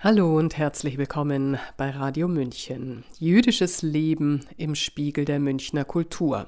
Hallo 0.00 0.38
und 0.38 0.56
herzlich 0.56 0.96
willkommen 0.96 1.58
bei 1.76 1.90
Radio 1.90 2.28
München. 2.28 3.02
Jüdisches 3.18 3.82
Leben 3.82 4.46
im 4.56 4.76
Spiegel 4.76 5.24
der 5.24 5.40
Münchner 5.40 5.84
Kultur. 5.84 6.46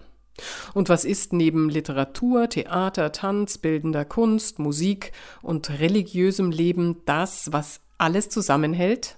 Und 0.73 0.89
was 0.89 1.05
ist 1.05 1.33
neben 1.33 1.69
Literatur, 1.69 2.49
Theater, 2.49 3.11
Tanz, 3.11 3.59
bildender 3.59 4.05
Kunst, 4.05 4.61
Musik 4.61 5.11
und 5.43 5.69
religiösem 5.81 6.53
Leben 6.53 7.03
das, 7.07 7.53
was 7.53 7.81
alles 7.99 8.29
zusammenhält? 8.29 9.17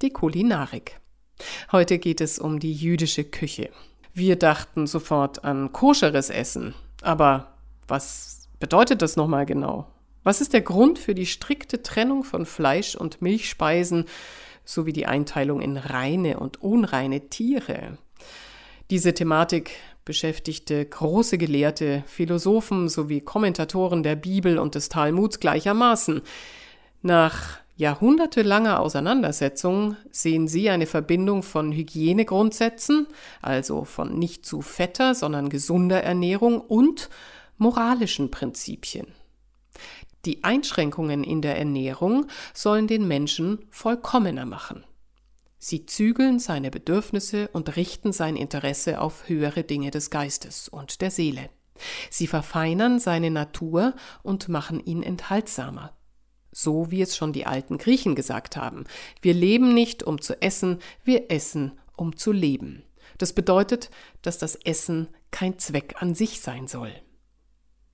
Die 0.00 0.08
Kulinarik. 0.08 0.98
Heute 1.70 1.98
geht 1.98 2.22
es 2.22 2.38
um 2.38 2.60
die 2.60 2.72
jüdische 2.72 3.24
Küche. 3.24 3.68
Wir 4.14 4.36
dachten 4.36 4.86
sofort 4.86 5.44
an 5.44 5.70
koscheres 5.70 6.30
Essen. 6.30 6.74
Aber 7.02 7.58
was 7.86 8.48
bedeutet 8.58 9.02
das 9.02 9.16
nochmal 9.16 9.44
genau? 9.44 9.86
Was 10.22 10.40
ist 10.40 10.52
der 10.52 10.60
Grund 10.60 10.98
für 10.98 11.14
die 11.14 11.26
strikte 11.26 11.82
Trennung 11.82 12.24
von 12.24 12.44
Fleisch- 12.44 12.94
und 12.94 13.22
Milchspeisen 13.22 14.04
sowie 14.64 14.92
die 14.92 15.06
Einteilung 15.06 15.62
in 15.62 15.78
reine 15.78 16.38
und 16.38 16.62
unreine 16.62 17.28
Tiere? 17.28 17.96
Diese 18.90 19.14
Thematik 19.14 19.70
beschäftigte 20.04 20.84
große 20.84 21.38
Gelehrte, 21.38 22.02
Philosophen 22.06 22.88
sowie 22.88 23.20
Kommentatoren 23.20 24.02
der 24.02 24.16
Bibel 24.16 24.58
und 24.58 24.74
des 24.74 24.88
Talmuds 24.88 25.40
gleichermaßen. 25.40 26.20
Nach 27.00 27.60
jahrhundertelanger 27.76 28.80
Auseinandersetzung 28.80 29.96
sehen 30.10 30.48
sie 30.48 30.68
eine 30.68 30.86
Verbindung 30.86 31.42
von 31.42 31.72
Hygienegrundsätzen, 31.72 33.06
also 33.40 33.84
von 33.84 34.18
nicht 34.18 34.44
zu 34.44 34.60
fetter, 34.60 35.14
sondern 35.14 35.48
gesunder 35.48 36.02
Ernährung 36.02 36.60
und 36.60 37.08
moralischen 37.56 38.30
Prinzipien. 38.30 39.06
Die 40.24 40.44
Einschränkungen 40.44 41.24
in 41.24 41.40
der 41.40 41.58
Ernährung 41.58 42.26
sollen 42.52 42.86
den 42.86 43.08
Menschen 43.08 43.64
vollkommener 43.70 44.44
machen. 44.44 44.84
Sie 45.58 45.86
zügeln 45.86 46.38
seine 46.38 46.70
Bedürfnisse 46.70 47.48
und 47.52 47.76
richten 47.76 48.12
sein 48.12 48.36
Interesse 48.36 49.00
auf 49.00 49.28
höhere 49.28 49.62
Dinge 49.62 49.90
des 49.90 50.10
Geistes 50.10 50.68
und 50.68 51.00
der 51.00 51.10
Seele. 51.10 51.50
Sie 52.10 52.26
verfeinern 52.26 52.98
seine 52.98 53.30
Natur 53.30 53.94
und 54.22 54.48
machen 54.48 54.84
ihn 54.84 55.02
enthaltsamer. 55.02 55.96
So 56.52 56.90
wie 56.90 57.02
es 57.02 57.16
schon 57.16 57.32
die 57.32 57.46
alten 57.46 57.78
Griechen 57.78 58.14
gesagt 58.14 58.56
haben. 58.56 58.84
Wir 59.22 59.34
leben 59.34 59.72
nicht, 59.72 60.02
um 60.02 60.20
zu 60.20 60.40
essen, 60.42 60.78
wir 61.04 61.30
essen, 61.30 61.78
um 61.96 62.16
zu 62.16 62.32
leben. 62.32 62.82
Das 63.18 63.34
bedeutet, 63.34 63.90
dass 64.22 64.38
das 64.38 64.54
Essen 64.56 65.08
kein 65.30 65.58
Zweck 65.58 65.96
an 66.00 66.14
sich 66.14 66.40
sein 66.40 66.66
soll. 66.66 66.92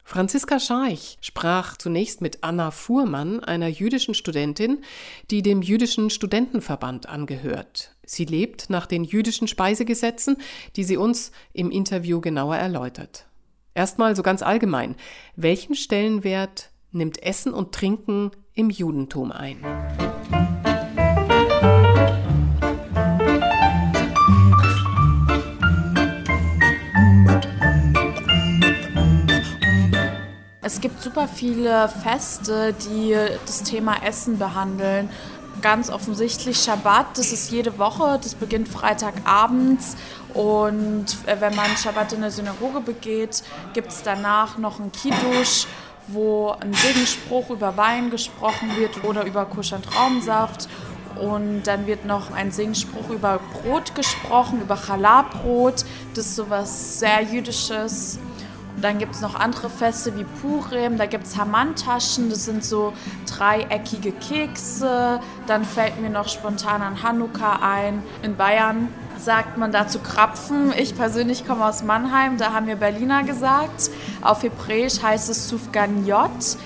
Franziska 0.09 0.61
Scharch 0.61 1.19
sprach 1.21 1.77
zunächst 1.77 2.21
mit 2.21 2.45
Anna 2.45 2.71
Fuhrmann, 2.71 3.43
einer 3.43 3.67
jüdischen 3.67 4.15
Studentin, 4.15 4.85
die 5.33 5.43
dem 5.43 5.63
jüdischen 5.63 6.11
Studentenverband 6.11 7.09
angehört. 7.09 7.91
Sie 8.05 8.25
lebt 8.25 8.71
nach 8.71 8.87
den 8.87 9.03
jüdischen 9.03 9.49
Speisegesetzen, 9.49 10.37
die 10.77 10.85
sie 10.85 10.97
uns 10.97 11.33
im 11.53 11.73
Interview 11.73 12.21
genauer 12.21 12.55
erläutert. 12.55 13.27
Erstmal 13.75 14.15
so 14.15 14.23
ganz 14.23 14.43
allgemein. 14.43 14.95
Welchen 15.35 15.75
Stellenwert 15.75 16.71
nimmt 16.93 17.21
Essen 17.25 17.53
und 17.53 17.75
Trinken 17.75 18.31
im 18.55 18.71
Judentum 18.71 19.33
ein? 19.33 19.59
Es 30.67 30.81
gibt 30.81 31.01
super 31.01 31.29
viele 31.29 31.89
Feste, 31.89 32.75
die 32.91 33.17
das 33.47 33.63
Thema 33.63 34.03
Essen 34.05 34.37
behandeln. 34.37 35.09
Ganz 35.63 35.91
offensichtlich 35.91 36.59
Schabbat, 36.59 37.17
das 37.17 37.31
ist 37.31 37.53
jede 37.53 37.79
Woche, 37.79 38.19
das 38.21 38.35
beginnt 38.35 38.67
Freitagabends 38.67 39.97
und 40.35 41.07
äh, 41.27 41.37
wenn 41.39 41.55
man 41.55 41.77
Schabbat 41.77 42.15
in 42.15 42.23
der 42.23 42.33
Synagoge 42.33 42.81
begeht, 42.81 43.45
gibt 43.75 43.93
es 43.93 44.03
danach 44.03 44.59
noch 44.59 44.81
ein 44.81 44.91
Kiddush, 44.91 45.69
wo 46.09 46.57
ein 46.59 46.75
Segensspruch 46.75 47.51
über 47.51 47.77
Wein 47.77 48.11
gesprochen 48.11 48.77
wird 48.77 49.05
oder 49.05 49.25
über 49.25 49.45
Koscher 49.45 49.81
Traumsaft 49.81 50.69
und 51.15 51.63
dann 51.63 51.87
wird 51.87 52.07
noch 52.07 52.33
ein 52.33 52.51
Singspruch 52.51 53.11
über 53.11 53.39
Brot 53.53 53.95
gesprochen, 53.95 54.63
über 54.63 54.77
Challah-Brot. 54.77 55.85
Das 56.15 56.27
ist 56.27 56.35
sowas 56.35 56.99
sehr 56.99 57.23
Jüdisches. 57.23 58.19
Dann 58.81 58.99
gibt 58.99 59.15
es 59.15 59.21
noch 59.21 59.35
andere 59.35 59.71
Feste 59.71 60.17
wie 60.17 60.25
Purim, 60.25 60.99
da 60.99 61.07
gibt 61.07 61.27
es 61.27 61.37
Hamantaschen, 61.37 62.29
das 62.29 62.45
sind 62.45 62.65
so 62.65 62.93
dreieckige 63.27 64.13
Kekse. 64.13 65.21
Dann 65.47 65.65
fällt 65.65 66.01
mir 66.01 66.11
noch 66.11 66.29
spontan 66.29 66.83
an 66.83 67.03
Hanukkah 67.03 67.61
ein. 67.63 68.03
In 68.23 68.37
Bayern 68.37 68.89
sagt 69.19 69.57
man 69.57 69.73
dazu 69.73 69.99
Krapfen. 69.99 70.73
Ich 70.77 70.95
persönlich 70.95 71.47
komme 71.47 71.65
aus 71.65 71.83
Mannheim, 71.83 72.37
da 72.37 72.53
haben 72.53 72.67
wir 72.67 72.77
Berliner 72.77 73.23
gesagt. 73.23 73.91
Auf 74.21 74.43
Hebräisch 74.43 75.03
heißt 75.03 75.31
es 75.31 75.49
Sufganiot. 75.49 76.59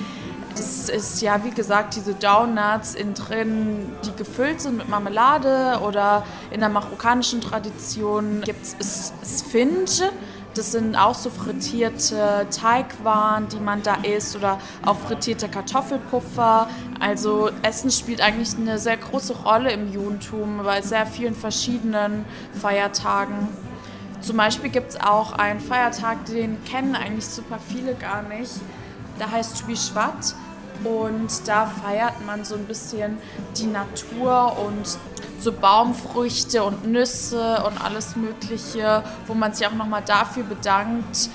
Das 0.56 0.88
ist 0.88 1.22
ja, 1.22 1.42
wie 1.44 1.52
gesagt, 1.52 1.94
diese 1.94 2.12
Donuts 2.12 2.94
innen 2.94 3.14
drin, 3.14 3.92
die 4.04 4.14
gefüllt 4.16 4.60
sind 4.60 4.78
mit 4.78 4.88
Marmelade 4.88 5.80
oder 5.86 6.24
in 6.50 6.60
der 6.60 6.68
marokkanischen 6.68 7.40
Tradition 7.40 8.42
gibt 8.44 8.66
es 8.78 9.12
Sfinge. 9.24 10.10
Das 10.54 10.72
sind 10.72 10.96
auch 10.96 11.14
so 11.14 11.30
frittierte 11.30 12.46
Teigwaren, 12.50 13.48
die 13.48 13.60
man 13.60 13.82
da 13.82 13.94
isst 14.02 14.34
oder 14.34 14.58
auch 14.84 14.96
frittierte 14.96 15.48
Kartoffelpuffer. 15.48 16.68
Also 16.98 17.50
Essen 17.62 17.90
spielt 17.90 18.20
eigentlich 18.20 18.56
eine 18.56 18.78
sehr 18.78 18.96
große 18.96 19.36
Rolle 19.44 19.70
im 19.70 19.92
Judentum 19.92 20.60
bei 20.64 20.82
sehr 20.82 21.06
vielen 21.06 21.36
verschiedenen 21.36 22.24
Feiertagen. 22.60 23.48
Zum 24.20 24.36
Beispiel 24.36 24.70
gibt 24.70 24.90
es 24.90 25.00
auch 25.00 25.32
einen 25.32 25.60
Feiertag, 25.60 26.26
den 26.26 26.62
kennen 26.64 26.96
eigentlich 26.96 27.26
super 27.26 27.58
viele 27.68 27.94
gar 27.94 28.22
nicht. 28.22 28.52
Der 29.20 29.30
heißt 29.30 29.64
Shvat. 29.68 30.34
Und 30.82 31.46
da 31.46 31.66
feiert 31.66 32.24
man 32.24 32.44
so 32.44 32.54
ein 32.54 32.64
bisschen 32.64 33.18
die 33.56 33.66
Natur 33.66 34.56
und 34.66 34.98
so 35.42 35.52
Baumfrüchte 35.52 36.62
und 36.62 36.86
Nüsse 36.86 37.62
und 37.66 37.82
alles 37.82 38.16
Mögliche, 38.16 39.02
wo 39.26 39.34
man 39.34 39.52
sich 39.52 39.66
auch 39.66 39.72
nochmal 39.72 40.02
dafür 40.04 40.44
bedankt. 40.44 41.30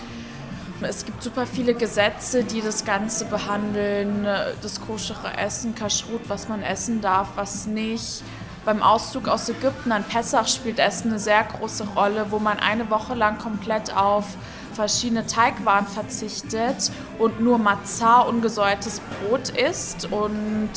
Es 0.82 1.06
gibt 1.06 1.24
super 1.24 1.46
viele 1.46 1.74
Gesetze, 1.74 2.44
die 2.44 2.62
das 2.62 2.86
Ganze 2.86 3.26
behandeln, 3.26 4.28
das 4.62 4.82
koschere 4.82 5.38
Essen, 5.38 5.74
Kashrut, 5.74 6.28
was 6.28 6.48
man 6.48 6.62
essen 6.62 7.02
darf, 7.02 7.30
was 7.36 7.66
nicht. 7.66 8.24
Beim 8.66 8.82
Auszug 8.82 9.28
aus 9.28 9.48
Ägypten 9.48 9.92
an 9.92 10.04
Pessach 10.04 10.48
spielt 10.48 10.80
Essen 10.80 11.12
eine 11.12 11.20
sehr 11.20 11.44
große 11.44 11.86
Rolle, 11.96 12.28
wo 12.30 12.40
man 12.40 12.60
eine 12.60 12.90
Woche 12.90 13.14
lang 13.14 13.38
komplett 13.38 13.96
auf 13.96 14.26
verschiedene 14.74 15.26
Teigwaren 15.26 15.88
verzichtet 15.88 16.92
und 17.20 17.40
nur 17.40 17.58
Matzah, 17.58 18.22
ungesäuertes 18.22 19.00
Brot 19.00 19.50
isst 19.50 20.12
und 20.12 20.72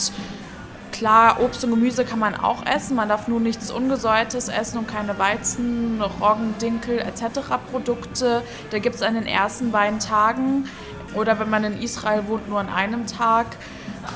Klar, 0.99 1.39
Obst 1.41 1.63
und 1.63 1.71
Gemüse 1.71 2.05
kann 2.05 2.19
man 2.19 2.35
auch 2.35 2.67
essen, 2.67 2.97
man 2.97 3.09
darf 3.09 3.29
nur 3.29 3.39
nichts 3.39 3.71
Ungesäuertes 3.71 4.49
essen 4.49 4.79
und 4.79 4.89
keine 4.89 5.17
Weizen, 5.17 6.03
Roggen, 6.03 6.57
Dinkel 6.61 6.99
etc. 6.99 7.39
Produkte. 7.71 8.43
Da 8.71 8.81
gibt 8.81 8.97
es 8.97 9.03
an 9.03 9.15
den 9.15 9.29
ersten 9.29 9.71
beiden 9.71 10.01
Tagen 10.01 10.69
oder 11.15 11.39
wenn 11.39 11.51
man 11.51 11.63
in 11.63 11.81
Israel 11.81 12.27
wohnt, 12.27 12.49
nur 12.49 12.59
an 12.59 12.69
einem 12.69 13.07
Tag 13.07 13.47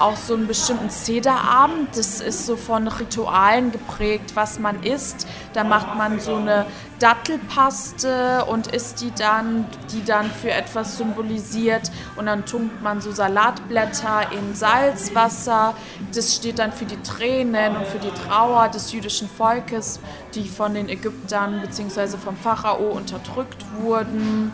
auch 0.00 0.16
so 0.16 0.34
einen 0.34 0.46
bestimmten 0.46 0.90
Zederabend. 0.90 1.96
Das 1.96 2.20
ist 2.20 2.46
so 2.46 2.56
von 2.56 2.88
Ritualen 2.88 3.72
geprägt, 3.72 4.32
was 4.34 4.58
man 4.58 4.82
isst. 4.82 5.26
Da 5.52 5.64
macht 5.64 5.96
man 5.96 6.20
so 6.20 6.36
eine 6.36 6.66
Dattelpaste 6.98 8.44
und 8.44 8.68
isst 8.68 9.00
die 9.00 9.10
dann, 9.10 9.66
die 9.92 10.04
dann 10.04 10.30
für 10.30 10.50
etwas 10.50 10.96
symbolisiert. 10.98 11.90
Und 12.16 12.26
dann 12.26 12.46
tunkt 12.46 12.82
man 12.82 13.00
so 13.00 13.10
Salatblätter 13.12 14.32
in 14.32 14.54
Salzwasser. 14.54 15.74
Das 16.14 16.34
steht 16.34 16.58
dann 16.58 16.72
für 16.72 16.84
die 16.84 17.00
Tränen 17.02 17.76
und 17.76 17.86
für 17.86 17.98
die 17.98 18.12
Trauer 18.28 18.68
des 18.68 18.92
jüdischen 18.92 19.28
Volkes, 19.28 20.00
die 20.34 20.48
von 20.48 20.74
den 20.74 20.88
Ägyptern 20.88 21.60
bzw. 21.60 22.16
vom 22.18 22.36
Pharao 22.36 22.90
unterdrückt 22.92 23.64
wurden. 23.80 24.52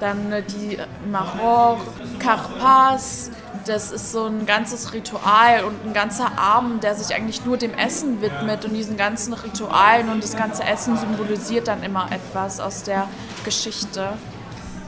Dann 0.00 0.32
die 0.48 0.78
Maror, 1.10 1.80
Karpas, 2.20 3.32
das 3.68 3.90
ist 3.92 4.12
so 4.12 4.26
ein 4.26 4.46
ganzes 4.46 4.94
Ritual 4.94 5.64
und 5.64 5.84
ein 5.84 5.92
ganzer 5.92 6.38
Abend, 6.38 6.82
der 6.82 6.94
sich 6.94 7.14
eigentlich 7.14 7.44
nur 7.44 7.56
dem 7.56 7.74
Essen 7.74 8.22
widmet 8.22 8.64
und 8.64 8.72
diesen 8.72 8.96
ganzen 8.96 9.34
Ritualen 9.34 10.08
und 10.08 10.22
das 10.22 10.36
ganze 10.36 10.64
Essen 10.64 10.96
symbolisiert 10.96 11.68
dann 11.68 11.82
immer 11.82 12.10
etwas 12.10 12.60
aus 12.60 12.82
der 12.82 13.08
Geschichte. 13.44 14.14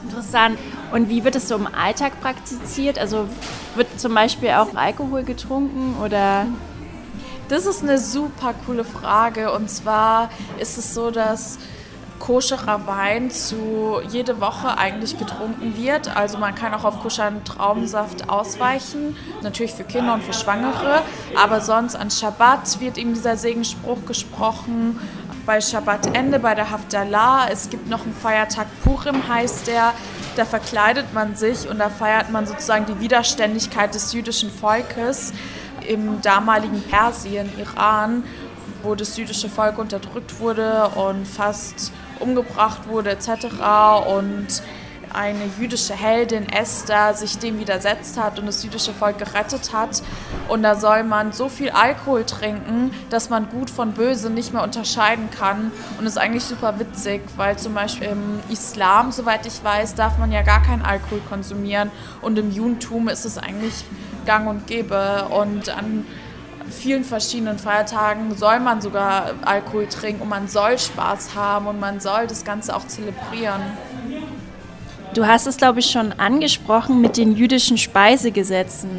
Interessant. 0.03 0.57
Und 0.91 1.09
wie 1.09 1.23
wird 1.23 1.35
es 1.35 1.47
so 1.47 1.55
im 1.55 1.67
Alltag 1.67 2.19
praktiziert? 2.21 2.97
Also 2.97 3.27
wird 3.75 3.99
zum 3.99 4.15
Beispiel 4.15 4.49
auch 4.49 4.73
Alkohol 4.75 5.23
getrunken 5.23 5.95
oder? 6.03 6.47
Das 7.49 7.65
ist 7.65 7.83
eine 7.83 7.99
super 7.99 8.53
coole 8.65 8.83
Frage. 8.83 9.51
Und 9.51 9.69
zwar 9.69 10.29
ist 10.57 10.77
es 10.77 10.93
so, 10.93 11.11
dass 11.11 11.59
koscherer 12.21 12.85
Wein 12.85 13.31
zu 13.31 13.99
jede 14.09 14.39
Woche 14.39 14.77
eigentlich 14.77 15.17
getrunken 15.17 15.75
wird. 15.75 16.15
Also 16.15 16.37
man 16.37 16.53
kann 16.53 16.73
auch 16.73 16.83
auf 16.83 17.01
koscheren 17.01 17.43
Traubensaft 17.43 18.29
ausweichen, 18.29 19.17
natürlich 19.41 19.73
für 19.73 19.83
Kinder 19.83 20.13
und 20.13 20.23
für 20.23 20.33
Schwangere. 20.33 21.01
Aber 21.35 21.61
sonst 21.61 21.95
an 21.95 22.11
Schabbat 22.11 22.79
wird 22.79 22.97
eben 22.97 23.13
dieser 23.13 23.37
Segenspruch 23.37 24.05
gesprochen. 24.05 24.99
Bei 25.47 25.59
Schabbatende, 25.59 26.37
bei 26.37 26.53
der 26.53 26.69
Haftalah. 26.69 27.47
Es 27.49 27.71
gibt 27.71 27.89
noch 27.89 28.03
einen 28.03 28.13
Feiertag 28.13 28.67
Purim, 28.83 29.27
heißt 29.27 29.65
der. 29.65 29.93
Da 30.35 30.45
verkleidet 30.45 31.13
man 31.13 31.35
sich 31.35 31.67
und 31.67 31.79
da 31.79 31.89
feiert 31.89 32.29
man 32.29 32.45
sozusagen 32.45 32.85
die 32.85 32.99
Widerständigkeit 32.99 33.95
des 33.95 34.13
jüdischen 34.13 34.51
Volkes 34.51 35.33
im 35.87 36.21
damaligen 36.21 36.83
Persien, 36.83 37.49
Iran, 37.57 38.23
wo 38.83 38.93
das 38.93 39.17
jüdische 39.17 39.49
Volk 39.49 39.79
unterdrückt 39.79 40.39
wurde 40.39 40.89
und 40.95 41.27
fast 41.27 41.91
umgebracht 42.21 42.87
wurde 42.87 43.11
etc. 43.11 43.45
Und 44.07 44.61
eine 45.13 45.39
jüdische 45.59 45.93
Heldin 45.93 46.47
Esther 46.49 47.13
sich 47.13 47.37
dem 47.37 47.59
widersetzt 47.59 48.19
hat 48.19 48.39
und 48.39 48.45
das 48.45 48.63
jüdische 48.63 48.93
Volk 48.93 49.17
gerettet 49.17 49.73
hat. 49.73 50.01
Und 50.47 50.63
da 50.63 50.75
soll 50.75 51.03
man 51.03 51.31
so 51.31 51.49
viel 51.49 51.69
Alkohol 51.69 52.23
trinken, 52.25 52.91
dass 53.09 53.29
man 53.29 53.49
gut 53.49 53.69
von 53.69 53.93
böse 53.93 54.29
nicht 54.29 54.53
mehr 54.53 54.63
unterscheiden 54.63 55.29
kann. 55.29 55.71
Und 55.97 56.05
das 56.05 56.13
ist 56.13 56.17
eigentlich 56.17 56.43
super 56.43 56.79
witzig, 56.79 57.21
weil 57.35 57.57
zum 57.57 57.73
Beispiel 57.73 58.07
im 58.07 58.39
Islam, 58.49 59.11
soweit 59.11 59.45
ich 59.45 59.63
weiß, 59.63 59.95
darf 59.95 60.17
man 60.17 60.31
ja 60.31 60.41
gar 60.41 60.61
keinen 60.61 60.81
Alkohol 60.81 61.21
konsumieren. 61.29 61.91
Und 62.21 62.37
im 62.39 62.51
Judentum 62.51 63.07
ist 63.07 63.25
es 63.25 63.37
eigentlich 63.37 63.83
gang 64.25 64.47
und 64.47 64.67
gäbe. 64.67 65.27
Und 65.29 65.69
an 65.69 66.05
vielen 66.71 67.03
verschiedenen 67.03 67.59
Feiertagen 67.59 68.35
soll 68.35 68.59
man 68.59 68.81
sogar 68.81 69.33
Alkohol 69.43 69.87
trinken 69.87 70.23
und 70.23 70.29
man 70.29 70.47
soll 70.47 70.79
Spaß 70.79 71.35
haben 71.35 71.67
und 71.67 71.79
man 71.79 71.99
soll 71.99 72.27
das 72.27 72.43
Ganze 72.43 72.75
auch 72.75 72.85
zelebrieren. 72.87 73.61
Du 75.13 75.27
hast 75.27 75.45
es, 75.45 75.57
glaube 75.57 75.79
ich, 75.79 75.87
schon 75.87 76.13
angesprochen 76.13 77.01
mit 77.01 77.17
den 77.17 77.35
jüdischen 77.35 77.77
Speisegesetzen. 77.77 78.89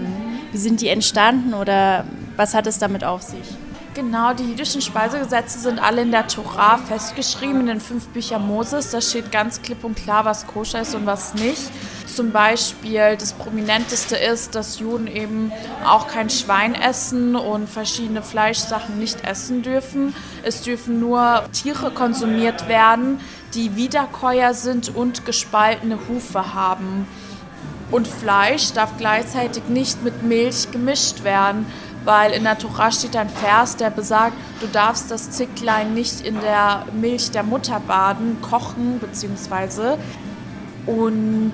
Wie 0.52 0.58
sind 0.58 0.82
die 0.82 0.88
entstanden 0.88 1.54
oder 1.54 2.04
was 2.36 2.54
hat 2.54 2.66
es 2.66 2.78
damit 2.78 3.02
auf 3.02 3.22
sich? 3.22 3.56
Genau, 3.94 4.33
die 4.33 4.44
jüdischen 4.44 4.81
Speisegesetze 4.81 5.59
sind 5.59 5.79
alle 5.79 6.00
in 6.00 6.12
der 6.12 6.27
Tora 6.27 6.79
festgeschrieben, 6.79 7.61
in 7.61 7.67
den 7.67 7.81
fünf 7.81 8.09
Büchern 8.09 8.47
Moses. 8.47 8.91
Da 8.91 9.03
steht 9.03 9.31
ganz 9.31 9.61
klipp 9.61 9.85
und 9.85 9.97
klar, 9.97 10.25
was 10.25 10.47
koscher 10.47 10.81
ist 10.81 10.94
und 10.94 11.05
was 11.05 11.35
nicht. 11.35 11.71
Zum 12.06 12.33
Beispiel 12.33 13.19
das 13.19 13.35
Prominenteste 13.35 14.17
ist, 14.17 14.55
dass 14.55 14.79
Juden 14.79 15.09
eben 15.09 15.53
auch 15.87 16.09
kein 16.09 16.31
Schwein 16.31 16.75
essen 16.75 17.37
und 17.37 17.69
verschiedene 17.69 18.23
Fleischsachen 18.23 18.99
nicht 18.99 19.27
essen 19.27 19.61
dürfen. 19.61 20.15
Es 20.43 20.62
dürfen 20.62 20.99
nur 20.99 21.44
Tiere 21.53 21.91
konsumiert 21.91 22.69
werden, 22.69 23.21
die 23.53 23.77
Wiederkäuer 23.77 24.55
sind 24.55 24.97
und 24.97 25.27
gespaltene 25.27 25.99
Hufe 26.09 26.55
haben. 26.55 27.06
Und 27.91 28.09
Fleisch 28.09 28.73
darf 28.73 28.97
gleichzeitig 28.97 29.65
nicht 29.69 30.03
mit 30.03 30.23
Milch 30.23 30.71
gemischt 30.71 31.25
werden 31.25 31.67
weil 32.04 32.32
in 32.32 32.44
der 32.44 32.58
Tora 32.58 32.90
steht 32.90 33.16
ein 33.16 33.28
Vers, 33.28 33.76
der 33.76 33.90
besagt, 33.90 34.37
du 34.60 34.66
darfst 34.66 35.10
das 35.10 35.31
Zicklein 35.31 35.94
nicht 35.94 36.20
in 36.20 36.40
der 36.40 36.87
Milch 36.93 37.31
der 37.31 37.43
Mutter 37.43 37.81
baden, 37.81 38.38
kochen 38.40 38.99
bzw. 38.99 39.96
Und 40.87 41.52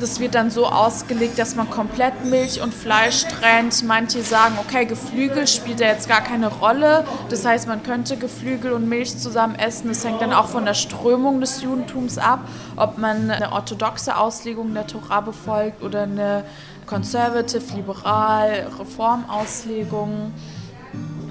das 0.00 0.18
wird 0.18 0.34
dann 0.34 0.50
so 0.50 0.66
ausgelegt, 0.66 1.38
dass 1.38 1.54
man 1.54 1.68
komplett 1.68 2.24
Milch 2.24 2.60
und 2.62 2.72
Fleisch 2.72 3.24
trennt. 3.24 3.84
Manche 3.84 4.22
sagen, 4.22 4.56
okay, 4.58 4.86
Geflügel 4.86 5.46
spielt 5.46 5.80
ja 5.80 5.88
jetzt 5.88 6.08
gar 6.08 6.22
keine 6.22 6.48
Rolle. 6.48 7.04
Das 7.28 7.44
heißt, 7.44 7.68
man 7.68 7.82
könnte 7.82 8.16
Geflügel 8.16 8.72
und 8.72 8.88
Milch 8.88 9.18
zusammen 9.18 9.56
essen. 9.56 9.88
Das 9.88 10.04
hängt 10.04 10.22
dann 10.22 10.32
auch 10.32 10.48
von 10.48 10.64
der 10.64 10.74
Strömung 10.74 11.40
des 11.40 11.62
Judentums 11.62 12.18
ab, 12.18 12.40
ob 12.76 12.98
man 12.98 13.30
eine 13.30 13.52
orthodoxe 13.52 14.16
Auslegung 14.16 14.72
der 14.72 14.86
Tora 14.86 15.20
befolgt 15.20 15.82
oder 15.82 16.02
eine 16.02 16.44
conservative, 16.86 17.76
liberal, 17.76 18.68
Reformauslegung. 18.78 20.32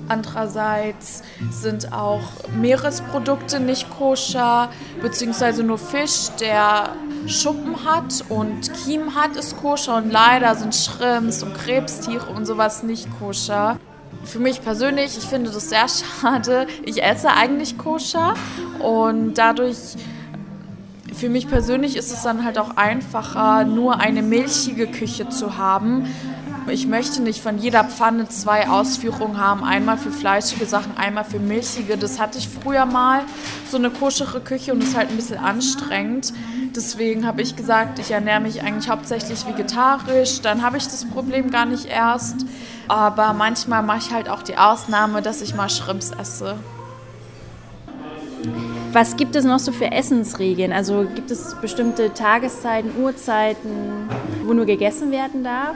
Andererseits 0.07 1.21
sind 1.51 1.93
auch 1.93 2.21
Meeresprodukte 2.55 3.59
nicht 3.59 3.89
koscher, 3.91 4.69
beziehungsweise 5.01 5.63
nur 5.63 5.77
Fisch, 5.77 6.29
der 6.39 6.95
Schuppen 7.27 7.85
hat 7.85 8.23
und 8.29 8.71
Kiem 8.73 9.15
hat, 9.15 9.35
ist 9.35 9.57
koscher. 9.57 9.97
Und 9.97 10.11
leider 10.11 10.55
sind 10.55 10.75
Schrimps 10.75 11.43
und 11.43 11.53
Krebstiere 11.53 12.27
und 12.27 12.45
sowas 12.45 12.83
nicht 12.83 13.07
koscher. 13.19 13.77
Für 14.23 14.39
mich 14.39 14.61
persönlich, 14.61 15.17
ich 15.17 15.25
finde 15.25 15.51
das 15.51 15.69
sehr 15.69 15.87
schade. 16.21 16.67
Ich 16.83 17.03
esse 17.03 17.29
eigentlich 17.29 17.77
koscher 17.77 18.33
und 18.79 19.35
dadurch 19.35 19.77
für 21.13 21.29
mich 21.29 21.49
persönlich 21.49 21.97
ist 21.97 22.13
es 22.13 22.23
dann 22.23 22.45
halt 22.45 22.57
auch 22.57 22.77
einfacher, 22.77 23.65
nur 23.65 23.99
eine 23.99 24.21
milchige 24.21 24.87
Küche 24.87 25.27
zu 25.27 25.57
haben. 25.57 26.07
Ich 26.69 26.87
möchte 26.87 27.21
nicht 27.21 27.41
von 27.41 27.57
jeder 27.57 27.83
Pfanne 27.83 28.27
zwei 28.29 28.69
Ausführungen 28.69 29.37
haben, 29.37 29.63
einmal 29.63 29.97
für 29.97 30.11
fleischige 30.11 30.65
Sachen, 30.65 30.97
einmal 30.97 31.23
für 31.23 31.39
milchige. 31.39 31.97
Das 31.97 32.19
hatte 32.19 32.37
ich 32.37 32.47
früher 32.47 32.85
mal, 32.85 33.21
so 33.69 33.77
eine 33.77 33.89
koschere 33.89 34.39
Küche 34.39 34.73
und 34.73 34.83
ist 34.83 34.95
halt 34.95 35.09
ein 35.09 35.15
bisschen 35.15 35.37
anstrengend. 35.37 36.33
Deswegen 36.75 37.25
habe 37.25 37.41
ich 37.41 37.55
gesagt, 37.55 37.99
ich 37.99 38.11
ernähre 38.11 38.39
mich 38.39 38.61
eigentlich 38.61 38.89
hauptsächlich 38.89 39.47
vegetarisch. 39.47 40.41
Dann 40.41 40.61
habe 40.61 40.77
ich 40.77 40.85
das 40.85 41.05
Problem 41.05 41.49
gar 41.49 41.65
nicht 41.65 41.85
erst. 41.85 42.45
Aber 42.87 43.33
manchmal 43.33 43.83
mache 43.83 43.99
ich 43.99 44.11
halt 44.11 44.29
auch 44.29 44.43
die 44.43 44.57
Ausnahme, 44.57 45.21
dass 45.21 45.41
ich 45.41 45.55
mal 45.55 45.69
Shrimps 45.69 46.11
esse. 46.11 46.55
Was 48.91 49.17
gibt 49.17 49.35
es 49.35 49.45
noch 49.45 49.59
so 49.59 49.71
für 49.71 49.91
Essensregeln? 49.91 50.71
Also 50.71 51.05
gibt 51.13 51.29
es 51.29 51.55
bestimmte 51.61 52.13
Tageszeiten, 52.13 52.91
Uhrzeiten, 52.99 54.09
wo 54.45 54.53
nur 54.53 54.65
gegessen 54.65 55.11
werden 55.11 55.43
darf? 55.43 55.75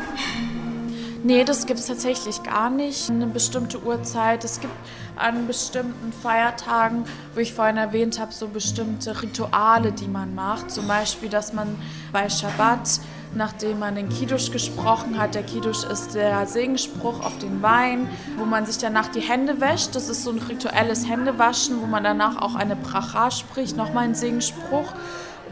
Nee, 1.26 1.46
das 1.46 1.66
gibt 1.66 1.80
es 1.80 1.86
tatsächlich 1.86 2.44
gar 2.44 2.70
nicht. 2.70 3.10
Eine 3.10 3.28
bestimmte 3.28 3.82
Uhrzeit. 3.82 4.44
Es 4.44 4.60
gibt 4.60 4.74
an 5.16 5.48
bestimmten 5.48 6.12
Feiertagen, 6.12 7.06
wo 7.34 7.40
ich 7.40 7.54
vorhin 7.54 7.78
erwähnt 7.78 8.20
habe, 8.20 8.34
so 8.34 8.50
bestimmte 8.50 9.22
Rituale, 9.22 9.94
die 9.94 10.10
man 10.10 10.36
macht. 10.36 10.70
Zum 10.70 10.86
Beispiel, 10.86 11.30
dass 11.30 11.54
man 11.54 11.78
bei 12.12 12.28
Schabbat 12.30 13.00
nachdem 13.36 13.80
man 13.80 13.96
den 13.96 14.10
Kiddush 14.10 14.52
gesprochen 14.52 15.18
hat. 15.18 15.36
Der 15.36 15.44
Kiddush 15.44 15.84
ist 15.84 16.14
der 16.14 16.46
Segensspruch 16.46 17.26
auf 17.26 17.38
den 17.40 17.62
Wein, 17.64 18.08
wo 18.38 18.46
man 18.46 18.66
sich 18.66 18.78
danach 18.78 19.08
die 19.08 19.22
Hände 19.22 19.60
wäscht. 19.60 19.96
Das 19.96 20.10
ist 20.10 20.24
so 20.24 20.32
ein 20.32 20.38
rituelles 20.38 21.08
Händewaschen, 21.10 21.82
wo 21.82 21.86
man 21.86 22.04
danach 22.04 22.42
auch 22.42 22.56
eine 22.56 22.76
Bracha 22.76 23.32
spricht, 23.32 23.76
nochmal 23.76 24.04
ein 24.06 24.16
Segensspruch 24.16 24.94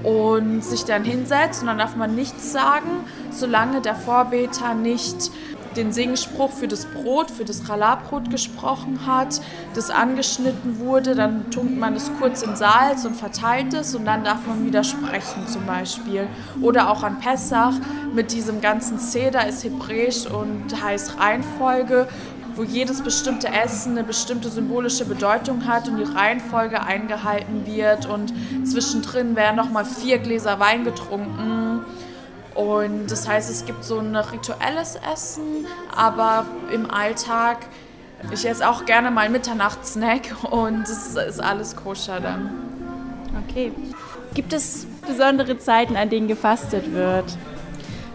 und 0.03 0.63
sich 0.63 0.85
dann 0.85 1.03
hinsetzt 1.03 1.61
und 1.61 1.67
dann 1.67 1.77
darf 1.77 1.95
man 1.95 2.15
nichts 2.15 2.51
sagen, 2.51 2.89
solange 3.31 3.81
der 3.81 3.95
Vorbeter 3.95 4.73
nicht 4.73 5.31
den 5.75 5.91
Segensspruch 5.91 6.51
für 6.51 6.67
das 6.67 6.85
Brot, 6.85 7.31
für 7.31 7.45
das 7.45 7.63
Challah-Brot 7.65 8.29
gesprochen 8.29 9.05
hat, 9.05 9.41
das 9.73 9.89
angeschnitten 9.89 10.79
wurde, 10.79 11.15
dann 11.15 11.49
tunkt 11.51 11.77
man 11.77 11.95
es 11.95 12.11
kurz 12.19 12.41
in 12.41 12.55
Salz 12.55 13.05
und 13.05 13.15
verteilt 13.15 13.73
es 13.73 13.95
und 13.95 14.05
dann 14.05 14.23
darf 14.23 14.45
man 14.47 14.65
wieder 14.65 14.83
sprechen 14.83 15.47
zum 15.47 15.65
Beispiel. 15.65 16.27
Oder 16.61 16.89
auch 16.89 17.03
an 17.03 17.19
Pessach 17.19 17.73
mit 18.13 18.31
diesem 18.31 18.61
ganzen 18.61 18.99
Seder 18.99 19.47
ist 19.47 19.63
hebräisch 19.63 20.25
und 20.25 20.81
heißt 20.81 21.19
Reihenfolge 21.19 22.07
wo 22.55 22.63
jedes 22.63 23.01
bestimmte 23.01 23.47
Essen 23.47 23.93
eine 23.93 24.03
bestimmte 24.03 24.49
symbolische 24.49 25.05
Bedeutung 25.05 25.67
hat 25.67 25.87
und 25.87 25.97
die 25.97 26.03
Reihenfolge 26.03 26.81
eingehalten 26.81 27.65
wird. 27.65 28.05
Und 28.07 28.33
zwischendrin 28.67 29.37
werden 29.37 29.55
nochmal 29.55 29.85
vier 29.85 30.17
Gläser 30.17 30.59
Wein 30.59 30.83
getrunken 30.83 31.70
und 32.61 33.09
das 33.09 33.27
heißt, 33.27 33.49
es 33.49 33.65
gibt 33.65 33.83
so 33.83 33.97
ein 33.97 34.15
rituelles 34.15 34.95
Essen, 35.11 35.65
aber 35.95 36.45
im 36.71 36.91
Alltag, 36.91 37.57
ich 38.31 38.47
esse 38.47 38.69
auch 38.69 38.85
gerne 38.85 39.09
mal 39.09 39.29
Mitternachtssnack 39.29 40.35
und 40.51 40.83
es 40.83 41.15
ist 41.15 41.39
alles 41.39 41.75
koscher 41.75 42.19
dann. 42.19 42.51
Okay. 43.49 43.71
Gibt 44.35 44.53
es 44.53 44.85
besondere 45.07 45.57
Zeiten, 45.57 45.95
an 45.95 46.09
denen 46.09 46.27
gefastet 46.27 46.93
wird? 46.93 47.25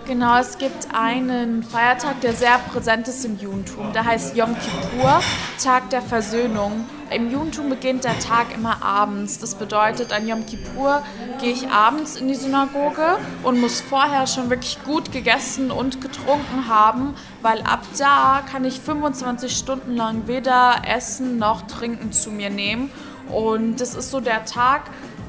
Genau, 0.06 0.38
es 0.38 0.56
gibt 0.58 0.94
einen 0.94 1.64
Feiertag, 1.64 2.20
der 2.20 2.32
sehr 2.32 2.58
präsent 2.70 3.08
ist 3.08 3.24
im 3.24 3.40
Judentum. 3.40 3.92
Der 3.92 4.04
heißt 4.04 4.36
Yom 4.36 4.54
Kippur, 4.54 5.20
Tag 5.60 5.90
der 5.90 6.00
Versöhnung. 6.00 6.86
Im 7.10 7.28
Judentum 7.28 7.68
beginnt 7.70 8.04
der 8.04 8.16
Tag 8.20 8.54
immer 8.54 8.84
abends. 8.84 9.40
Das 9.40 9.56
bedeutet, 9.56 10.12
an 10.12 10.28
Yom 10.28 10.46
Kippur 10.46 11.02
gehe 11.40 11.52
ich 11.52 11.68
abends 11.70 12.14
in 12.14 12.28
die 12.28 12.36
Synagoge 12.36 13.18
und 13.42 13.60
muss 13.60 13.80
vorher 13.80 14.28
schon 14.28 14.48
wirklich 14.48 14.78
gut 14.84 15.10
gegessen 15.10 15.72
und 15.72 16.00
getrunken 16.00 16.68
haben, 16.68 17.16
weil 17.42 17.62
ab 17.62 17.82
da 17.98 18.42
kann 18.48 18.64
ich 18.64 18.78
25 18.78 19.56
Stunden 19.56 19.96
lang 19.96 20.28
weder 20.28 20.82
Essen 20.86 21.38
noch 21.38 21.62
Trinken 21.62 22.12
zu 22.12 22.30
mir 22.30 22.50
nehmen. 22.50 22.92
Und 23.28 23.80
das 23.80 23.96
ist 23.96 24.12
so 24.12 24.20
der 24.20 24.44
Tag, 24.44 24.82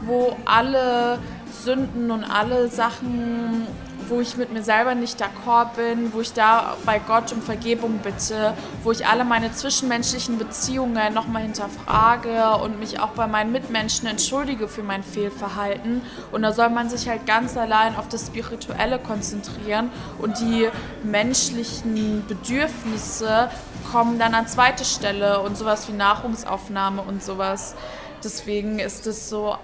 wo 0.03 0.37
alle 0.45 1.17
Sünden 1.63 2.11
und 2.11 2.23
alle 2.23 2.67
Sachen 2.67 3.65
wo 4.09 4.19
ich 4.19 4.37
mit 4.37 4.51
mir 4.51 4.63
selber 4.63 4.95
nicht 4.95 5.21
d'accord 5.21 5.75
bin, 5.75 6.13
wo 6.13 6.21
ich 6.21 6.33
da 6.33 6.77
bei 6.85 6.99
Gott 6.99 7.31
um 7.33 7.41
Vergebung 7.41 7.99
bitte, 7.99 8.53
wo 8.83 8.91
ich 8.91 9.05
alle 9.05 9.25
meine 9.25 9.51
zwischenmenschlichen 9.51 10.37
Beziehungen 10.37 11.13
nochmal 11.13 11.43
hinterfrage 11.43 12.57
und 12.63 12.79
mich 12.79 12.99
auch 12.99 13.09
bei 13.09 13.27
meinen 13.27 13.51
Mitmenschen 13.51 14.07
entschuldige 14.07 14.67
für 14.67 14.83
mein 14.83 15.03
Fehlverhalten. 15.03 16.01
Und 16.31 16.41
da 16.41 16.53
soll 16.53 16.69
man 16.69 16.89
sich 16.89 17.07
halt 17.09 17.25
ganz 17.25 17.57
allein 17.57 17.95
auf 17.95 18.07
das 18.07 18.27
Spirituelle 18.27 18.99
konzentrieren 18.99 19.89
und 20.19 20.39
die 20.39 20.69
menschlichen 21.03 22.25
Bedürfnisse 22.27 23.49
kommen 23.91 24.19
dann 24.19 24.33
an 24.33 24.47
zweite 24.47 24.85
Stelle 24.85 25.41
und 25.41 25.57
sowas 25.57 25.87
wie 25.87 25.93
Nahrungsaufnahme 25.93 27.01
und 27.01 27.23
sowas. 27.23 27.75
Deswegen 28.23 28.79
ist 28.79 29.05
es 29.07 29.29
so 29.29 29.55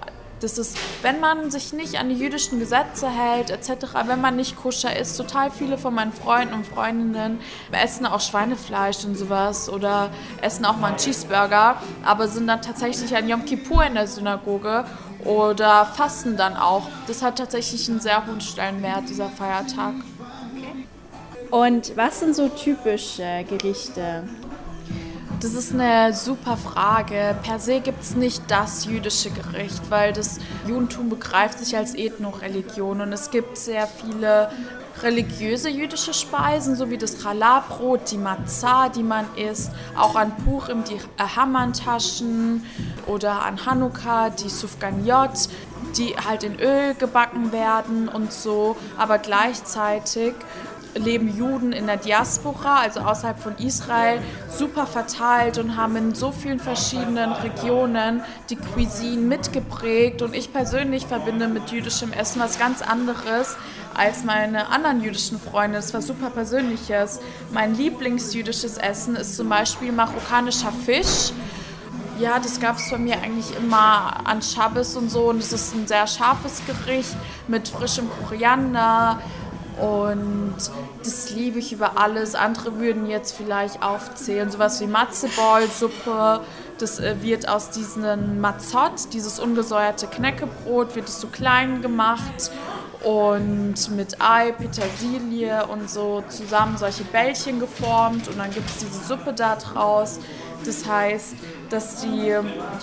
das 0.43 0.57
ist, 0.57 0.77
wenn 1.01 1.19
man 1.19 1.49
sich 1.49 1.73
nicht 1.73 1.97
an 1.97 2.09
die 2.09 2.15
jüdischen 2.15 2.59
Gesetze 2.59 3.09
hält, 3.09 3.49
etc., 3.49 3.93
wenn 4.05 4.19
man 4.21 4.35
nicht 4.35 4.57
koscher 4.57 4.95
ist, 4.95 5.15
total 5.15 5.49
viele 5.49 5.77
von 5.77 5.93
meinen 5.93 6.11
Freunden 6.11 6.53
und 6.53 6.67
Freundinnen 6.67 7.39
essen 7.71 8.05
auch 8.05 8.19
Schweinefleisch 8.19 9.05
und 9.05 9.15
sowas 9.15 9.69
oder 9.69 10.09
essen 10.41 10.65
auch 10.65 10.77
mal 10.77 10.89
einen 10.89 10.97
Cheeseburger, 10.97 11.77
aber 12.03 12.27
sind 12.27 12.47
dann 12.47 12.61
tatsächlich 12.61 13.15
an 13.15 13.27
Yom 13.27 13.45
Kippur 13.45 13.85
in 13.85 13.95
der 13.95 14.07
Synagoge 14.07 14.85
oder 15.23 15.85
fasten 15.85 16.35
dann 16.35 16.57
auch. 16.57 16.89
Das 17.07 17.21
hat 17.21 17.37
tatsächlich 17.37 17.89
einen 17.89 18.01
sehr 18.01 18.25
hohen 18.25 18.41
Stellenwert, 18.41 19.07
dieser 19.07 19.29
Feiertag. 19.29 19.93
Und 21.49 21.95
was 21.95 22.19
sind 22.19 22.35
so 22.35 22.49
typische 22.49 23.45
Gerichte? 23.47 24.23
Das 25.43 25.55
ist 25.55 25.73
eine 25.73 26.13
super 26.13 26.55
Frage. 26.55 27.35
Per 27.43 27.59
se 27.59 27.81
gibt 27.81 28.01
es 28.01 28.15
nicht 28.15 28.43
das 28.47 28.85
jüdische 28.85 29.29
Gericht, 29.29 29.81
weil 29.89 30.13
das 30.13 30.39
Judentum 30.65 31.09
begreift 31.09 31.59
sich 31.59 31.75
als 31.75 31.95
Ethno-Religion 31.95 33.01
und 33.01 33.11
es 33.11 33.29
gibt 33.29 33.57
sehr 33.57 33.85
viele 33.85 34.49
religiöse 35.01 35.69
jüdische 35.69 36.13
Speisen, 36.13 36.77
so 36.77 36.89
wie 36.89 36.97
das 36.97 37.21
Challah-Brot, 37.21 38.09
die 38.11 38.19
Matzah, 38.19 38.87
die 38.87 39.03
man 39.03 39.25
isst, 39.35 39.71
auch 39.97 40.15
an 40.15 40.31
Purim 40.45 40.85
die 40.85 41.01
Hamantaschen 41.19 42.65
oder 43.05 43.43
an 43.43 43.65
Hanukkah 43.65 44.29
die 44.29 44.47
Sufganiot, 44.47 45.49
die 45.97 46.15
halt 46.15 46.43
in 46.43 46.57
Öl 46.57 46.93
gebacken 46.93 47.51
werden 47.51 48.07
und 48.07 48.31
so, 48.31 48.77
aber 48.97 49.17
gleichzeitig 49.17 50.35
leben 50.95 51.35
Juden 51.35 51.71
in 51.71 51.87
der 51.87 51.97
Diaspora, 51.97 52.81
also 52.81 53.01
außerhalb 53.01 53.39
von 53.39 53.57
Israel, 53.57 54.19
super 54.49 54.85
verteilt 54.85 55.57
und 55.57 55.75
haben 55.75 55.95
in 55.95 56.15
so 56.15 56.31
vielen 56.31 56.59
verschiedenen 56.59 57.31
Regionen 57.31 58.21
die 58.49 58.55
Cuisine 58.55 59.21
mitgeprägt. 59.21 60.21
Und 60.21 60.35
ich 60.35 60.53
persönlich 60.53 61.05
verbinde 61.07 61.47
mit 61.47 61.71
jüdischem 61.71 62.13
Essen 62.13 62.41
was 62.41 62.59
ganz 62.59 62.81
anderes 62.81 63.57
als 63.93 64.23
meine 64.23 64.69
anderen 64.69 65.01
jüdischen 65.01 65.39
Freunde. 65.39 65.77
Das 65.77 65.93
war 65.93 66.01
super 66.01 66.29
Persönliches. 66.29 67.19
Mein 67.51 67.75
Lieblingsjüdisches 67.75 68.77
Essen 68.77 69.15
ist 69.15 69.35
zum 69.35 69.49
Beispiel 69.49 69.91
marokkanischer 69.91 70.71
Fisch. 70.71 71.31
Ja, 72.19 72.37
das 72.39 72.59
gab 72.59 72.77
es 72.77 72.91
bei 72.91 72.99
mir 72.99 73.15
eigentlich 73.21 73.55
immer 73.57 74.27
an 74.27 74.41
Schabbes 74.41 74.95
und 74.95 75.09
so. 75.09 75.29
Und 75.29 75.39
es 75.39 75.51
ist 75.51 75.73
ein 75.73 75.87
sehr 75.87 76.05
scharfes 76.05 76.61
Gericht 76.65 77.15
mit 77.47 77.67
frischem 77.67 78.07
Koriander, 78.09 79.19
und 79.79 80.55
das 81.03 81.31
liebe 81.31 81.59
ich 81.59 81.73
über 81.73 81.97
alles. 81.97 82.35
Andere 82.35 82.79
würden 82.79 83.07
jetzt 83.07 83.35
vielleicht 83.35 83.81
aufzählen, 83.81 84.49
sowas 84.49 84.79
wie 84.81 84.87
Matzeballsuppe. 84.87 86.41
Das 86.77 86.99
äh, 86.99 87.15
wird 87.21 87.47
aus 87.47 87.69
diesem 87.69 88.41
Mazzot, 88.41 89.13
dieses 89.13 89.39
ungesäuerte 89.39 90.07
Knäckebrot, 90.07 90.95
wird 90.95 91.07
es 91.07 91.19
so 91.19 91.27
klein 91.27 91.81
gemacht 91.81 92.51
und 93.03 93.75
mit 93.95 94.21
Ei, 94.21 94.53
Petersilie 94.53 95.65
und 95.67 95.89
so 95.89 96.23
zusammen 96.29 96.77
solche 96.77 97.03
Bällchen 97.03 97.59
geformt 97.59 98.27
und 98.27 98.37
dann 98.37 98.51
gibt 98.51 98.69
es 98.69 98.77
diese 98.77 99.03
Suppe 99.03 99.33
da 99.33 99.55
draus. 99.55 100.19
Das 100.65 100.87
heißt, 100.87 101.35
dass 101.69 102.01
die 102.01 102.33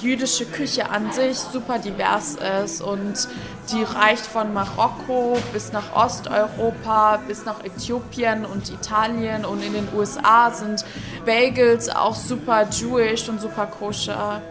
jüdische 0.01 0.45
Küche 0.47 0.91
an 0.91 1.13
sich 1.13 1.39
super 1.39 1.79
divers 1.79 2.37
ist 2.65 2.83
und 2.83 3.29
die 3.73 3.83
reicht 3.83 4.27
von 4.27 4.53
Marokko 4.53 5.39
bis 5.53 5.73
nach 5.73 5.95
Osteuropa, 5.95 7.19
bis 7.29 7.45
nach 7.45 7.65
Äthiopien 7.65 8.45
und 8.45 8.71
Italien 8.71 9.45
und 9.45 9.63
in 9.63 9.73
den 9.73 9.89
USA 9.95 10.51
sind 10.51 10.85
Bagels 11.25 11.89
auch 11.89 12.15
super 12.15 12.67
Jewish 12.71 13.29
und 13.29 13.41
super 13.41 13.67
koscher. 13.67 14.43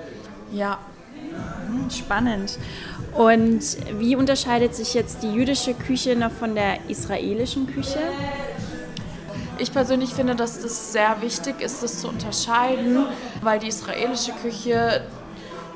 Ja. 0.52 0.80
Hm, 1.68 1.90
spannend. 1.90 2.58
Und 3.16 3.62
wie 4.00 4.16
unterscheidet 4.16 4.76
sich 4.76 4.94
jetzt 4.94 5.24
die 5.24 5.32
jüdische 5.32 5.74
Küche 5.74 6.16
noch 6.16 6.32
von 6.32 6.56
der 6.56 6.90
israelischen 6.90 7.68
Küche? 7.68 8.00
Ich 9.60 9.74
persönlich 9.74 10.14
finde, 10.14 10.36
dass 10.36 10.62
das 10.62 10.94
sehr 10.94 11.22
wichtig 11.22 11.62
ist, 11.62 11.84
das 11.84 12.00
zu 12.00 12.08
unterscheiden, 12.08 13.06
weil 13.42 13.60
die 13.60 13.68
israelische 13.68 14.32
Küche 14.32 15.02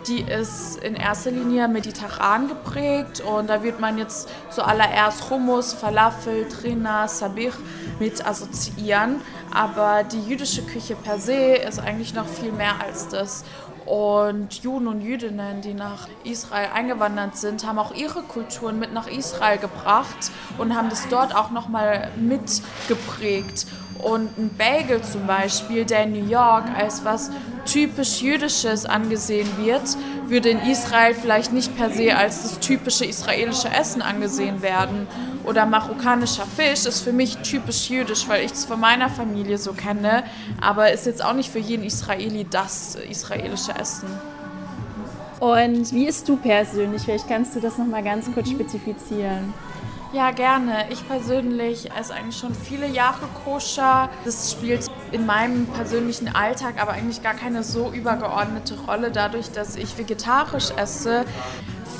die 0.07 0.21
ist 0.21 0.77
in 0.83 0.95
erster 0.95 1.31
Linie 1.31 1.67
mediterran 1.67 2.49
geprägt 2.49 3.21
und 3.21 3.49
da 3.49 3.63
wird 3.63 3.79
man 3.79 3.97
jetzt 3.97 4.29
zuallererst 4.49 5.29
Hummus, 5.29 5.73
Falafel, 5.73 6.47
Trina, 6.49 7.07
Sabich 7.07 7.53
mit 7.99 8.25
assoziieren. 8.25 9.21
Aber 9.53 10.03
die 10.03 10.19
jüdische 10.19 10.63
Küche 10.63 10.95
per 10.95 11.19
se 11.19 11.55
ist 11.55 11.79
eigentlich 11.79 12.13
noch 12.13 12.27
viel 12.27 12.51
mehr 12.51 12.81
als 12.85 13.07
das. 13.07 13.45
Und 13.85 14.63
Juden 14.63 14.87
und 14.87 15.01
Jüdinnen, 15.01 15.61
die 15.61 15.73
nach 15.73 16.07
Israel 16.23 16.69
eingewandert 16.73 17.37
sind, 17.37 17.65
haben 17.65 17.79
auch 17.79 17.93
ihre 17.93 18.21
Kulturen 18.21 18.79
mit 18.79 18.93
nach 18.93 19.07
Israel 19.07 19.57
gebracht 19.57 20.31
und 20.57 20.75
haben 20.75 20.89
das 20.89 21.07
dort 21.09 21.35
auch 21.35 21.51
nochmal 21.51 22.09
mitgeprägt. 22.15 23.67
Und 23.99 24.37
ein 24.37 24.49
Bagel 24.57 25.01
zum 25.01 25.27
Beispiel, 25.27 25.85
der 25.85 26.03
in 26.03 26.13
New 26.13 26.29
York 26.29 26.65
als 26.77 27.05
was 27.05 27.29
typisch 27.65 28.21
Jüdisches 28.21 28.85
angesehen 28.85 29.47
wird, 29.57 29.83
würde 30.29 30.49
in 30.49 30.59
Israel 30.61 31.13
vielleicht 31.13 31.53
nicht 31.53 31.75
per 31.75 31.89
se 31.89 32.15
als 32.15 32.43
das 32.43 32.59
typische 32.59 33.05
israelische 33.05 33.69
Essen 33.69 34.01
angesehen 34.01 34.61
werden. 34.61 35.07
Oder 35.43 35.65
marokkanischer 35.65 36.45
Fisch 36.45 36.85
ist 36.85 37.01
für 37.01 37.13
mich 37.13 37.37
typisch 37.37 37.89
jüdisch, 37.89 38.27
weil 38.27 38.45
ich 38.45 38.53
es 38.53 38.65
von 38.65 38.79
meiner 38.79 39.09
Familie 39.09 39.57
so 39.57 39.73
kenne, 39.73 40.23
aber 40.61 40.91
ist 40.91 41.05
jetzt 41.05 41.23
auch 41.23 41.33
nicht 41.33 41.51
für 41.51 41.59
jeden 41.59 41.83
Israeli 41.83 42.45
das 42.49 42.95
israelische 43.09 43.73
Essen. 43.75 44.07
Und 45.39 45.91
wie 45.91 46.05
isst 46.07 46.29
du 46.29 46.37
persönlich? 46.37 47.01
Vielleicht 47.01 47.27
kannst 47.27 47.55
du 47.55 47.59
das 47.59 47.77
nochmal 47.77 48.03
ganz 48.03 48.31
kurz 48.33 48.49
spezifizieren. 48.49 49.53
Ja, 50.13 50.29
gerne. 50.29 50.85
Ich 50.91 51.07
persönlich 51.07 51.89
esse 51.91 52.13
eigentlich 52.13 52.37
schon 52.37 52.53
viele 52.53 52.85
Jahre 52.85 53.25
koscher. 53.43 54.11
Das 54.25 54.51
spielt 54.51 54.85
in 55.11 55.25
meinem 55.25 55.65
persönlichen 55.65 56.35
Alltag 56.35 56.79
aber 56.79 56.91
eigentlich 56.91 57.23
gar 57.23 57.33
keine 57.33 57.63
so 57.63 57.91
übergeordnete 57.91 58.75
Rolle. 58.85 59.09
Dadurch, 59.09 59.51
dass 59.51 59.75
ich 59.75 59.97
vegetarisch 59.97 60.69
esse, 60.77 61.25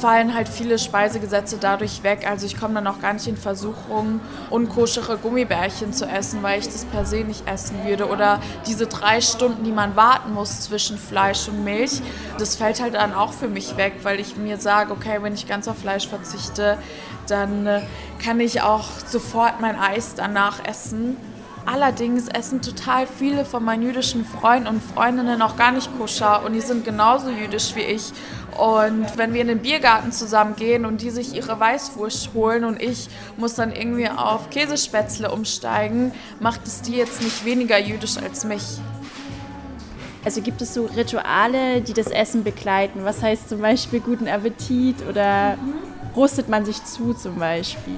fallen 0.03 0.33
halt 0.33 0.49
viele 0.49 0.79
Speisegesetze 0.79 1.59
dadurch 1.61 2.03
weg. 2.03 2.27
Also 2.29 2.45
ich 2.45 2.59
komme 2.59 2.73
dann 2.73 2.87
auch 2.87 2.99
gar 2.99 3.13
nicht 3.13 3.25
in 3.25 3.37
Versuchung, 3.37 4.19
unkoschere 4.49 5.17
Gummibärchen 5.17 5.93
zu 5.93 6.05
essen, 6.05 6.43
weil 6.43 6.59
ich 6.59 6.65
das 6.65 6.83
per 6.83 7.05
se 7.05 7.23
nicht 7.23 7.47
essen 7.47 7.85
würde. 7.85 8.09
Oder 8.09 8.41
diese 8.67 8.85
drei 8.85 9.21
Stunden, 9.21 9.63
die 9.63 9.71
man 9.71 9.95
warten 9.95 10.33
muss 10.33 10.59
zwischen 10.59 10.97
Fleisch 10.97 11.47
und 11.47 11.63
Milch, 11.63 12.01
das 12.37 12.57
fällt 12.57 12.81
halt 12.81 12.95
dann 12.95 13.13
auch 13.13 13.31
für 13.31 13.47
mich 13.47 13.77
weg, 13.77 13.93
weil 14.03 14.19
ich 14.19 14.35
mir 14.35 14.57
sage, 14.57 14.91
okay, 14.91 15.19
wenn 15.21 15.35
ich 15.35 15.47
ganz 15.47 15.69
auf 15.69 15.77
Fleisch 15.77 16.09
verzichte, 16.09 16.77
dann 17.29 17.65
äh, 17.65 17.81
kann 18.21 18.41
ich 18.41 18.61
auch 18.61 18.89
sofort 19.05 19.61
mein 19.61 19.79
Eis 19.79 20.15
danach 20.15 20.65
essen. 20.65 21.15
Allerdings 21.65 22.27
essen 22.27 22.61
total 22.61 23.07
viele 23.07 23.45
von 23.45 23.63
meinen 23.63 23.83
jüdischen 23.83 24.25
Freunden 24.25 24.67
und 24.67 24.83
Freundinnen 24.83 25.41
auch 25.41 25.55
gar 25.55 25.71
nicht 25.71 25.89
koscher 25.97 26.43
und 26.43 26.51
die 26.51 26.61
sind 26.61 26.83
genauso 26.83 27.29
jüdisch 27.29 27.73
wie 27.75 27.83
ich. 27.83 28.11
Und 28.57 29.17
wenn 29.17 29.33
wir 29.33 29.41
in 29.41 29.47
den 29.47 29.59
Biergarten 29.59 30.11
zusammen 30.11 30.55
gehen 30.55 30.85
und 30.85 31.01
die 31.01 31.09
sich 31.09 31.33
ihre 31.33 31.59
Weißwurst 31.59 32.31
holen 32.33 32.63
und 32.63 32.81
ich 32.81 33.09
muss 33.37 33.55
dann 33.55 33.71
irgendwie 33.71 34.09
auf 34.09 34.49
Käsespätzle 34.49 35.31
umsteigen, 35.31 36.11
macht 36.39 36.65
es 36.65 36.81
die 36.81 36.95
jetzt 36.95 37.21
nicht 37.21 37.45
weniger 37.45 37.79
jüdisch 37.79 38.17
als 38.17 38.45
mich. 38.45 38.63
Also 40.25 40.41
gibt 40.41 40.61
es 40.61 40.73
so 40.73 40.85
Rituale, 40.85 41.81
die 41.81 41.93
das 41.93 42.07
Essen 42.07 42.43
begleiten? 42.43 43.03
Was 43.03 43.21
heißt 43.21 43.49
zum 43.49 43.59
Beispiel 43.59 43.99
guten 43.99 44.27
Appetit 44.27 44.95
oder 45.09 45.57
mhm 45.57 45.93
rustet 46.15 46.49
man 46.49 46.65
sich 46.65 46.83
zu 46.83 47.13
zum 47.13 47.35
Beispiel? 47.35 47.95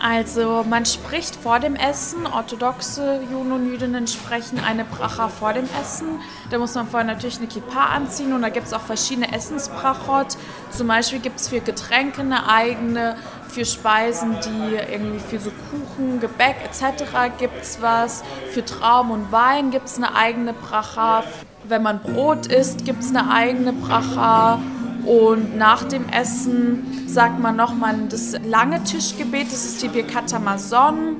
Also 0.00 0.64
man 0.68 0.86
spricht 0.86 1.34
vor 1.34 1.58
dem 1.58 1.74
Essen, 1.74 2.26
orthodoxe 2.26 3.20
Juden 3.32 3.50
und 3.50 3.66
Jüdinnen 3.66 4.06
sprechen 4.06 4.60
eine 4.60 4.84
Bracha 4.84 5.28
vor 5.28 5.52
dem 5.52 5.68
Essen. 5.82 6.20
Da 6.50 6.58
muss 6.58 6.74
man 6.76 6.86
vorher 6.86 7.06
natürlich 7.06 7.38
eine 7.38 7.48
Kippa 7.48 7.86
anziehen 7.86 8.32
und 8.32 8.42
da 8.42 8.48
gibt 8.48 8.68
es 8.68 8.72
auch 8.72 8.80
verschiedene 8.80 9.32
Essensbrachot. 9.34 10.36
Zum 10.70 10.86
Beispiel 10.86 11.18
gibt 11.18 11.40
es 11.40 11.48
für 11.48 11.58
Getränke 11.60 12.20
eine 12.20 12.48
eigene, 12.48 13.16
für 13.48 13.64
Speisen, 13.64 14.36
die 14.44 14.76
irgendwie 14.76 15.18
für 15.18 15.40
so 15.40 15.50
Kuchen, 15.70 16.20
Gebäck 16.20 16.56
etc. 16.64 17.04
gibt 17.36 17.60
es 17.60 17.82
was. 17.82 18.22
Für 18.52 18.64
Traum 18.64 19.10
und 19.10 19.32
Wein 19.32 19.72
gibt 19.72 19.88
es 19.88 19.96
eine 19.96 20.14
eigene 20.14 20.52
Bracha. 20.52 21.24
Wenn 21.64 21.82
man 21.82 22.00
Brot 22.00 22.46
isst, 22.46 22.84
gibt 22.84 23.02
es 23.02 23.10
eine 23.10 23.32
eigene 23.32 23.72
Bracha. 23.72 24.60
Und 25.08 25.56
nach 25.56 25.84
dem 25.84 26.06
Essen 26.10 27.04
sagt 27.06 27.40
man 27.40 27.56
nochmal 27.56 27.94
das 28.10 28.36
lange 28.44 28.84
Tischgebet, 28.84 29.46
das 29.46 29.64
ist 29.64 29.82
die 29.82 29.88
Birkat 29.88 30.34
Hamazon. 30.34 31.16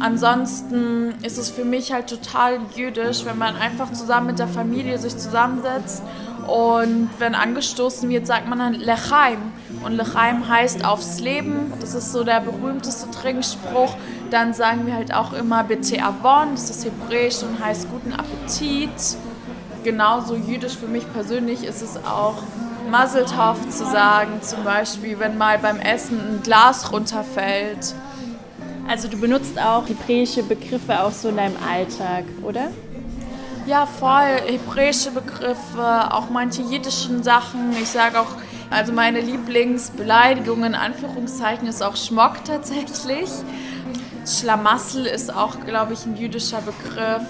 Ansonsten 0.00 1.14
ist 1.22 1.36
es 1.36 1.50
für 1.50 1.64
mich 1.66 1.92
halt 1.92 2.08
total 2.08 2.58
jüdisch, 2.74 3.26
wenn 3.26 3.36
man 3.36 3.54
einfach 3.56 3.92
zusammen 3.92 4.28
mit 4.28 4.38
der 4.38 4.48
Familie 4.48 4.96
sich 4.98 5.16
zusammensetzt 5.18 6.02
und 6.48 7.10
wenn 7.18 7.34
angestoßen 7.34 8.08
wird, 8.08 8.26
sagt 8.26 8.48
man 8.48 8.58
dann 8.58 8.72
Lechaim. 8.72 9.52
Und 9.84 9.92
Lechaim 9.92 10.48
heißt 10.48 10.82
aufs 10.82 11.20
Leben. 11.20 11.74
Das 11.78 11.94
ist 11.94 12.10
so 12.10 12.24
der 12.24 12.40
berühmteste 12.40 13.10
Trinkspruch. 13.10 13.94
Dann 14.30 14.54
sagen 14.54 14.86
wir 14.86 14.94
halt 14.94 15.12
auch 15.12 15.34
immer 15.34 15.62
Bitte 15.64 16.02
Avon, 16.02 16.52
das 16.52 16.70
ist 16.70 16.86
hebräisch 16.86 17.42
und 17.42 17.62
heißt 17.62 17.88
guten 17.90 18.14
Appetit. 18.14 18.88
Genauso 19.84 20.36
jüdisch 20.36 20.76
für 20.78 20.86
mich 20.86 21.12
persönlich 21.12 21.64
ist 21.64 21.82
es 21.82 21.98
auch 21.98 22.42
Tov 22.90 23.68
zu 23.68 23.84
sagen, 23.84 24.40
zum 24.42 24.64
Beispiel, 24.64 25.18
wenn 25.18 25.36
mal 25.36 25.58
beim 25.58 25.78
Essen 25.78 26.18
ein 26.18 26.42
Glas 26.42 26.90
runterfällt. 26.92 27.94
Also 28.88 29.08
du 29.08 29.18
benutzt 29.18 29.60
auch 29.60 29.86
hebräische 29.86 30.42
Begriffe 30.42 31.02
auch 31.02 31.12
so 31.12 31.28
in 31.28 31.36
deinem 31.36 31.56
Alltag, 31.68 32.24
oder? 32.42 32.68
Ja, 33.66 33.84
voll. 33.84 34.40
Hebräische 34.46 35.10
Begriffe, 35.10 36.12
auch 36.12 36.30
manche 36.30 36.62
jiddischen 36.62 37.22
Sachen. 37.22 37.72
Ich 37.72 37.90
sage 37.90 38.18
auch, 38.18 38.34
also 38.70 38.92
meine 38.92 39.20
Lieblingsbeleidigung 39.20 40.64
in 40.64 40.74
Anführungszeichen 40.74 41.68
ist 41.68 41.82
auch 41.82 41.96
Schmock 41.96 42.44
tatsächlich. 42.44 43.28
Schlamassel 44.26 45.04
ist 45.04 45.34
auch, 45.34 45.60
glaube 45.66 45.92
ich, 45.92 46.06
ein 46.06 46.16
jüdischer 46.16 46.62
Begriff. 46.62 47.22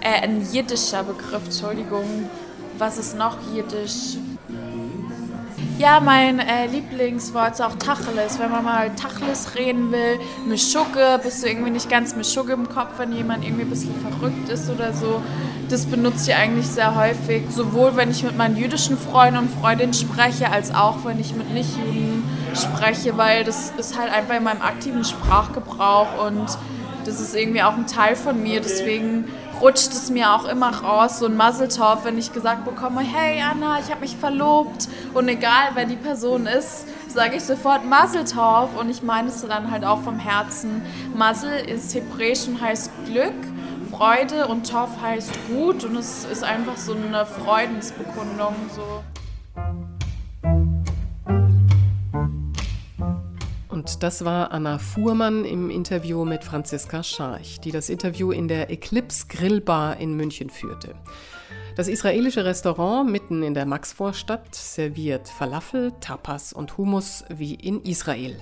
Äh, 0.00 0.22
ein 0.22 0.46
jiddischer 0.52 1.02
Begriff, 1.02 1.44
Entschuldigung. 1.44 2.30
Was 2.78 2.96
ist 2.98 3.16
noch 3.16 3.36
jiddisch? 3.52 4.16
Ja, 5.80 5.98
mein 5.98 6.40
äh, 6.40 6.66
Lieblingswort 6.66 7.52
ist 7.54 7.62
auch 7.62 7.74
Tacheles. 7.76 8.38
Wenn 8.38 8.50
man 8.50 8.62
mal 8.62 8.94
Tacheles 8.96 9.54
reden 9.54 9.90
will, 9.90 10.20
Mischugge, 10.46 11.18
bist 11.22 11.42
du 11.42 11.48
irgendwie 11.48 11.70
nicht 11.70 11.88
ganz 11.88 12.14
Mischugge 12.14 12.52
im 12.52 12.68
Kopf, 12.68 12.98
wenn 12.98 13.14
jemand 13.14 13.46
irgendwie 13.46 13.62
ein 13.62 13.70
bisschen 13.70 13.94
verrückt 13.94 14.50
ist 14.50 14.68
oder 14.68 14.92
so. 14.92 15.22
Das 15.70 15.86
benutze 15.86 16.32
ich 16.32 16.36
eigentlich 16.36 16.66
sehr 16.66 16.96
häufig, 16.96 17.44
sowohl 17.48 17.96
wenn 17.96 18.10
ich 18.10 18.22
mit 18.22 18.36
meinen 18.36 18.58
jüdischen 18.58 18.98
Freunden 18.98 19.38
und 19.38 19.50
Freundinnen 19.50 19.94
spreche, 19.94 20.52
als 20.52 20.74
auch 20.74 20.96
wenn 21.06 21.18
ich 21.18 21.34
mit 21.34 21.50
Nichtjuden 21.50 22.24
spreche, 22.54 23.16
weil 23.16 23.44
das 23.44 23.72
ist 23.78 23.98
halt 23.98 24.12
einfach 24.12 24.36
in 24.36 24.44
meinem 24.44 24.60
aktiven 24.60 25.02
Sprachgebrauch 25.02 26.26
und 26.26 26.58
das 27.06 27.20
ist 27.20 27.34
irgendwie 27.34 27.62
auch 27.62 27.78
ein 27.78 27.86
Teil 27.86 28.16
von 28.16 28.42
mir. 28.42 28.60
Deswegen 28.60 29.24
rutscht 29.60 29.92
es 29.92 30.10
mir 30.10 30.32
auch 30.32 30.44
immer 30.46 30.74
raus, 30.74 31.18
so 31.18 31.26
ein 31.26 31.36
Muzzletop, 31.36 32.04
wenn 32.04 32.18
ich 32.18 32.32
gesagt 32.32 32.64
bekomme, 32.64 33.00
hey 33.00 33.40
Anna, 33.42 33.78
ich 33.78 33.90
habe 33.90 34.00
mich 34.00 34.16
verlobt. 34.16 34.88
Und 35.14 35.28
egal, 35.28 35.70
wer 35.74 35.84
die 35.84 35.96
Person 35.96 36.46
ist, 36.46 36.86
sage 37.08 37.36
ich 37.36 37.44
sofort 37.44 37.84
Muzzletop. 37.84 38.78
Und 38.78 38.90
ich 38.90 39.02
meine 39.02 39.28
es 39.28 39.46
dann 39.46 39.70
halt 39.70 39.84
auch 39.84 40.00
vom 40.00 40.18
Herzen. 40.18 40.82
Muzzle 41.14 41.60
ist 41.60 41.94
hebräisch 41.94 42.48
und 42.48 42.60
heißt 42.60 42.90
Glück. 43.06 43.34
Freude 43.90 44.46
und 44.46 44.70
Tov 44.70 44.88
heißt 45.02 45.32
gut 45.48 45.84
und 45.84 45.96
es 45.96 46.24
ist 46.24 46.42
einfach 46.42 46.76
so 46.76 46.94
eine 46.94 47.26
Freudensbekundung. 47.26 48.54
So. 48.74 49.02
Und 53.80 54.02
das 54.02 54.26
war 54.26 54.52
Anna 54.52 54.76
Fuhrmann 54.76 55.46
im 55.46 55.70
Interview 55.70 56.26
mit 56.26 56.44
Franziska 56.44 57.02
Scharch, 57.02 57.60
die 57.60 57.70
das 57.70 57.88
Interview 57.88 58.30
in 58.30 58.46
der 58.46 58.68
Eclipse 58.68 59.24
Grillbar 59.26 59.96
in 59.96 60.12
München 60.18 60.50
führte. 60.50 60.94
Das 61.76 61.88
israelische 61.88 62.44
Restaurant 62.44 63.10
mitten 63.10 63.42
in 63.42 63.54
der 63.54 63.64
Maxvorstadt 63.64 64.54
serviert 64.54 65.30
Falafel, 65.30 65.94
Tapas 65.98 66.52
und 66.52 66.76
Hummus 66.76 67.24
wie 67.30 67.54
in 67.54 67.80
Israel. 67.80 68.36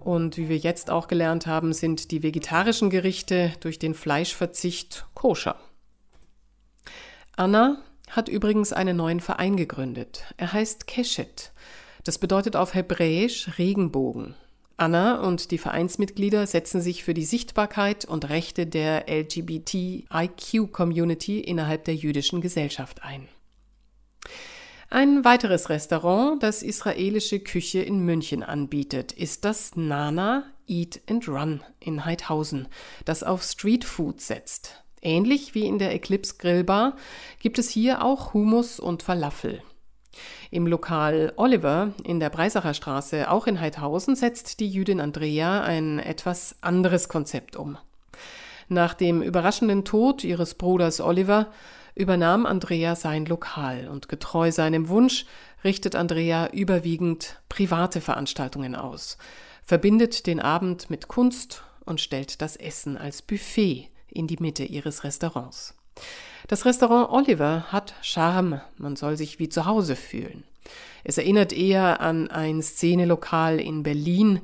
Und 0.00 0.36
wie 0.36 0.48
wir 0.48 0.58
jetzt 0.58 0.90
auch 0.90 1.06
gelernt 1.06 1.46
haben, 1.46 1.72
sind 1.72 2.10
die 2.10 2.24
vegetarischen 2.24 2.90
Gerichte 2.90 3.52
durch 3.60 3.78
den 3.78 3.94
Fleischverzicht 3.94 5.06
koscher. 5.14 5.60
Anna 7.36 7.76
hat 8.10 8.28
übrigens 8.28 8.72
einen 8.72 8.96
neuen 8.96 9.20
Verein 9.20 9.56
gegründet. 9.56 10.24
Er 10.36 10.52
heißt 10.52 10.88
Keshet. 10.88 11.52
Das 12.02 12.18
bedeutet 12.18 12.56
auf 12.56 12.74
Hebräisch 12.74 13.58
Regenbogen. 13.58 14.34
Anna 14.78 15.20
und 15.20 15.52
die 15.52 15.58
Vereinsmitglieder 15.58 16.46
setzen 16.46 16.82
sich 16.82 17.02
für 17.02 17.14
die 17.14 17.24
Sichtbarkeit 17.24 18.04
und 18.04 18.28
Rechte 18.28 18.66
der 18.66 19.06
LGBTIQ-Community 19.08 21.40
innerhalb 21.40 21.84
der 21.84 21.94
jüdischen 21.94 22.42
Gesellschaft 22.42 23.02
ein. 23.02 23.26
Ein 24.90 25.24
weiteres 25.24 25.68
Restaurant, 25.68 26.42
das 26.42 26.62
israelische 26.62 27.40
Küche 27.40 27.80
in 27.80 28.04
München 28.04 28.42
anbietet, 28.42 29.12
ist 29.12 29.44
das 29.44 29.76
Nana 29.76 30.44
Eat 30.68 31.00
and 31.08 31.28
Run 31.28 31.62
in 31.80 32.04
Heidhausen, 32.04 32.68
das 33.04 33.22
auf 33.22 33.42
Streetfood 33.42 34.20
setzt. 34.20 34.84
Ähnlich 35.02 35.54
wie 35.54 35.66
in 35.66 35.78
der 35.78 35.94
Eclipse 35.94 36.34
Grillbar 36.38 36.96
gibt 37.40 37.58
es 37.58 37.70
hier 37.70 38.04
auch 38.04 38.34
Hummus 38.34 38.78
und 38.78 39.02
Falafel. 39.02 39.62
Im 40.50 40.66
Lokal 40.66 41.32
Oliver 41.36 41.92
in 42.04 42.20
der 42.20 42.30
Breisacher 42.30 42.74
Straße, 42.74 43.30
auch 43.30 43.46
in 43.46 43.60
Heidhausen, 43.60 44.16
setzt 44.16 44.60
die 44.60 44.68
Jüdin 44.68 45.00
Andrea 45.00 45.62
ein 45.62 45.98
etwas 45.98 46.56
anderes 46.60 47.08
Konzept 47.08 47.56
um. 47.56 47.78
Nach 48.68 48.94
dem 48.94 49.22
überraschenden 49.22 49.84
Tod 49.84 50.24
ihres 50.24 50.54
Bruders 50.54 51.00
Oliver 51.00 51.52
übernahm 51.94 52.46
Andrea 52.46 52.94
sein 52.94 53.24
Lokal 53.26 53.88
und 53.88 54.08
getreu 54.08 54.52
seinem 54.52 54.88
Wunsch 54.88 55.26
richtet 55.64 55.96
Andrea 55.96 56.48
überwiegend 56.52 57.40
private 57.48 58.00
Veranstaltungen 58.00 58.74
aus, 58.74 59.18
verbindet 59.64 60.26
den 60.26 60.40
Abend 60.40 60.90
mit 60.90 61.08
Kunst 61.08 61.62
und 61.84 62.00
stellt 62.00 62.42
das 62.42 62.56
Essen 62.56 62.96
als 62.96 63.22
Buffet 63.22 63.88
in 64.08 64.26
die 64.26 64.38
Mitte 64.38 64.64
ihres 64.64 65.04
Restaurants. 65.04 65.74
Das 66.48 66.64
Restaurant 66.64 67.10
Oliver 67.10 67.72
hat 67.72 67.94
Charme, 68.02 68.60
man 68.76 68.94
soll 68.94 69.16
sich 69.16 69.38
wie 69.38 69.48
zu 69.48 69.66
Hause 69.66 69.96
fühlen. 69.96 70.44
Es 71.02 71.18
erinnert 71.18 71.52
eher 71.52 72.00
an 72.00 72.30
ein 72.30 72.62
Szenelokal 72.62 73.60
in 73.60 73.82
Berlin. 73.82 74.40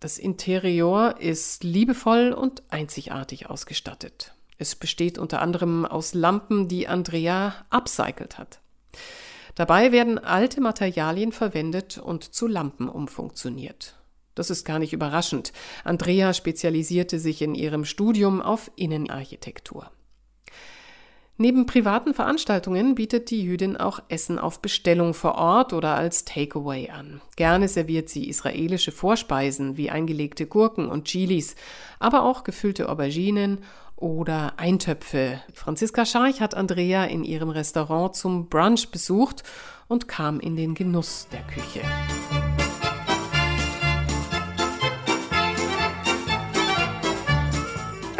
Das 0.00 0.18
Interieur 0.18 1.16
ist 1.18 1.64
liebevoll 1.64 2.32
und 2.32 2.62
einzigartig 2.70 3.48
ausgestattet. 3.50 4.34
Es 4.58 4.76
besteht 4.76 5.18
unter 5.18 5.42
anderem 5.42 5.84
aus 5.84 6.14
Lampen, 6.14 6.68
die 6.68 6.86
Andrea 6.86 7.54
upcycelt 7.70 8.38
hat. 8.38 8.60
Dabei 9.54 9.92
werden 9.92 10.18
alte 10.18 10.60
Materialien 10.60 11.32
verwendet 11.32 11.98
und 11.98 12.34
zu 12.34 12.46
Lampen 12.46 12.88
umfunktioniert. 12.88 13.98
Das 14.34 14.48
ist 14.48 14.64
gar 14.64 14.78
nicht 14.78 14.92
überraschend. 14.92 15.52
Andrea 15.84 16.32
spezialisierte 16.32 17.18
sich 17.18 17.42
in 17.42 17.54
ihrem 17.54 17.84
Studium 17.84 18.40
auf 18.40 18.70
Innenarchitektur. 18.76 19.90
Neben 21.42 21.66
privaten 21.66 22.14
Veranstaltungen 22.14 22.94
bietet 22.94 23.28
die 23.32 23.42
Jüdin 23.42 23.76
auch 23.76 23.98
Essen 24.08 24.38
auf 24.38 24.62
Bestellung 24.62 25.12
vor 25.12 25.34
Ort 25.34 25.72
oder 25.72 25.96
als 25.96 26.24
Takeaway 26.24 26.90
an. 26.90 27.20
Gerne 27.34 27.66
serviert 27.66 28.08
sie 28.08 28.28
israelische 28.28 28.92
Vorspeisen 28.92 29.76
wie 29.76 29.90
eingelegte 29.90 30.46
Gurken 30.46 30.88
und 30.88 31.06
Chilis, 31.06 31.56
aber 31.98 32.22
auch 32.22 32.44
gefüllte 32.44 32.88
Auberginen 32.88 33.58
oder 33.96 34.52
Eintöpfe. 34.56 35.40
Franziska 35.52 36.06
Scharch 36.06 36.40
hat 36.40 36.54
Andrea 36.54 37.06
in 37.06 37.24
ihrem 37.24 37.50
Restaurant 37.50 38.14
zum 38.14 38.48
Brunch 38.48 38.92
besucht 38.92 39.42
und 39.88 40.06
kam 40.06 40.38
in 40.38 40.54
den 40.54 40.74
Genuss 40.74 41.26
der 41.32 41.42
Küche. 41.42 41.80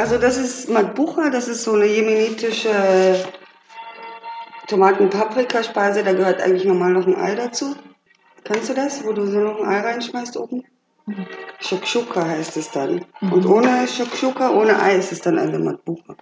Also 0.03 0.19
das 0.19 0.37
ist 0.37 0.69
Matbucha, 0.69 1.31
das 1.31 1.47
ist 1.47 1.62
so 1.62 1.75
eine 1.75 1.87
jemenitische 1.87 3.25
Tomaten-Paprika-Speise, 4.67 6.03
da 6.03 6.12
gehört 6.12 6.43
eigentlich 6.43 6.65
normal 6.65 6.91
noch 6.91 7.07
ein 7.07 7.15
Ei 7.15 7.37
dazu. 7.37 7.77
Kannst 8.43 8.69
du 8.69 8.75
das, 8.75 9.05
wo 9.05 9.12
du 9.12 9.27
so 9.27 9.38
noch 9.38 9.61
ein 9.61 9.69
Ei 9.69 9.79
reinschmeißt 9.79 10.37
oben? 10.38 10.65
Mhm. 11.07 11.25
Shakshuka 11.61 12.27
heißt 12.27 12.57
es 12.57 12.73
dann. 12.73 13.05
Mhm. 13.21 13.33
Und 13.33 13.47
ohne 13.47 13.87
Shakshuka, 13.87 14.51
ohne 14.51 14.83
Ei 14.83 14.97
ist 14.97 15.12
es 15.12 15.21
dann 15.21 15.38
eine 15.38 15.61
Matbucha. 15.61 16.17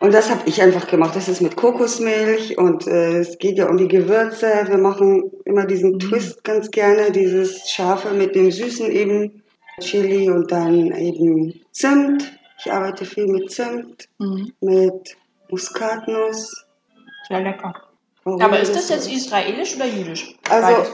Und 0.00 0.14
das 0.14 0.30
habe 0.30 0.40
ich 0.46 0.62
einfach 0.62 0.86
gemacht. 0.86 1.14
Das 1.14 1.28
ist 1.28 1.42
mit 1.42 1.56
Kokosmilch 1.56 2.56
und 2.56 2.86
äh, 2.86 3.18
es 3.18 3.36
geht 3.36 3.58
ja 3.58 3.68
um 3.68 3.76
die 3.76 3.88
Gewürze. 3.88 4.64
Wir 4.66 4.78
machen 4.78 5.30
immer 5.44 5.66
diesen 5.66 5.92
mhm. 5.92 5.98
Twist 5.98 6.42
ganz 6.42 6.70
gerne, 6.70 7.10
dieses 7.10 7.68
Scharfe 7.68 8.14
mit 8.14 8.34
dem 8.34 8.50
Süßen 8.50 8.90
eben. 8.90 9.42
Chili 9.80 10.30
und 10.30 10.52
dann 10.52 10.92
eben 10.92 11.60
Zimt. 11.72 12.32
Ich 12.58 12.70
arbeite 12.70 13.04
viel 13.04 13.26
mit 13.26 13.50
Zimt, 13.50 14.08
mhm. 14.18 14.52
mit 14.60 15.16
Muskatnuss. 15.50 16.66
Sehr 17.28 17.40
lecker. 17.40 17.74
Warum 18.24 18.40
Aber 18.42 18.60
ist 18.60 18.74
das 18.74 18.90
jetzt 18.90 19.10
israelisch 19.10 19.76
oder 19.76 19.86
jüdisch? 19.86 20.34
Also, 20.48 20.74
Beides. 20.74 20.90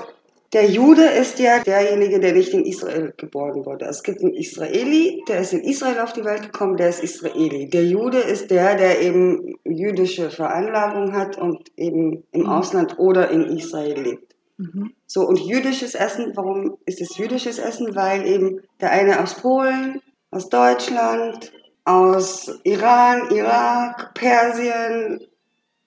der 0.52 0.66
Jude 0.66 1.02
ist 1.02 1.38
ja 1.40 1.60
derjenige, 1.60 2.20
der 2.20 2.34
nicht 2.34 2.52
in 2.52 2.64
Israel 2.64 3.12
geboren 3.16 3.66
wurde. 3.66 3.86
Es 3.86 4.02
gibt 4.02 4.20
einen 4.20 4.34
Israeli, 4.34 5.24
der 5.28 5.40
ist 5.40 5.52
in 5.52 5.64
Israel 5.64 5.98
auf 6.00 6.12
die 6.12 6.24
Welt 6.24 6.42
gekommen, 6.42 6.76
der 6.76 6.90
ist 6.90 7.02
Israeli. 7.02 7.68
Der 7.68 7.84
Jude 7.84 8.18
ist 8.18 8.50
der, 8.50 8.76
der 8.76 9.00
eben 9.00 9.56
jüdische 9.64 10.30
Veranlagung 10.30 11.14
hat 11.14 11.36
und 11.36 11.72
eben 11.76 12.22
im 12.30 12.42
mhm. 12.42 12.48
Ausland 12.48 12.98
oder 12.98 13.30
in 13.30 13.56
Israel 13.56 14.00
lebt. 14.00 14.36
Mhm. 14.58 14.92
So, 15.06 15.26
und 15.26 15.40
jüdisches 15.40 15.94
Essen, 15.94 16.32
warum 16.34 16.78
ist 16.86 17.00
es 17.00 17.18
jüdisches 17.18 17.58
Essen? 17.58 17.94
Weil 17.94 18.26
eben 18.26 18.60
der 18.80 18.92
eine 18.92 19.22
aus 19.22 19.34
Polen, 19.34 20.00
aus 20.36 20.50
Deutschland, 20.50 21.50
aus 21.86 22.60
Iran, 22.64 23.30
Irak, 23.30 24.12
Persien, 24.12 25.20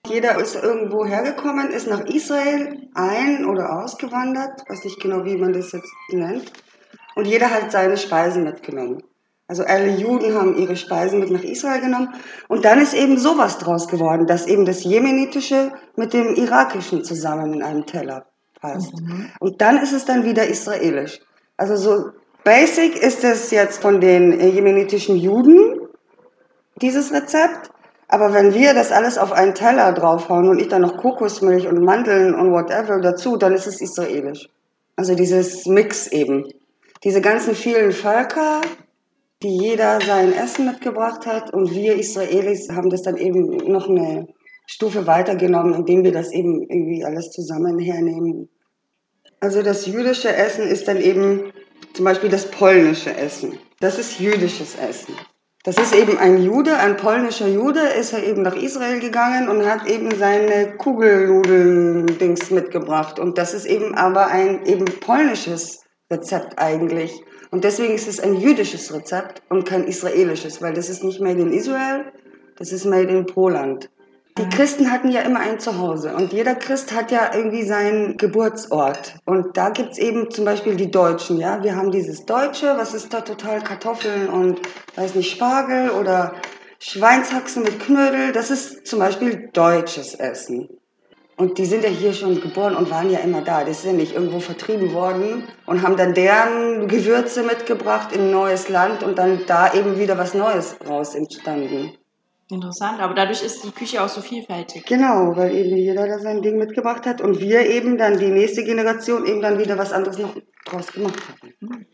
jeder 0.08 0.40
ist 0.40 0.56
irgendwo 0.56 1.04
hergekommen, 1.06 1.70
ist 1.70 1.86
nach 1.86 2.04
Israel 2.06 2.88
ein- 2.94 3.44
oder 3.44 3.80
ausgewandert, 3.80 4.68
weiß 4.68 4.84
nicht 4.84 5.00
genau, 5.00 5.24
wie 5.24 5.36
man 5.36 5.52
das 5.52 5.70
jetzt 5.70 5.92
nennt. 6.08 6.52
Und 7.14 7.28
jeder 7.28 7.48
hat 7.48 7.70
seine 7.70 7.96
Speisen 7.96 8.42
mitgenommen. 8.42 9.04
Also 9.46 9.62
alle 9.62 9.90
Juden 9.90 10.34
haben 10.34 10.56
ihre 10.56 10.76
Speisen 10.76 11.20
mit 11.20 11.30
nach 11.30 11.44
Israel 11.44 11.80
genommen. 11.80 12.14
Und 12.48 12.64
dann 12.64 12.80
ist 12.80 12.94
eben 12.94 13.18
sowas 13.18 13.58
draus 13.58 13.86
geworden, 13.86 14.26
dass 14.26 14.46
eben 14.46 14.64
das 14.64 14.82
Jemenitische 14.82 15.72
mit 15.94 16.12
dem 16.12 16.34
Irakischen 16.34 17.04
zusammen 17.04 17.54
in 17.54 17.62
einem 17.62 17.86
Teller 17.86 18.26
passt. 18.60 19.00
Mhm. 19.00 19.30
Und 19.38 19.60
dann 19.60 19.78
ist 19.78 19.92
es 19.92 20.04
dann 20.06 20.24
wieder 20.24 20.46
israelisch. 20.46 21.20
Also 21.56 21.76
so 21.76 22.10
basic 22.44 22.96
ist 22.96 23.24
es 23.24 23.50
jetzt 23.50 23.80
von 23.80 24.00
den 24.00 24.38
äh, 24.38 24.48
jemenitischen 24.48 25.16
Juden, 25.16 25.80
dieses 26.80 27.12
Rezept. 27.12 27.70
Aber 28.08 28.34
wenn 28.34 28.54
wir 28.54 28.74
das 28.74 28.90
alles 28.90 29.18
auf 29.18 29.32
einen 29.32 29.54
Teller 29.54 29.92
draufhauen 29.92 30.48
und 30.48 30.60
ich 30.60 30.68
dann 30.68 30.82
noch 30.82 30.96
Kokosmilch 30.96 31.68
und 31.68 31.82
Mandeln 31.84 32.34
und 32.34 32.50
whatever 32.52 33.00
dazu, 33.00 33.36
dann 33.36 33.54
ist 33.54 33.68
es 33.68 33.80
israelisch. 33.80 34.48
Also 34.96 35.14
dieses 35.14 35.66
Mix 35.66 36.08
eben. 36.08 36.48
Diese 37.04 37.20
ganzen 37.20 37.54
vielen 37.54 37.92
Völker, 37.92 38.60
die 39.42 39.56
jeder 39.56 40.00
sein 40.00 40.32
Essen 40.32 40.66
mitgebracht 40.66 41.24
hat 41.24 41.54
und 41.54 41.70
wir 41.72 41.96
Israelis 41.96 42.68
haben 42.70 42.90
das 42.90 43.02
dann 43.02 43.16
eben 43.16 43.56
noch 43.70 43.88
eine 43.88 44.26
Stufe 44.66 45.06
weitergenommen, 45.06 45.74
indem 45.74 46.04
wir 46.04 46.12
das 46.12 46.32
eben 46.32 46.62
irgendwie 46.62 47.04
alles 47.04 47.30
zusammen 47.30 47.78
hernehmen. 47.78 48.48
Also 49.40 49.62
das 49.62 49.86
jüdische 49.86 50.34
Essen 50.34 50.64
ist 50.66 50.86
dann 50.88 50.98
eben 50.98 51.52
zum 51.94 52.04
Beispiel 52.04 52.30
das 52.30 52.50
polnische 52.50 53.14
Essen. 53.14 53.58
Das 53.80 53.98
ist 53.98 54.18
jüdisches 54.18 54.76
Essen. 54.76 55.14
Das 55.62 55.76
ist 55.76 55.94
eben 55.94 56.16
ein 56.16 56.42
Jude, 56.42 56.78
ein 56.78 56.96
polnischer 56.96 57.46
Jude, 57.46 57.80
ist 57.80 58.14
er 58.14 58.24
eben 58.24 58.40
nach 58.40 58.56
Israel 58.56 58.98
gegangen 58.98 59.50
und 59.50 59.66
hat 59.66 59.86
eben 59.86 60.10
seine 60.16 60.74
Kugelnudeln-Dings 60.78 62.50
mitgebracht. 62.50 63.18
Und 63.18 63.36
das 63.36 63.52
ist 63.52 63.66
eben 63.66 63.94
aber 63.94 64.28
ein 64.28 64.64
eben 64.64 64.86
polnisches 65.00 65.84
Rezept 66.10 66.58
eigentlich. 66.58 67.22
Und 67.50 67.64
deswegen 67.64 67.94
ist 67.94 68.08
es 68.08 68.20
ein 68.20 68.36
jüdisches 68.36 68.92
Rezept 68.94 69.42
und 69.50 69.66
kein 69.66 69.84
israelisches, 69.84 70.62
weil 70.62 70.72
das 70.72 70.88
ist 70.88 71.04
nicht 71.04 71.20
made 71.20 71.40
in 71.40 71.52
Israel, 71.52 72.10
das 72.56 72.72
ist 72.72 72.86
made 72.86 73.08
in 73.08 73.26
Poland. 73.26 73.90
Die 74.40 74.48
Christen 74.48 74.90
hatten 74.90 75.10
ja 75.10 75.20
immer 75.20 75.40
ein 75.40 75.60
Zuhause 75.60 76.14
und 76.14 76.32
jeder 76.32 76.54
Christ 76.54 76.94
hat 76.94 77.10
ja 77.10 77.30
irgendwie 77.34 77.62
seinen 77.62 78.16
Geburtsort. 78.16 79.16
Und 79.26 79.54
da 79.54 79.68
gibt 79.68 79.90
es 79.90 79.98
eben 79.98 80.30
zum 80.30 80.46
Beispiel 80.46 80.76
die 80.76 80.90
Deutschen, 80.90 81.38
ja. 81.38 81.62
Wir 81.62 81.76
haben 81.76 81.90
dieses 81.90 82.24
Deutsche, 82.24 82.72
was 82.78 82.94
ist 82.94 83.12
da 83.12 83.20
total 83.20 83.60
Kartoffeln 83.60 84.30
und, 84.30 84.58
weiß 84.96 85.14
nicht, 85.14 85.30
Spargel 85.30 85.90
oder 85.90 86.32
Schweinshaxen 86.78 87.64
mit 87.64 87.80
Knödel. 87.80 88.32
Das 88.32 88.50
ist 88.50 88.86
zum 88.86 89.00
Beispiel 89.00 89.50
deutsches 89.52 90.14
Essen. 90.14 90.70
Und 91.36 91.58
die 91.58 91.66
sind 91.66 91.84
ja 91.84 91.90
hier 91.90 92.14
schon 92.14 92.40
geboren 92.40 92.74
und 92.74 92.90
waren 92.90 93.10
ja 93.10 93.18
immer 93.18 93.42
da. 93.42 93.64
Die 93.64 93.74
sind 93.74 93.90
ja 93.90 93.96
nicht 93.98 94.14
irgendwo 94.14 94.40
vertrieben 94.40 94.94
worden 94.94 95.48
und 95.66 95.82
haben 95.82 95.98
dann 95.98 96.14
deren 96.14 96.88
Gewürze 96.88 97.42
mitgebracht 97.42 98.12
in 98.12 98.22
ein 98.22 98.30
neues 98.30 98.70
Land 98.70 99.02
und 99.02 99.18
dann 99.18 99.40
da 99.46 99.74
eben 99.74 99.98
wieder 99.98 100.16
was 100.16 100.32
Neues 100.32 100.76
raus 100.88 101.14
entstanden. 101.14 101.92
Interessant, 102.50 103.00
aber 103.00 103.14
dadurch 103.14 103.42
ist 103.42 103.64
die 103.64 103.70
Küche 103.70 104.02
auch 104.02 104.08
so 104.08 104.20
vielfältig. 104.20 104.84
Genau, 104.86 105.36
weil 105.36 105.54
eben 105.54 105.76
jeder 105.76 106.06
da 106.06 106.18
sein 106.18 106.42
Ding 106.42 106.58
mitgebracht 106.58 107.06
hat 107.06 107.20
und 107.20 107.40
wir 107.40 107.66
eben 107.68 107.98
dann 107.98 108.18
die 108.18 108.28
nächste 108.28 108.64
Generation 108.64 109.26
eben 109.26 109.40
dann 109.40 109.58
wieder 109.58 109.78
was 109.78 109.92
anderes 109.92 110.18
noch 110.18 110.34
draus 110.64 110.88
gemacht 110.92 111.20
haben. 111.28 111.86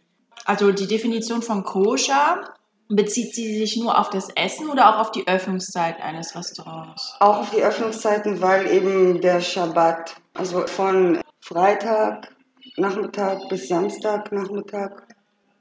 Also 0.44 0.72
die 0.72 0.86
Definition 0.86 1.42
von 1.42 1.64
Koscher 1.64 2.42
Bezieht 2.88 3.34
sie 3.34 3.58
sich 3.58 3.76
nur 3.76 3.98
auf 3.98 4.10
das 4.10 4.28
Essen 4.36 4.70
oder 4.70 4.88
auch 4.88 5.00
auf 5.00 5.10
die 5.10 5.26
Öffnungszeiten 5.26 6.00
eines 6.02 6.36
Restaurants? 6.36 7.16
Auch 7.18 7.38
auf 7.38 7.50
die 7.50 7.62
Öffnungszeiten, 7.62 8.40
weil 8.40 8.70
eben 8.70 9.20
der 9.20 9.40
Schabbat, 9.40 10.14
also 10.34 10.66
von 10.68 11.20
Freitag 11.40 12.32
Nachmittag 12.76 13.48
bis 13.48 13.66
Samstag 13.68 14.30
Nachmittag 14.30 15.02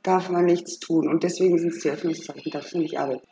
darf 0.03 0.29
man 0.29 0.45
nichts 0.45 0.79
tun 0.79 1.09
und 1.09 1.23
deswegen 1.23 1.57
sind 1.57 1.69
es 1.73 1.79
die 1.79 1.89
Öffnungszeiten, 1.89 2.51
darfst 2.51 2.73
du 2.73 2.77
nicht 2.77 2.99
arbeiten. 2.99 3.25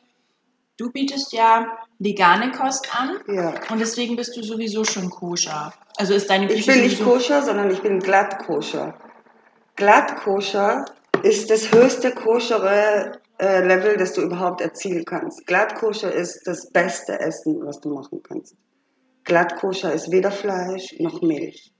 Du 0.77 0.91
bietest 0.91 1.33
ja 1.33 1.77
vegane 1.99 2.51
Kost 2.51 2.89
an 2.95 3.19
ja. 3.27 3.53
und 3.69 3.79
deswegen 3.79 4.15
bist 4.15 4.35
du 4.35 4.43
sowieso 4.43 4.83
schon 4.83 5.09
koscher. 5.09 5.73
Also 5.97 6.13
ist 6.13 6.29
deine 6.29 6.47
Küche 6.47 6.59
Ich 6.59 6.65
bin 6.65 6.81
nicht 6.81 7.03
koscher, 7.03 7.43
sondern 7.43 7.69
ich 7.69 7.81
bin 7.81 7.99
glatt 7.99 8.39
koscher. 8.39 8.97
Glatt 9.75 10.15
koscher 10.17 10.85
ist 11.21 11.49
das 11.49 11.71
höchste 11.71 12.11
koschere 12.11 13.19
äh, 13.39 13.65
Level, 13.65 13.97
das 13.97 14.13
du 14.13 14.21
überhaupt 14.21 14.61
erzielen 14.61 15.05
kannst. 15.05 15.45
Glattkoscher 15.47 16.11
ist 16.11 16.45
das 16.45 16.69
beste 16.71 17.19
Essen, 17.19 17.65
was 17.65 17.79
du 17.81 17.89
machen 17.93 18.21
kannst. 18.23 18.55
Glattkoscher 19.23 19.93
ist 19.93 20.11
weder 20.11 20.31
Fleisch 20.31 20.95
noch 20.99 21.21
Milch. 21.21 21.71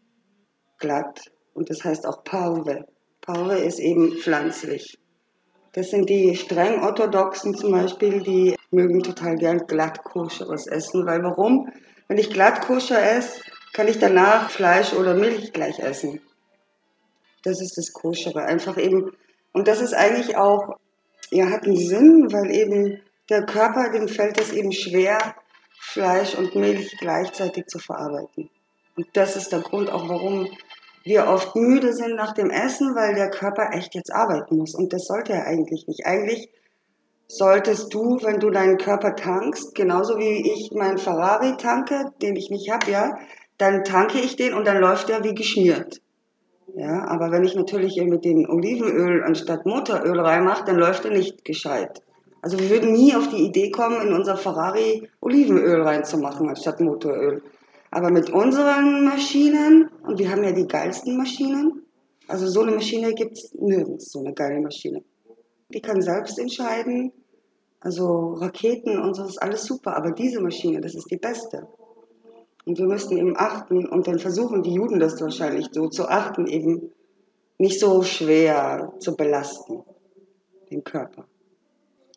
Glatt 0.79 1.21
und 1.53 1.69
das 1.69 1.84
heißt 1.84 2.06
auch 2.08 2.23
Parve. 2.23 2.86
Parve 3.21 3.58
ist 3.58 3.79
eben 3.79 4.17
pflanzlich. 4.17 4.99
Das 5.73 5.89
sind 5.89 6.10
die 6.10 6.36
streng 6.36 6.84
orthodoxen 6.84 7.56
zum 7.56 7.71
Beispiel, 7.71 8.21
die 8.21 8.56
mögen 8.73 9.03
total 9.03 9.36
gern 9.36 9.65
glattkoscheres 9.67 10.67
essen, 10.67 11.05
weil 11.05 11.23
warum? 11.23 11.71
Wenn 12.07 12.17
ich 12.17 12.29
glattkoscher 12.29 13.01
esse, 13.01 13.41
kann 13.73 13.88
ich 13.88 13.99
danach 13.99 14.49
Fleisch 14.49 14.93
oder 14.93 15.13
Milch 15.13 15.53
gleich 15.53 15.79
essen. 15.79 16.21
Das 17.43 17.62
ist 17.62 17.77
das 17.77 17.93
Koschere. 17.93 18.43
Einfach 18.43 18.77
eben, 18.77 19.12
und 19.51 19.67
das 19.67 19.81
ist 19.81 19.93
eigentlich 19.93 20.38
auch 20.38 20.77
ja, 21.33 21.49
hat 21.49 21.65
einen 21.65 21.77
Sinn, 21.77 22.31
weil 22.31 22.51
eben 22.51 23.01
der 23.29 23.45
Körper, 23.45 23.91
dem 23.91 24.07
fällt 24.07 24.39
es 24.39 24.51
eben 24.51 24.71
schwer, 24.71 25.17
Fleisch 25.79 26.36
und 26.36 26.55
Milch 26.55 26.95
gleichzeitig 26.99 27.67
zu 27.67 27.79
verarbeiten. 27.79 28.49
Und 28.95 29.07
das 29.13 29.36
ist 29.36 29.51
der 29.51 29.62
Grund 29.62 29.89
auch, 29.89 30.07
warum 30.07 30.47
wir 31.03 31.27
oft 31.27 31.55
müde 31.55 31.93
sind 31.93 32.15
nach 32.15 32.33
dem 32.33 32.49
Essen, 32.49 32.95
weil 32.95 33.15
der 33.15 33.29
Körper 33.29 33.71
echt 33.73 33.95
jetzt 33.95 34.13
arbeiten 34.13 34.57
muss. 34.57 34.75
Und 34.75 34.93
das 34.93 35.05
sollte 35.05 35.33
er 35.33 35.45
eigentlich 35.45 35.88
nicht. 35.88 36.05
Eigentlich 36.05 36.49
solltest 37.27 37.93
du, 37.93 38.19
wenn 38.21 38.39
du 38.39 38.49
deinen 38.49 38.77
Körper 38.77 39.15
tankst, 39.15 39.75
genauso 39.75 40.17
wie 40.17 40.51
ich 40.51 40.71
meinen 40.73 40.97
Ferrari 40.97 41.57
tanke, 41.57 42.12
den 42.21 42.36
ich 42.36 42.49
nicht 42.49 42.69
habe, 42.71 42.91
ja, 42.91 43.17
dann 43.57 43.83
tanke 43.83 44.19
ich 44.19 44.36
den 44.36 44.53
und 44.53 44.65
dann 44.67 44.79
läuft 44.79 45.09
er 45.09 45.23
wie 45.23 45.33
geschmiert. 45.33 46.01
Ja, 46.75 47.05
aber 47.07 47.31
wenn 47.31 47.43
ich 47.43 47.55
natürlich 47.55 48.01
mit 48.03 48.25
dem 48.25 48.49
Olivenöl 48.49 49.23
anstatt 49.23 49.65
Motoröl 49.65 50.19
reinmache, 50.19 50.65
dann 50.65 50.77
läuft 50.77 51.05
er 51.05 51.12
nicht 51.12 51.45
gescheit. 51.45 52.01
Also 52.41 52.59
wir 52.59 52.69
würden 52.69 52.91
nie 52.91 53.15
auf 53.15 53.29
die 53.29 53.45
Idee 53.45 53.69
kommen, 53.69 54.01
in 54.01 54.13
unser 54.13 54.38
Ferrari 54.38 55.07
Olivenöl 55.21 55.81
reinzumachen 55.81 56.49
anstatt 56.49 56.79
Motoröl. 56.79 57.43
Aber 57.91 58.09
mit 58.09 58.31
unseren 58.31 59.05
Maschinen, 59.05 59.89
und 60.05 60.17
wir 60.17 60.31
haben 60.31 60.43
ja 60.43 60.51
die 60.51 60.67
geilsten 60.67 61.15
Maschinen, 61.15 61.83
also 62.27 62.47
so 62.47 62.62
eine 62.62 62.71
Maschine 62.71 63.13
gibt 63.13 63.38
es 63.38 63.53
nirgends, 63.53 64.12
so 64.12 64.19
eine 64.19 64.33
geile 64.33 64.59
Maschine. 64.59 65.03
Die 65.73 65.81
kann 65.81 66.01
selbst 66.01 66.38
entscheiden, 66.39 67.12
also 67.79 68.33
Raketen 68.36 68.99
und 68.99 69.15
so 69.15 69.25
ist 69.25 69.41
alles 69.41 69.65
super, 69.65 69.95
aber 69.95 70.12
diese 70.12 70.39
Maschine, 70.39 70.79
das 70.79 70.95
ist 70.95 71.09
die 71.12 71.17
beste. 71.17 71.67
Und 72.65 72.77
wir 72.77 72.86
müssten 72.86 73.17
eben 73.17 73.36
achten, 73.36 73.88
und 73.88 74.07
dann 74.07 74.19
versuchen 74.19 74.63
die 74.63 74.73
Juden 74.73 74.99
das 74.99 75.19
wahrscheinlich 75.19 75.67
so 75.71 75.89
zu 75.89 76.07
achten, 76.07 76.47
eben 76.47 76.91
nicht 77.57 77.79
so 77.79 78.03
schwer 78.03 78.93
zu 78.99 79.15
belasten, 79.15 79.83
den 80.69 80.83
Körper. 80.83 81.25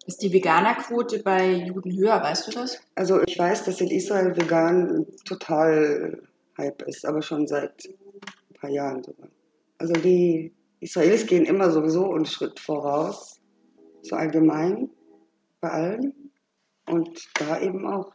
Ist 0.07 0.23
die 0.23 0.33
Veganerquote 0.33 1.21
bei 1.25 1.53
Juden 1.53 1.97
höher, 1.97 2.23
weißt 2.23 2.47
du 2.47 2.53
das? 2.53 2.81
Also 2.95 3.23
ich 3.27 3.37
weiß, 3.37 3.65
dass 3.65 3.81
in 3.81 3.91
Israel 3.91 4.37
vegan 4.37 5.07
total 5.25 6.23
Hype 6.57 6.83
ist, 6.83 7.05
aber 7.05 7.23
schon 7.23 7.49
seit 7.49 7.89
ein 7.89 8.55
paar 8.55 8.71
Jahren 8.71 9.03
sogar. 9.03 9.29
Also 9.79 9.95
die 9.95 10.53
Israelis 10.79 11.27
gehen 11.27 11.45
immer 11.45 11.73
sowieso 11.73 12.13
einen 12.13 12.25
Schritt 12.25 12.61
voraus, 12.61 13.36
so 14.09 14.17
allgemein, 14.17 14.91
bei 15.61 15.71
allen. 15.71 16.33
Und 16.89 17.29
da 17.35 17.61
eben 17.61 17.87
auch. 17.87 18.13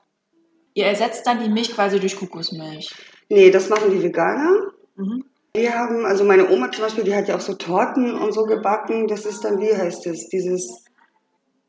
Ihr 0.74 0.86
ersetzt 0.86 1.28
dann 1.28 1.44
die 1.44 1.50
Milch 1.50 1.74
quasi 1.74 2.00
durch 2.00 2.16
Kokosmilch? 2.16 2.94
Nee, 3.30 3.52
das 3.52 3.70
machen 3.70 3.92
die 3.92 4.02
Veganer. 4.02 4.72
Mhm. 4.96 5.26
Wir 5.54 5.74
haben, 5.74 6.06
also 6.06 6.24
meine 6.24 6.50
Oma 6.50 6.72
zum 6.72 6.86
Beispiel, 6.86 7.04
die 7.04 7.14
hat 7.14 7.28
ja 7.28 7.36
auch 7.36 7.42
so 7.42 7.56
Torten 7.56 8.14
und 8.14 8.34
so 8.34 8.44
gebacken. 8.44 9.08
Das 9.08 9.26
ist 9.26 9.44
dann, 9.44 9.60
wie 9.60 9.76
heißt 9.76 10.08
es, 10.08 10.30
dieses, 10.30 10.86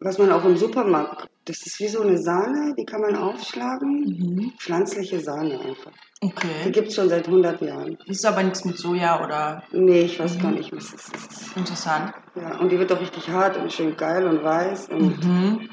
was 0.04 0.18
man 0.18 0.32
auch 0.32 0.44
im 0.44 0.56
Supermarkt, 0.56 1.28
das 1.44 1.66
ist 1.66 1.80
wie 1.80 1.88
so 1.88 2.02
eine 2.02 2.18
Sahne, 2.18 2.74
die 2.76 2.84
kann 2.84 3.00
man 3.00 3.16
aufschlagen. 3.16 4.00
Mhm. 4.00 4.52
Pflanzliche 4.58 5.20
Sahne 5.20 5.60
einfach. 5.60 5.92
Okay. 6.20 6.48
Die 6.66 6.72
gibt 6.72 6.88
es 6.88 6.94
schon 6.94 7.08
seit 7.08 7.26
100 7.26 7.60
Jahren. 7.62 7.98
Das 8.06 8.18
ist 8.18 8.24
aber 8.24 8.42
nichts 8.42 8.64
mit 8.64 8.78
Soja 8.78 9.24
oder? 9.24 9.64
Nee, 9.72 10.02
ich 10.02 10.20
weiß 10.20 10.36
mhm. 10.36 10.42
gar 10.42 10.50
nicht, 10.52 10.72
was 10.72 10.92
das 10.92 11.08
ist. 11.08 11.56
Interessant. 11.56 12.14
Ja, 12.36 12.58
und 12.60 12.70
die 12.70 12.78
wird 12.78 12.92
auch 12.92 13.00
richtig 13.00 13.28
hart 13.28 13.56
und 13.56 13.72
schön 13.72 13.96
geil 13.96 14.26
und 14.26 14.44
weiß. 14.44 14.88
Und 14.90 15.24
mhm. 15.24 15.68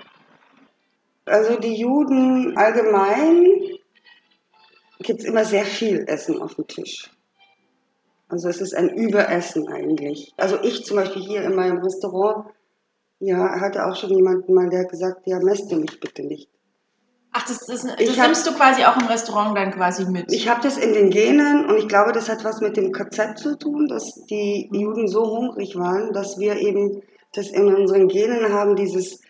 Also 1.26 1.60
die 1.60 1.76
Juden 1.76 2.58
allgemein 2.58 3.46
gibt 5.00 5.20
es 5.20 5.26
immer 5.26 5.46
sehr 5.46 5.66
viel 5.66 6.04
Essen 6.08 6.42
auf 6.42 6.56
dem 6.56 6.66
Tisch. 6.68 7.12
Also 8.28 8.50
es 8.50 8.62
ist 8.62 8.76
ein 8.76 8.90
Überessen 8.90 9.68
eigentlich. 9.68 10.34
Also 10.38 10.60
ich 10.64 10.86
zum 10.86 10.98
Beispiel 10.98 11.22
hier 11.22 11.44
in 11.44 11.56
meinem 11.56 11.80
Restaurant, 11.80 12.48
ja, 13.20 13.60
hatte 13.60 13.86
auch 13.86 13.96
schon 13.96 14.12
jemanden 14.12 14.54
mal, 14.54 14.70
der 14.70 14.82
hat 14.82 14.90
gesagt, 14.90 15.22
ja, 15.26 15.40
messt 15.40 15.72
du 15.72 15.76
mich 15.78 16.00
bitte 16.00 16.24
nicht. 16.24 16.50
Ach, 17.32 17.46
das, 17.46 17.66
das, 17.68 17.84
das 17.84 17.96
Ich 18.00 18.20
hab- 18.20 18.26
nimmst 18.28 18.48
du 18.48 18.52
quasi 18.54 18.84
auch 18.86 18.98
im 18.98 19.06
Restaurant 19.08 19.56
dann 19.56 19.72
quasi 19.72 20.06
mit. 20.10 20.32
Ich 20.34 20.50
habe 20.50 20.62
das 20.64 20.78
in 20.78 20.94
den 20.94 21.10
Genen 21.12 21.66
und 21.70 21.78
ich 21.78 21.88
glaube, 21.88 22.12
das 22.12 22.28
hat 22.28 22.44
was 22.44 22.60
mit 22.60 22.76
dem 22.76 22.92
KZ 22.92 23.38
zu 23.38 23.58
tun, 23.58 23.88
dass 23.88 24.26
die 24.26 24.68
Juden 24.72 25.08
so 25.08 25.24
hungrig 25.38 25.76
waren, 25.78 26.12
dass 26.14 26.40
wir 26.40 26.56
eben 26.58 27.02
das 27.34 27.50
in 27.50 27.74
unseren 27.74 28.08
Genen 28.08 28.52
haben, 28.52 28.76
dieses 28.76 29.22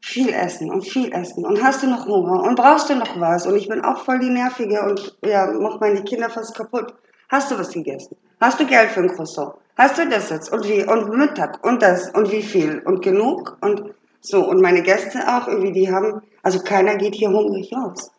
viel 0.00 0.30
essen 0.30 0.70
und 0.70 0.82
viel 0.82 1.12
essen 1.12 1.44
und 1.44 1.62
hast 1.62 1.82
du 1.82 1.86
noch 1.88 2.06
Hunger 2.06 2.42
und 2.42 2.56
brauchst 2.56 2.88
du 2.90 2.96
noch 2.96 3.20
was 3.20 3.46
und 3.46 3.54
ich 3.56 3.68
bin 3.68 3.82
auch 3.84 3.98
voll 4.04 4.18
die 4.18 4.30
Nervige 4.30 4.82
und 4.82 5.16
ja, 5.24 5.46
mach 5.52 5.78
meine 5.78 6.02
Kinder 6.02 6.28
fast 6.30 6.56
kaputt. 6.56 6.94
Hast 7.28 7.50
du 7.50 7.58
was 7.58 7.70
gegessen? 7.70 8.16
Hast 8.42 8.58
du 8.58 8.66
Geld 8.66 8.90
für 8.90 8.98
ein 8.98 9.14
Croissant? 9.14 9.54
Hast 9.78 9.98
du 9.98 10.08
das 10.08 10.28
jetzt? 10.30 10.52
Und 10.52 10.68
wie? 10.68 10.82
Und 10.82 11.16
Mittag? 11.16 11.64
Und 11.64 11.80
das? 11.80 12.10
Und 12.10 12.32
wie 12.32 12.42
viel? 12.42 12.80
Und 12.80 13.00
genug? 13.00 13.56
Und 13.60 13.94
so. 14.20 14.44
Und 14.44 14.60
meine 14.60 14.82
Gäste 14.82 15.20
auch 15.28 15.46
irgendwie, 15.46 15.70
die 15.70 15.92
haben, 15.92 16.22
also 16.42 16.58
keiner 16.58 16.96
geht 16.96 17.14
hier 17.14 17.28
hungrig 17.28 17.72
raus. 17.72 18.10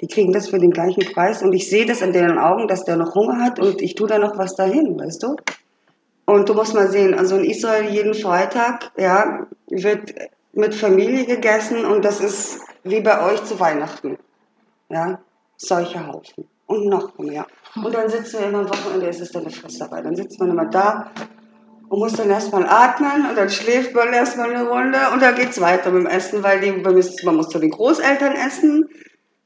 Die 0.00 0.06
kriegen 0.06 0.32
das 0.32 0.50
für 0.50 0.60
den 0.60 0.70
gleichen 0.70 1.02
Preis 1.12 1.42
und 1.42 1.52
ich 1.52 1.68
sehe 1.68 1.84
das 1.84 2.00
in 2.00 2.12
deren 2.12 2.38
Augen, 2.38 2.68
dass 2.68 2.84
der 2.84 2.94
noch 2.94 3.16
Hunger 3.16 3.42
hat 3.42 3.58
und 3.58 3.82
ich 3.82 3.96
tue 3.96 4.06
da 4.06 4.20
noch 4.20 4.38
was 4.38 4.54
dahin, 4.54 5.00
weißt 5.00 5.24
du? 5.24 5.34
Und 6.26 6.48
du 6.48 6.54
musst 6.54 6.72
mal 6.72 6.88
sehen, 6.88 7.14
also 7.14 7.36
in 7.36 7.44
Israel 7.44 7.90
jeden 7.90 8.14
Freitag, 8.14 8.92
ja, 8.96 9.48
wird 9.68 10.14
mit 10.52 10.76
Familie 10.76 11.26
gegessen 11.26 11.84
und 11.84 12.04
das 12.04 12.20
ist 12.20 12.60
wie 12.84 13.00
bei 13.00 13.20
euch 13.20 13.42
zu 13.42 13.58
Weihnachten. 13.58 14.16
Ja, 14.90 15.18
solche 15.56 16.06
Haufen. 16.06 16.46
Und 16.66 16.86
noch 16.86 17.18
mehr. 17.18 17.46
Und 17.82 17.94
dann 17.94 18.08
sitzen 18.08 18.40
wir 18.40 18.46
immer 18.48 18.60
am 18.60 18.68
Wochenende, 18.68 19.06
ist 19.06 19.20
es 19.20 19.32
dann 19.32 19.42
eine 19.42 19.50
Fresserei. 19.50 20.02
Dann 20.02 20.16
sitzt 20.16 20.40
man 20.40 20.50
immer 20.50 20.66
da 20.66 21.10
und 21.88 21.98
muss 21.98 22.14
dann 22.14 22.30
erstmal 22.30 22.66
atmen 22.66 23.28
und 23.28 23.36
dann 23.36 23.50
schläft 23.50 23.94
man 23.94 24.12
erstmal 24.12 24.50
eine 24.54 24.68
Runde 24.68 24.98
und 25.12 25.22
dann 25.22 25.34
geht's 25.34 25.60
weiter 25.60 25.90
mit 25.90 26.02
dem 26.02 26.06
Essen, 26.06 26.42
weil 26.42 26.60
die, 26.60 26.72
man 26.72 27.36
muss- 27.36 27.48
zu 27.48 27.58
den 27.58 27.70
Großeltern 27.70 28.32
essen, 28.34 28.88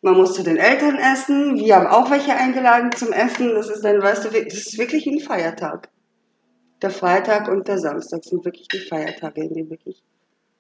man 0.02 0.14
muss 0.16 0.34
zu 0.34 0.42
den 0.42 0.56
Eltern 0.56 0.96
essen, 0.96 1.56
wir 1.56 1.76
haben 1.76 1.86
auch 1.86 2.10
welche 2.10 2.34
eingeladen 2.34 2.90
zum 2.92 3.12
Essen. 3.12 3.54
Das 3.54 3.68
ist 3.68 3.84
dann, 3.84 4.00
weißt 4.00 4.24
du, 4.24 4.30
das 4.30 4.54
ist 4.54 4.78
wirklich 4.78 5.06
ein 5.06 5.20
Feiertag. 5.20 5.90
Der 6.80 6.90
Freitag 6.90 7.48
und 7.48 7.68
der 7.68 7.78
Samstag 7.78 8.24
sind 8.24 8.42
wirklich 8.44 8.68
die 8.68 8.78
Feiertage, 8.78 9.42
in 9.42 9.54
denen 9.54 9.70
wirklich. 9.70 10.02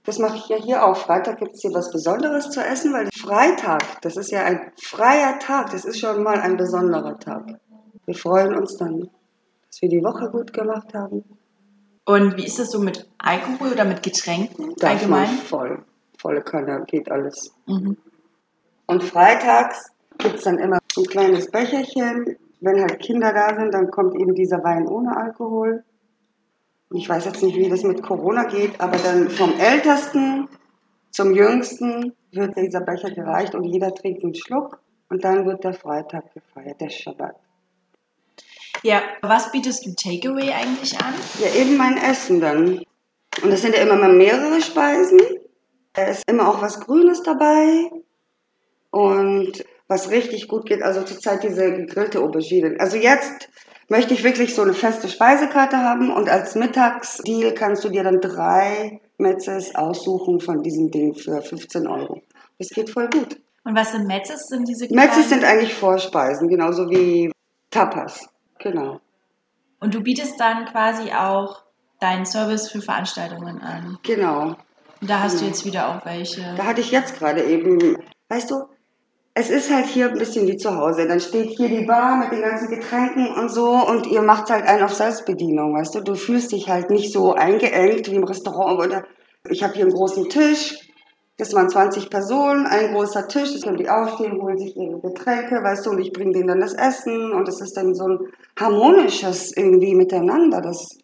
Das 0.04 0.18
mache 0.18 0.36
ich 0.38 0.48
ja 0.48 0.56
hier 0.56 0.84
auch. 0.84 0.96
Freitag 0.96 1.38
gibt 1.38 1.54
es 1.54 1.60
hier 1.60 1.74
was 1.74 1.90
Besonderes 1.90 2.50
zu 2.50 2.64
essen, 2.64 2.92
weil 2.92 3.08
Freitag, 3.16 4.00
das 4.02 4.16
ist 4.16 4.30
ja 4.30 4.44
ein 4.44 4.72
freier 4.82 5.38
Tag, 5.38 5.70
das 5.70 5.84
ist 5.84 6.00
schon 6.00 6.22
mal 6.22 6.40
ein 6.40 6.56
besonderer 6.56 7.18
Tag. 7.18 7.60
Wir 8.06 8.14
freuen 8.14 8.54
uns 8.56 8.76
dann, 8.76 9.10
dass 9.68 9.82
wir 9.82 9.88
die 9.88 10.02
Woche 10.02 10.30
gut 10.30 10.52
gemacht 10.52 10.94
haben. 10.94 11.24
Und 12.06 12.36
wie 12.36 12.46
ist 12.46 12.58
das 12.58 12.70
so 12.70 12.80
mit 12.80 13.08
Alkohol 13.18 13.72
oder 13.72 13.84
mit 13.84 14.02
Getränken 14.02 14.74
Darf 14.76 14.92
allgemein? 14.92 15.28
voll. 15.28 15.84
Volle 16.18 16.42
Kanne, 16.42 16.84
geht 16.86 17.10
alles. 17.10 17.54
Mhm. 17.66 17.96
Und 18.86 19.04
freitags 19.04 19.92
gibt 20.18 20.36
es 20.36 20.44
dann 20.44 20.58
immer 20.58 20.78
so 20.92 21.02
ein 21.02 21.06
kleines 21.06 21.50
Becherchen. 21.50 22.36
Wenn 22.60 22.80
halt 22.80 23.00
Kinder 23.00 23.32
da 23.32 23.54
sind, 23.54 23.72
dann 23.72 23.90
kommt 23.90 24.14
eben 24.16 24.34
dieser 24.34 24.62
Wein 24.64 24.86
ohne 24.86 25.16
Alkohol. 25.16 25.84
Und 26.90 26.98
Ich 26.98 27.08
weiß 27.08 27.24
jetzt 27.24 27.42
nicht, 27.42 27.56
wie 27.56 27.68
das 27.68 27.84
mit 27.84 28.02
Corona 28.02 28.44
geht, 28.44 28.80
aber 28.80 28.98
dann 28.98 29.30
vom 29.30 29.58
Ältesten 29.58 30.48
zum 31.12 31.34
Jüngsten 31.34 32.14
wird 32.32 32.56
dieser 32.56 32.80
Becher 32.80 33.10
gereicht 33.10 33.54
und 33.54 33.64
jeder 33.64 33.94
trinkt 33.94 34.22
einen 34.24 34.34
Schluck. 34.34 34.80
Und 35.08 35.24
dann 35.24 35.44
wird 35.44 35.64
der 35.64 35.74
Freitag 35.74 36.32
gefeiert, 36.34 36.80
der 36.80 36.90
Schabbat. 36.90 37.34
Ja, 38.82 39.02
was 39.22 39.50
bietest 39.50 39.84
du 39.84 39.94
Takeaway 39.94 40.52
eigentlich 40.52 40.98
an? 41.00 41.14
Ja, 41.40 41.52
eben 41.60 41.76
mein 41.76 41.96
Essen 41.96 42.40
dann. 42.40 42.82
Und 43.42 43.52
es 43.52 43.62
sind 43.62 43.74
ja 43.74 43.82
immer 43.82 43.96
mal 43.96 44.12
mehrere 44.12 44.60
Speisen. 44.60 45.20
Es 45.94 46.18
ist 46.18 46.30
immer 46.30 46.48
auch 46.48 46.62
was 46.62 46.80
Grünes 46.80 47.22
dabei. 47.22 47.90
Und 48.90 49.64
was 49.88 50.10
richtig 50.10 50.46
gut 50.46 50.66
geht, 50.66 50.82
also 50.82 51.02
zurzeit 51.02 51.42
diese 51.42 51.72
gegrillte 51.72 52.20
Aubergine. 52.20 52.76
Also 52.78 52.96
jetzt 52.96 53.48
möchte 53.90 54.14
ich 54.14 54.24
wirklich 54.24 54.54
so 54.54 54.62
eine 54.62 54.72
feste 54.72 55.08
Speisekarte 55.08 55.76
haben 55.78 56.10
und 56.10 56.28
als 56.30 56.54
Mittagsdeal 56.54 57.52
kannst 57.52 57.84
du 57.84 57.90
dir 57.90 58.04
dann 58.04 58.20
drei 58.20 59.00
Metzes 59.18 59.74
aussuchen 59.74 60.40
von 60.40 60.62
diesem 60.62 60.90
Ding 60.90 61.14
für 61.14 61.42
15 61.42 61.86
Euro. 61.86 62.22
Das 62.58 62.68
geht 62.70 62.88
voll 62.88 63.08
gut. 63.10 63.38
Und 63.64 63.76
was 63.76 63.92
sind 63.92 64.06
Metzes? 64.06 64.46
Sind 64.46 64.66
diese 64.66 64.86
Metzes 64.94 65.28
sind 65.28 65.40
kleinen- 65.40 65.58
eigentlich 65.58 65.74
Vorspeisen, 65.74 66.48
genauso 66.48 66.88
wie 66.88 67.30
Tapas. 67.70 68.28
Genau. 68.58 69.00
Und 69.80 69.94
du 69.94 70.00
bietest 70.02 70.38
dann 70.40 70.64
quasi 70.66 71.10
auch 71.12 71.62
deinen 72.00 72.24
Service 72.24 72.70
für 72.70 72.80
Veranstaltungen 72.80 73.60
an. 73.60 73.98
Genau. 74.02 74.56
Und 75.00 75.10
da 75.10 75.20
hast 75.20 75.40
du 75.40 75.44
Mhm. 75.44 75.50
jetzt 75.50 75.64
wieder 75.66 75.88
auch 75.88 76.04
welche. 76.06 76.54
Da 76.56 76.64
hatte 76.64 76.80
ich 76.80 76.90
jetzt 76.90 77.18
gerade 77.18 77.42
eben, 77.42 77.96
weißt 78.28 78.50
du, 78.50 78.64
es 79.34 79.50
ist 79.50 79.72
halt 79.72 79.86
hier 79.86 80.08
ein 80.08 80.18
bisschen 80.18 80.46
wie 80.46 80.56
zu 80.56 80.76
Hause. 80.76 81.06
Dann 81.06 81.20
steht 81.20 81.50
hier 81.50 81.68
die 81.68 81.84
Bar 81.84 82.16
mit 82.16 82.32
den 82.32 82.42
ganzen 82.42 82.68
Getränken 82.68 83.28
und 83.28 83.48
so 83.50 83.70
und 83.70 84.06
ihr 84.06 84.22
macht 84.22 84.50
halt 84.50 84.66
einen 84.66 84.82
auf 84.82 84.94
Selbstbedienung, 84.94 85.74
weißt 85.74 85.94
du. 85.94 86.00
Du 86.00 86.14
fühlst 86.14 86.52
dich 86.52 86.68
halt 86.68 86.90
nicht 86.90 87.12
so 87.12 87.32
eingeengt 87.32 88.10
wie 88.10 88.16
im 88.16 88.24
Restaurant. 88.24 88.80
Oder 88.80 89.04
ich 89.48 89.62
habe 89.62 89.74
hier 89.74 89.84
einen 89.84 89.94
großen 89.94 90.28
Tisch, 90.28 90.90
das 91.36 91.54
waren 91.54 91.70
20 91.70 92.10
Personen, 92.10 92.66
ein 92.66 92.92
großer 92.92 93.28
Tisch, 93.28 93.52
das 93.54 93.62
können 93.62 93.78
die 93.78 93.88
aufstehen, 93.88 94.42
holen 94.42 94.58
sich 94.58 94.76
ihre 94.76 95.00
Getränke, 95.00 95.62
weißt 95.62 95.86
du, 95.86 95.90
und 95.90 96.00
ich 96.00 96.12
bringe 96.12 96.32
denen 96.32 96.48
dann 96.48 96.60
das 96.60 96.74
Essen 96.74 97.32
und 97.32 97.48
es 97.48 97.62
ist 97.62 97.76
dann 97.76 97.94
so 97.94 98.08
ein 98.08 98.18
harmonisches 98.58 99.56
irgendwie 99.56 99.94
miteinander. 99.94 100.60
Das 100.60 100.98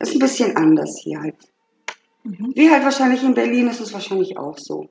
ist 0.00 0.12
ein 0.12 0.18
bisschen 0.18 0.56
anders 0.56 1.00
hier 1.02 1.20
halt. 1.20 1.36
Mhm. 2.24 2.52
Wie 2.54 2.70
halt 2.70 2.84
wahrscheinlich 2.84 3.22
in 3.22 3.34
Berlin 3.34 3.68
ist 3.68 3.80
es 3.80 3.94
wahrscheinlich 3.94 4.36
auch 4.36 4.58
so. 4.58 4.88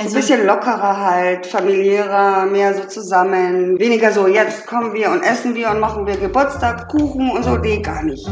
Also, 0.00 0.16
ein 0.16 0.20
bisschen 0.22 0.46
lockerer 0.46 0.96
halt, 0.96 1.46
familiärer, 1.46 2.46
mehr 2.46 2.72
so 2.74 2.84
zusammen. 2.84 3.78
Weniger 3.78 4.10
so, 4.10 4.26
jetzt 4.26 4.66
kommen 4.66 4.94
wir 4.94 5.10
und 5.10 5.22
essen 5.22 5.54
wir 5.54 5.70
und 5.70 5.78
machen 5.78 6.06
wir 6.06 6.16
Geburtstag, 6.16 6.88
Kuchen 6.88 7.30
und 7.30 7.44
so. 7.44 7.56
Nee, 7.56 7.82
gar 7.82 8.02
nicht. 8.02 8.26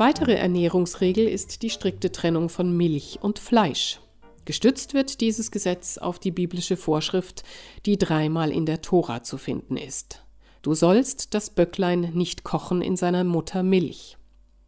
Weitere 0.00 0.34
Ernährungsregel 0.34 1.28
ist 1.28 1.60
die 1.60 1.68
strikte 1.68 2.10
Trennung 2.10 2.48
von 2.48 2.74
Milch 2.74 3.18
und 3.20 3.38
Fleisch. 3.38 4.00
Gestützt 4.46 4.94
wird 4.94 5.20
dieses 5.20 5.50
Gesetz 5.50 5.98
auf 5.98 6.18
die 6.18 6.30
biblische 6.30 6.78
Vorschrift, 6.78 7.44
die 7.84 7.98
dreimal 7.98 8.50
in 8.50 8.64
der 8.64 8.80
Tora 8.80 9.22
zu 9.22 9.36
finden 9.36 9.76
ist. 9.76 10.24
Du 10.62 10.72
sollst 10.72 11.34
das 11.34 11.50
Böcklein 11.50 12.12
nicht 12.14 12.44
kochen 12.44 12.80
in 12.80 12.96
seiner 12.96 13.24
Mutter 13.24 13.62
Milch. 13.62 14.16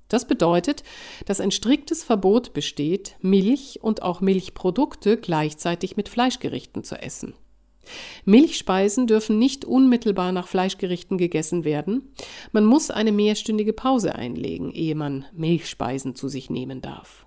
Das 0.08 0.26
bedeutet, 0.26 0.82
dass 1.24 1.40
ein 1.40 1.50
striktes 1.50 2.04
Verbot 2.04 2.52
besteht, 2.52 3.16
Milch 3.22 3.78
und 3.80 4.02
auch 4.02 4.20
Milchprodukte 4.20 5.16
gleichzeitig 5.16 5.96
mit 5.96 6.10
Fleischgerichten 6.10 6.84
zu 6.84 7.00
essen. 7.00 7.32
Milchspeisen 8.24 9.06
dürfen 9.06 9.38
nicht 9.38 9.64
unmittelbar 9.64 10.32
nach 10.32 10.46
Fleischgerichten 10.48 11.18
gegessen 11.18 11.64
werden. 11.64 12.12
Man 12.52 12.64
muss 12.64 12.90
eine 12.90 13.12
mehrstündige 13.12 13.72
Pause 13.72 14.14
einlegen, 14.14 14.72
ehe 14.72 14.94
man 14.94 15.24
Milchspeisen 15.32 16.14
zu 16.14 16.28
sich 16.28 16.50
nehmen 16.50 16.80
darf. 16.80 17.26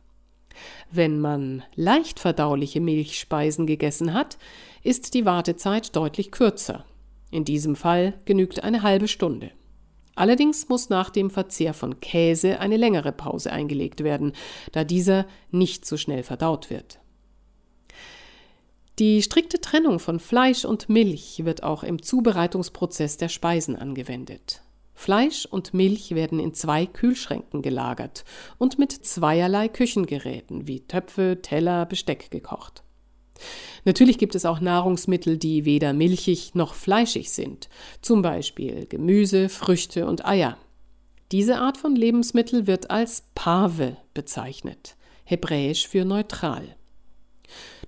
Wenn 0.91 1.19
man 1.19 1.63
leicht 1.75 2.19
verdauliche 2.19 2.79
Milchspeisen 2.79 3.67
gegessen 3.67 4.13
hat, 4.13 4.37
ist 4.83 5.13
die 5.13 5.25
Wartezeit 5.25 5.95
deutlich 5.95 6.31
kürzer. 6.31 6.85
In 7.31 7.43
diesem 7.43 7.75
Fall 7.75 8.13
genügt 8.25 8.63
eine 8.63 8.81
halbe 8.81 9.07
Stunde. 9.07 9.51
Allerdings 10.15 10.69
muss 10.69 10.89
nach 10.89 11.09
dem 11.09 11.29
Verzehr 11.29 11.73
von 11.73 11.99
Käse 11.99 12.59
eine 12.61 12.77
längere 12.77 13.11
Pause 13.11 13.51
eingelegt 13.51 14.03
werden, 14.03 14.31
da 14.71 14.85
dieser 14.85 15.25
nicht 15.51 15.85
so 15.85 15.97
schnell 15.97 16.23
verdaut 16.23 16.69
wird. 16.69 16.99
Die 18.97 19.21
strikte 19.21 19.60
Trennung 19.60 19.99
von 19.99 20.21
Fleisch 20.21 20.63
und 20.63 20.88
Milch 20.88 21.43
wird 21.43 21.63
auch 21.63 21.84
im 21.84 22.01
Zubereitungsprozess 22.01 23.17
der 23.17 23.27
Speisen 23.27 23.75
angewendet. 23.75 24.62
Fleisch 24.93 25.45
und 25.45 25.73
Milch 25.73 26.15
werden 26.15 26.39
in 26.39 26.53
zwei 26.53 26.86
Kühlschränken 26.86 27.62
gelagert 27.62 28.23
und 28.58 28.79
mit 28.79 28.93
zweierlei 28.93 29.67
Küchengeräten 29.67 30.67
wie 30.67 30.88
Töpfe, 30.88 31.39
Teller, 31.41 31.86
Besteck 31.86 32.31
gekocht. 32.31 32.84
Natürlich 33.84 34.17
gibt 34.17 34.34
es 34.34 34.45
auch 34.45 34.62
Nahrungsmittel, 34.62 35.38
die 35.38 35.65
weder 35.65 35.91
milchig 35.91 36.55
noch 36.55 36.73
fleischig 36.73 37.31
sind, 37.31 37.67
zum 38.01 38.21
Beispiel 38.21 38.86
Gemüse, 38.86 39.49
Früchte 39.49 40.08
und 40.08 40.25
Eier. 40.25 40.58
Diese 41.34 41.58
Art 41.58 41.77
von 41.77 41.97
Lebensmittel 41.97 42.65
wird 42.65 42.91
als 42.91 43.25
Pave 43.36 43.97
bezeichnet, 44.13 44.95
hebräisch 45.25 45.86
für 45.86 46.05
neutral. 46.05 46.77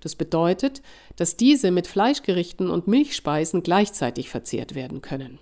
Das 0.02 0.16
bedeutet, 0.16 0.82
dass 1.16 1.38
diese 1.38 1.72
mit 1.72 1.88
Fleischgerichten 1.88 2.70
und 2.70 2.88
Milchspeisen 2.88 3.64
gleichzeitig 3.64 4.30
verzehrt 4.30 4.76
werden 4.76 5.02
können. 5.02 5.40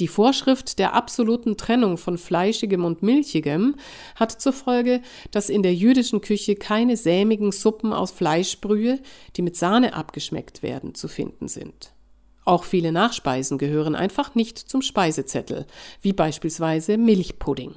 Die 0.00 0.08
Vorschrift 0.08 0.78
der 0.78 0.94
absoluten 0.94 1.56
Trennung 1.56 1.98
von 1.98 2.18
Fleischigem 2.18 2.84
und 2.84 3.02
Milchigem 3.02 3.74
hat 4.14 4.30
zur 4.30 4.52
Folge, 4.52 5.02
dass 5.32 5.48
in 5.48 5.64
der 5.64 5.74
jüdischen 5.74 6.20
Küche 6.20 6.54
keine 6.54 6.96
sämigen 6.96 7.50
Suppen 7.50 7.92
aus 7.92 8.12
Fleischbrühe, 8.12 9.00
die 9.36 9.42
mit 9.42 9.56
Sahne 9.56 9.94
abgeschmeckt 9.94 10.62
werden, 10.62 10.94
zu 10.94 11.08
finden 11.08 11.48
sind. 11.48 11.92
Auch 12.44 12.64
viele 12.64 12.92
Nachspeisen 12.92 13.58
gehören 13.58 13.96
einfach 13.96 14.34
nicht 14.34 14.58
zum 14.58 14.82
Speisezettel, 14.82 15.66
wie 16.00 16.12
beispielsweise 16.12 16.96
Milchpudding. 16.96 17.74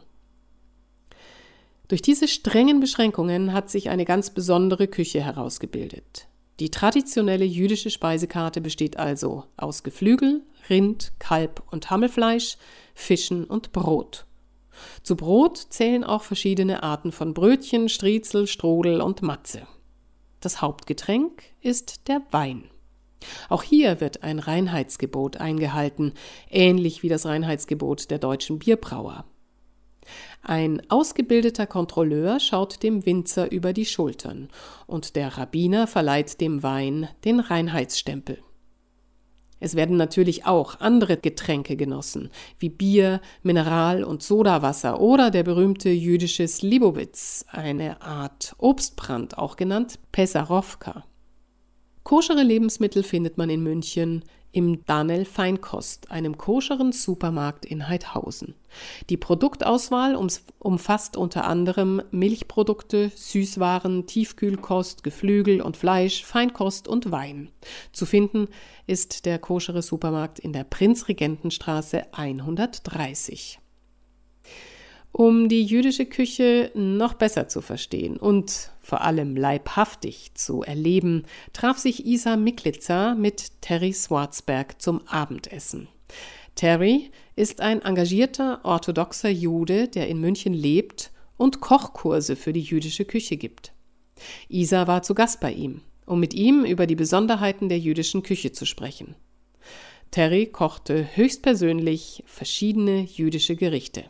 Durch 1.91 2.01
diese 2.01 2.29
strengen 2.29 2.79
Beschränkungen 2.79 3.51
hat 3.51 3.69
sich 3.69 3.89
eine 3.89 4.05
ganz 4.05 4.29
besondere 4.29 4.87
Küche 4.87 5.21
herausgebildet. 5.21 6.29
Die 6.61 6.71
traditionelle 6.71 7.43
jüdische 7.43 7.89
Speisekarte 7.89 8.61
besteht 8.61 8.95
also 8.95 9.43
aus 9.57 9.83
Geflügel, 9.83 10.41
Rind, 10.69 11.11
Kalb 11.19 11.61
und 11.69 11.89
Hammelfleisch, 11.89 12.55
Fischen 12.93 13.43
und 13.43 13.73
Brot. 13.73 14.25
Zu 15.03 15.17
Brot 15.17 15.57
zählen 15.57 16.05
auch 16.05 16.23
verschiedene 16.23 16.81
Arten 16.81 17.11
von 17.11 17.33
Brötchen, 17.33 17.89
Striezel, 17.89 18.47
Strodel 18.47 19.01
und 19.01 19.21
Matze. 19.21 19.67
Das 20.39 20.61
Hauptgetränk 20.61 21.43
ist 21.59 22.07
der 22.07 22.21
Wein. 22.31 22.69
Auch 23.49 23.63
hier 23.63 23.99
wird 23.99 24.23
ein 24.23 24.39
Reinheitsgebot 24.39 25.41
eingehalten, 25.41 26.13
ähnlich 26.49 27.03
wie 27.03 27.09
das 27.09 27.25
Reinheitsgebot 27.25 28.09
der 28.11 28.17
deutschen 28.17 28.59
Bierbrauer. 28.59 29.25
Ein 30.43 30.81
ausgebildeter 30.89 31.67
Kontrolleur 31.67 32.39
schaut 32.39 32.81
dem 32.81 33.05
Winzer 33.05 33.51
über 33.51 33.73
die 33.73 33.85
Schultern 33.85 34.49
und 34.87 35.15
der 35.15 35.37
Rabbiner 35.37 35.85
verleiht 35.85 36.41
dem 36.41 36.63
Wein 36.63 37.07
den 37.23 37.39
Reinheitsstempel. 37.39 38.39
Es 39.59 39.75
werden 39.75 39.95
natürlich 39.95 40.47
auch 40.47 40.79
andere 40.79 41.17
Getränke 41.17 41.75
genossen, 41.75 42.31
wie 42.57 42.69
Bier, 42.69 43.21
Mineral- 43.43 44.03
und 44.03 44.23
Sodawasser 44.23 44.99
oder 44.99 45.29
der 45.29 45.43
berühmte 45.43 45.89
jüdische 45.89 46.47
Slibowitz, 46.47 47.45
eine 47.47 48.01
Art 48.01 48.55
Obstbrand, 48.57 49.37
auch 49.37 49.57
genannt 49.57 49.99
Pesarowka. 50.11 51.03
Koschere 52.03 52.41
Lebensmittel 52.41 53.03
findet 53.03 53.37
man 53.37 53.51
in 53.51 53.61
München 53.61 54.25
im 54.51 54.85
Danel 54.85 55.25
Feinkost, 55.25 56.11
einem 56.11 56.37
koscheren 56.37 56.91
Supermarkt 56.91 57.65
in 57.65 57.87
Heidhausen. 57.87 58.55
Die 59.09 59.17
Produktauswahl 59.17 60.15
umfasst 60.59 61.17
unter 61.17 61.45
anderem 61.45 62.01
Milchprodukte, 62.11 63.11
Süßwaren, 63.15 64.07
Tiefkühlkost, 64.07 65.03
Geflügel 65.03 65.61
und 65.61 65.77
Fleisch, 65.77 66.23
Feinkost 66.23 66.87
und 66.87 67.11
Wein. 67.11 67.49
Zu 67.91 68.05
finden 68.05 68.47
ist 68.87 69.25
der 69.25 69.39
koschere 69.39 69.81
Supermarkt 69.81 70.39
in 70.39 70.53
der 70.53 70.63
Prinzregentenstraße 70.63 72.13
130. 72.13 73.59
Um 75.13 75.49
die 75.49 75.65
jüdische 75.65 76.05
Küche 76.05 76.71
noch 76.73 77.15
besser 77.15 77.49
zu 77.49 77.61
verstehen 77.61 78.15
und 78.15 78.71
vor 78.91 79.03
allem 79.03 79.37
leibhaftig 79.37 80.31
zu 80.33 80.63
erleben, 80.63 81.23
traf 81.53 81.77
sich 81.77 82.05
Isa 82.05 82.35
Miklitzer 82.35 83.15
mit 83.15 83.61
Terry 83.61 83.93
Swartzberg 83.93 84.81
zum 84.81 85.07
Abendessen. 85.07 85.87
Terry 86.55 87.09
ist 87.37 87.61
ein 87.61 87.81
engagierter 87.83 88.59
orthodoxer 88.63 89.29
Jude, 89.29 89.87
der 89.87 90.09
in 90.09 90.19
München 90.19 90.53
lebt 90.53 91.11
und 91.37 91.61
Kochkurse 91.61 92.35
für 92.35 92.51
die 92.51 92.59
jüdische 92.59 93.05
Küche 93.05 93.37
gibt. 93.37 93.71
Isa 94.49 94.87
war 94.87 95.03
zu 95.03 95.15
Gast 95.15 95.39
bei 95.39 95.53
ihm, 95.53 95.79
um 96.05 96.19
mit 96.19 96.33
ihm 96.33 96.65
über 96.65 96.85
die 96.85 96.97
Besonderheiten 96.97 97.69
der 97.69 97.79
jüdischen 97.79 98.23
Küche 98.23 98.51
zu 98.51 98.65
sprechen. 98.65 99.15
Terry 100.11 100.47
kochte 100.47 101.07
höchstpersönlich 101.15 102.25
verschiedene 102.25 103.03
jüdische 103.03 103.55
Gerichte. 103.55 104.03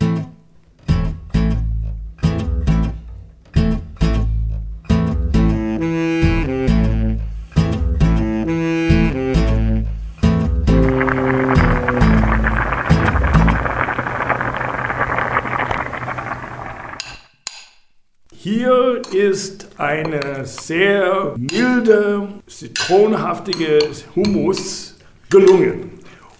Ist 19.22 19.68
eine 19.78 20.46
sehr 20.46 21.36
milde, 21.38 22.28
zitronenhaftige 22.48 23.80
Hummus 24.16 24.98
gelungen. 25.30 25.92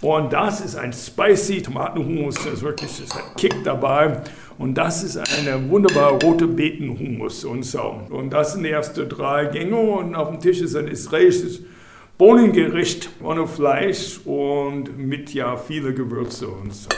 Und 0.02 0.34
das 0.34 0.62
ist 0.62 0.76
ein 0.76 0.92
spicy 0.92 1.62
Tomatenhummus, 1.62 2.36
das 2.36 2.54
ist 2.54 2.64
wirklich 2.64 2.90
das 3.00 3.14
hat 3.14 3.38
Kick 3.38 3.64
dabei. 3.64 4.22
Und 4.58 4.76
das 4.76 5.04
ist 5.04 5.18
eine 5.18 5.70
wunderbare 5.70 6.18
rote 6.24 6.48
Beetenhummus 6.48 7.46
und 7.46 7.64
so. 7.64 8.02
Und 8.10 8.32
das 8.32 8.54
sind 8.54 8.64
die 8.64 8.72
ersten 8.72 9.08
drei 9.08 9.46
Gänge. 9.46 9.78
Und 9.78 10.16
auf 10.16 10.30
dem 10.30 10.40
Tisch 10.40 10.62
ist 10.62 10.76
ein 10.76 10.88
israelisches 10.88 11.62
Bohnengericht 12.18 13.10
ohne 13.24 13.48
Fleisch 13.48 14.20
und 14.26 14.98
mit 14.98 15.34
ja 15.34 15.56
viele 15.56 15.94
Gewürze 15.94 16.48
und 16.48 16.74
so. 16.74 16.90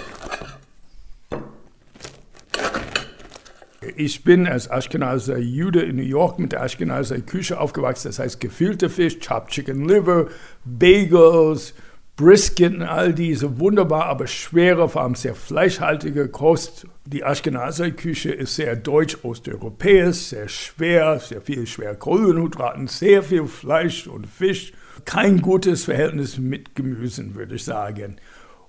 Ich 3.95 4.23
bin 4.23 4.47
als 4.47 4.67
Ashkenazer 4.67 5.37
Jude 5.37 5.81
in 5.81 5.95
New 5.95 6.03
York 6.03 6.39
mit 6.39 6.51
der 6.51 6.61
Ashkenazer 6.63 7.19
Küche 7.19 7.59
aufgewachsen. 7.59 8.09
Das 8.09 8.19
heißt 8.19 8.39
gefüllter 8.39 8.89
Fisch, 8.89 9.19
Chopped 9.19 9.51
Chicken 9.51 9.87
Liver, 9.87 10.27
Bagels, 10.65 11.73
Brisket 12.15 12.75
und 12.75 12.83
all 12.83 13.11
diese 13.11 13.59
wunderbar, 13.59 14.05
aber 14.05 14.27
schwere, 14.27 14.87
vor 14.87 15.01
allem 15.01 15.15
sehr 15.15 15.33
fleischhaltige 15.33 16.27
Kost. 16.27 16.85
Die 17.05 17.23
Ashkenazer 17.23 17.89
Küche 17.89 18.31
ist 18.31 18.55
sehr 18.55 18.75
deutsch-osteuropäisch, 18.75 20.17
sehr 20.17 20.47
schwer, 20.47 21.19
sehr 21.19 21.41
viel 21.41 21.65
schwer 21.65 21.95
Kohlenhydraten, 21.95 22.87
sehr 22.87 23.23
viel 23.23 23.47
Fleisch 23.47 24.05
und 24.05 24.27
Fisch. 24.27 24.73
Kein 25.05 25.41
gutes 25.41 25.85
Verhältnis 25.85 26.37
mit 26.37 26.75
Gemüsen, 26.75 27.33
würde 27.33 27.55
ich 27.55 27.63
sagen. 27.63 28.17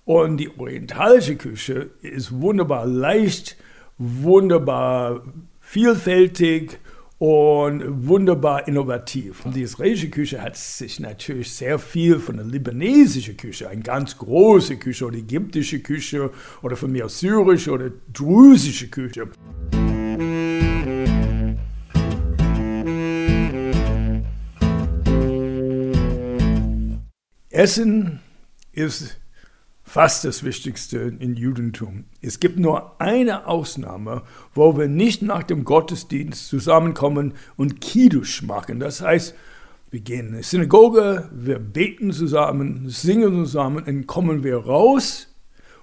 Und 0.07 0.39
die 0.39 0.51
orientalische 0.59 1.37
Küche 1.37 1.91
ist 2.01 2.41
wunderbar 2.41 2.87
leicht, 2.87 3.57
wunderbar 3.99 5.23
vielfältig 5.61 6.79
und 7.19 8.07
wunderbar 8.07 8.67
innovativ. 8.69 9.47
Und 9.47 9.55
die 9.55 9.63
israelische 9.63 10.11
Küche 10.11 10.43
hat 10.43 10.57
sich 10.57 11.01
natürlich 11.01 11.53
sehr 11.53 11.79
viel 11.79 12.19
von 12.19 12.37
der 12.37 12.47
libanesischen 12.47 13.37
Küche, 13.37 13.69
eine 13.69 13.83
ganz 13.83 14.19
große 14.19 14.77
Küche 14.77 15.07
oder 15.07 15.17
ägyptische 15.17 15.81
Küche 15.81 16.31
oder 16.63 16.77
von 16.77 16.93
mir 16.93 17.09
syrische 17.09 17.71
oder 17.71 17.91
drusische 18.13 18.89
Küche. 18.89 19.29
Essen 27.51 28.19
ist 28.73 29.17
fast 29.95 30.25
das 30.25 30.43
Wichtigste 30.43 30.99
im 31.21 31.35
Judentum. 31.35 32.07
Es 32.21 32.41
gibt 32.41 32.59
nur 32.59 33.01
eine 33.01 33.47
Ausnahme, 33.47 34.23
wo 34.53 34.77
wir 34.77 34.89
nicht 34.89 35.23
nach 35.23 35.45
dem 35.45 35.63
Gottesdienst 35.63 36.49
zusammenkommen 36.49 37.35
und 37.55 37.81
Kiddush 37.81 38.43
machen. 38.43 38.81
Das 38.81 39.03
heißt, 39.03 39.37
wir 39.93 40.01
gehen 40.01 40.31
in 40.31 40.37
die 40.39 40.43
Synagoge, 40.43 41.31
wir 41.33 41.61
beten 41.61 42.11
zusammen, 42.11 42.89
singen 42.89 43.45
zusammen, 43.45 43.85
dann 43.87 44.09
kommen 44.09 44.43
wir 44.43 44.57
raus 44.57 45.33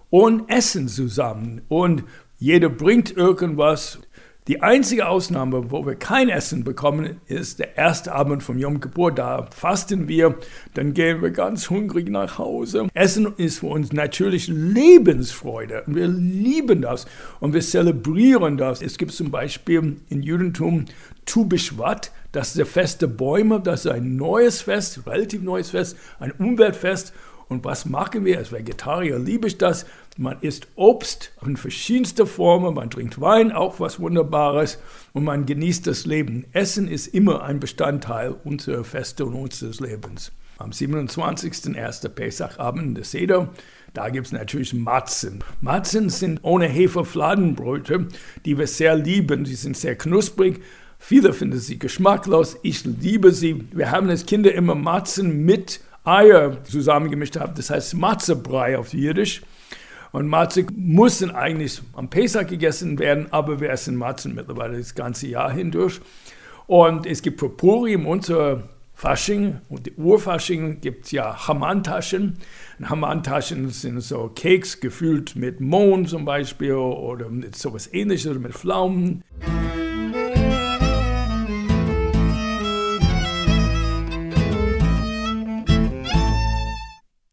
und 0.10 0.50
essen 0.50 0.89
zusammen. 0.89 1.62
Und 1.69 2.04
jeder 2.38 2.67
bringt 2.67 3.15
irgendwas 3.15 4.00
die 4.47 4.63
einzige 4.63 5.08
Ausnahme, 5.08 5.69
wo 5.69 5.86
wir 5.86 5.93
kein 5.93 6.27
Essen 6.27 6.63
bekommen, 6.63 7.21
ist 7.27 7.60
der 7.60 7.77
erste 7.77 8.12
Abend 8.12 8.41
vom 8.41 8.58
Yom 8.58 8.80
Kippur. 8.82 9.12
Da 9.12 9.47
fasten 9.56 10.08
wir, 10.08 10.36
dann 10.73 10.93
gehen 10.93 11.21
wir 11.21 11.30
ganz 11.30 11.69
hungrig 11.69 12.10
nach 12.10 12.39
Hause. 12.39 12.88
Essen 12.95 13.34
ist 13.38 13.60
für 13.60 13.67
uns 13.67 13.93
natürlich 13.93 14.47
Lebensfreude. 14.47 15.84
Wir 15.86 16.08
lieben 16.08 16.82
das 16.82 17.06
und 17.39 17.54
wir 17.54 17.62
zelebrieren 17.62 18.58
das. 18.58 18.82
Es 18.82 18.97
gibt 18.97 19.12
zum 19.12 19.30
Beispiel 19.30 19.97
im 20.10 20.21
Judentum 20.23 20.86
Tu 21.25 21.45
Bishvat, 21.45 22.12
das 22.32 22.49
ist 22.49 22.58
der 22.58 22.65
Fest 22.65 23.04
der 23.04 23.08
Bäume. 23.08 23.60
Das 23.60 23.86
ist 23.86 23.91
ein 23.91 24.15
neues 24.15 24.62
Fest, 24.62 25.01
relativ 25.06 25.43
neues 25.43 25.69
Fest, 25.69 25.97
ein 26.19 26.32
Umweltfest. 26.32 27.13
Und 27.47 27.65
was 27.65 27.86
machen 27.86 28.23
wir? 28.23 28.38
Als 28.38 28.54
Vegetarier 28.54 29.19
liebe 29.19 29.47
ich 29.47 29.58
das. 29.58 29.86
Man 30.17 30.38
isst 30.41 30.67
Obst 30.76 31.32
in 31.45 31.56
verschiedenster 31.56 32.28
Formen, 32.28 32.76
man 32.76 32.89
trinkt 32.89 33.21
Wein, 33.21 33.52
auch 33.52 33.79
was 33.79 34.00
Wunderbares, 34.00 34.77
und 35.13 35.23
man 35.23 35.46
genießt 35.46 35.88
das 35.88 36.06
Leben. 36.06 36.46
Essen 36.52 36.88
ist 36.88 37.08
immer 37.08 37.44
ein 37.44 37.60
Bestandteil 37.60 38.36
unserer 38.44 38.83
Feste 38.83 39.25
und 39.25 39.36
unseres 39.36 39.79
Lebens. 39.79 40.33
Am 40.58 40.73
27. 40.73 41.75
erster 41.75 42.10
Pesachabend 42.10 42.96
der 42.98 43.06
Seder, 43.06 43.50
da 43.94 44.10
gibt 44.10 44.27
es 44.27 44.31
natürlich 44.31 44.73
Matzen. 44.73 45.44
Matzen 45.60 46.10
sind 46.10 46.42
ohne 46.44 46.67
Hefe 46.67 47.04
Fladenbröte, 47.04 48.08
die 48.46 48.58
wir 48.58 48.67
sehr 48.67 48.96
lieben. 48.96 49.46
Sie 49.46 49.56
sind 49.56 49.75
sehr 49.75 49.96
knusprig. 49.96 50.62
Viele 51.00 51.33
finden 51.33 51.60
sie 51.60 51.79
geschmacklos. 51.79 52.58
Ich 52.62 52.86
liebe 52.86 53.31
sie. 53.31 53.65
Wir 53.71 53.90
haben 53.90 54.10
als 54.10 54.27
Kinder 54.27 54.54
immer 54.54 54.75
Matzen 54.75 55.46
mit 55.46 55.79
Eier 56.04 56.63
zusammengemischt. 56.63 57.38
Das 57.38 57.69
heißt 57.71 57.96
Matzebrei 57.96 58.77
auf 58.77 58.94
Jiddisch. 58.94 59.42
Und 60.12 60.28
Matze 60.28 60.66
mussten 60.76 61.32
eigentlich 61.32 61.82
am 61.94 62.10
Pesach 62.10 62.48
gegessen 62.48 63.00
werden, 63.00 63.28
aber 63.32 63.60
wir 63.62 63.70
essen 63.70 63.96
Matzen 63.96 64.36
mittlerweile 64.36 64.78
das 64.78 64.94
ganze 64.94 65.28
Jahr 65.28 65.52
hindurch. 65.52 66.02
Und 66.68 67.06
es 67.06 67.22
gibt 67.22 67.40
für 67.40 67.50
Purim 67.50 68.06
unser 68.06 68.64
Fasching 68.94 69.62
und 69.70 69.98
Urfasching 69.98 70.80
gibt 70.80 71.06
es 71.06 71.12
ja 71.12 71.48
Hamantaschen. 71.48 72.38
Hamantaschen 72.84 73.70
sind 73.70 74.00
so 74.02 74.30
Keks 74.30 74.80
gefüllt 74.80 75.36
mit 75.36 75.60
Mohn 75.60 76.06
zum 76.06 76.24
Beispiel 76.24 76.74
oder 76.74 77.30
mit 77.30 77.56
sowas 77.56 77.92
ähnliches 77.92 78.30
oder 78.30 78.40
mit 78.40 78.54
Pflaumen. 78.54 79.24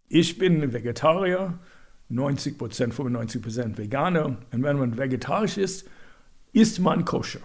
Ich 0.09 0.39
bin 0.39 0.73
Vegetarier, 0.73 1.59
90 2.09 2.57
95 2.59 3.79
Veganer. 3.79 4.27
Und 4.27 4.63
wenn 4.63 4.79
man 4.79 4.97
vegetarisch 4.97 5.59
ist, 5.59 5.89
isst 6.53 6.81
man 6.81 7.05
koscher. 7.05 7.41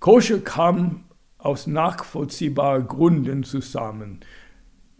Koscher 0.00 0.38
kam 0.38 1.04
aus 1.38 1.66
nachvollziehbaren 1.66 2.86
Gründen 2.86 3.44
zusammen. 3.44 4.20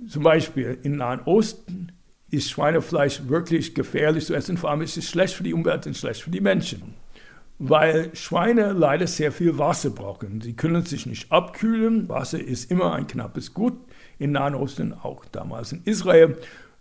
Zum 0.06 0.22
Beispiel 0.22 0.78
im 0.82 0.96
Nahen 0.96 1.20
Osten 1.20 1.92
ist 2.30 2.50
Schweinefleisch 2.50 3.28
wirklich 3.28 3.74
gefährlich 3.74 4.26
zu 4.26 4.34
essen, 4.34 4.56
vor 4.56 4.70
allem 4.70 4.82
ist 4.82 4.96
es 4.96 5.08
schlecht 5.08 5.34
für 5.34 5.42
die 5.42 5.54
Umwelt 5.54 5.86
und 5.86 5.96
schlecht 5.96 6.22
für 6.22 6.30
die 6.30 6.40
Menschen. 6.40 6.94
Weil 7.58 8.14
Schweine 8.14 8.72
leider 8.72 9.06
sehr 9.06 9.32
viel 9.32 9.56
Wasser 9.56 9.90
brauchen. 9.90 10.42
Sie 10.42 10.52
können 10.52 10.84
sich 10.84 11.06
nicht 11.06 11.32
abkühlen. 11.32 12.08
Wasser 12.08 12.38
ist 12.38 12.70
immer 12.70 12.94
ein 12.94 13.06
knappes 13.06 13.54
Gut. 13.54 13.78
Im 14.18 14.32
Nahen 14.32 14.54
Osten, 14.54 14.92
auch 14.92 15.24
damals 15.26 15.72
in 15.72 15.82
Israel. 15.84 16.36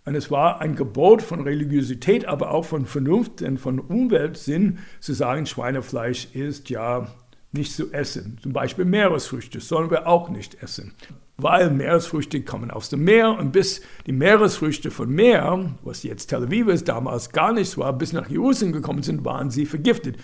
Und 0.06 0.14
es 0.14 0.30
war 0.30 0.60
ein 0.60 0.76
Gebot 0.76 1.20
von 1.20 1.40
Religiosität, 1.40 2.26
aber 2.26 2.52
auch 2.52 2.64
von 2.64 2.86
Vernunft 2.86 3.42
und 3.42 3.58
von 3.58 3.80
Umweltsinn, 3.80 4.78
zu 5.00 5.12
sagen, 5.12 5.46
Schweinefleisch 5.46 6.28
ist 6.32 6.70
ja 6.70 7.08
nicht 7.50 7.74
zu 7.74 7.92
essen. 7.92 8.38
Zum 8.40 8.52
Beispiel 8.52 8.84
Meeresfrüchte 8.84 9.60
sollen 9.60 9.90
wir 9.90 10.06
auch 10.06 10.28
nicht 10.28 10.62
essen. 10.62 10.94
Weil 11.38 11.70
Meeresfrüchte 11.70 12.42
kommen 12.42 12.70
aus 12.70 12.88
dem 12.88 13.02
Meer 13.02 13.36
und 13.36 13.50
bis 13.50 13.82
die 14.06 14.12
Meeresfrüchte 14.12 14.92
von 14.92 15.10
Meer, 15.10 15.74
was 15.82 16.04
jetzt 16.04 16.28
Tel 16.28 16.44
Aviv 16.44 16.68
ist, 16.68 16.88
damals 16.88 17.30
gar 17.30 17.52
nichts 17.52 17.76
war, 17.76 17.92
bis 17.92 18.12
nach 18.12 18.30
Jerusalem 18.30 18.72
gekommen 18.72 19.02
sind, 19.02 19.24
waren 19.24 19.50
sie 19.50 19.66
vergiftet. 19.66 20.18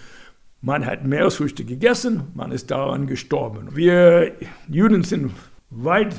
Man 0.60 0.86
hat 0.86 1.04
Meeresfrüchte 1.04 1.64
gegessen, 1.64 2.28
man 2.34 2.52
ist 2.52 2.70
daran 2.70 3.08
gestorben. 3.08 3.74
Wir 3.74 4.32
Juden 4.68 5.02
sind 5.02 5.32
weit 5.70 6.14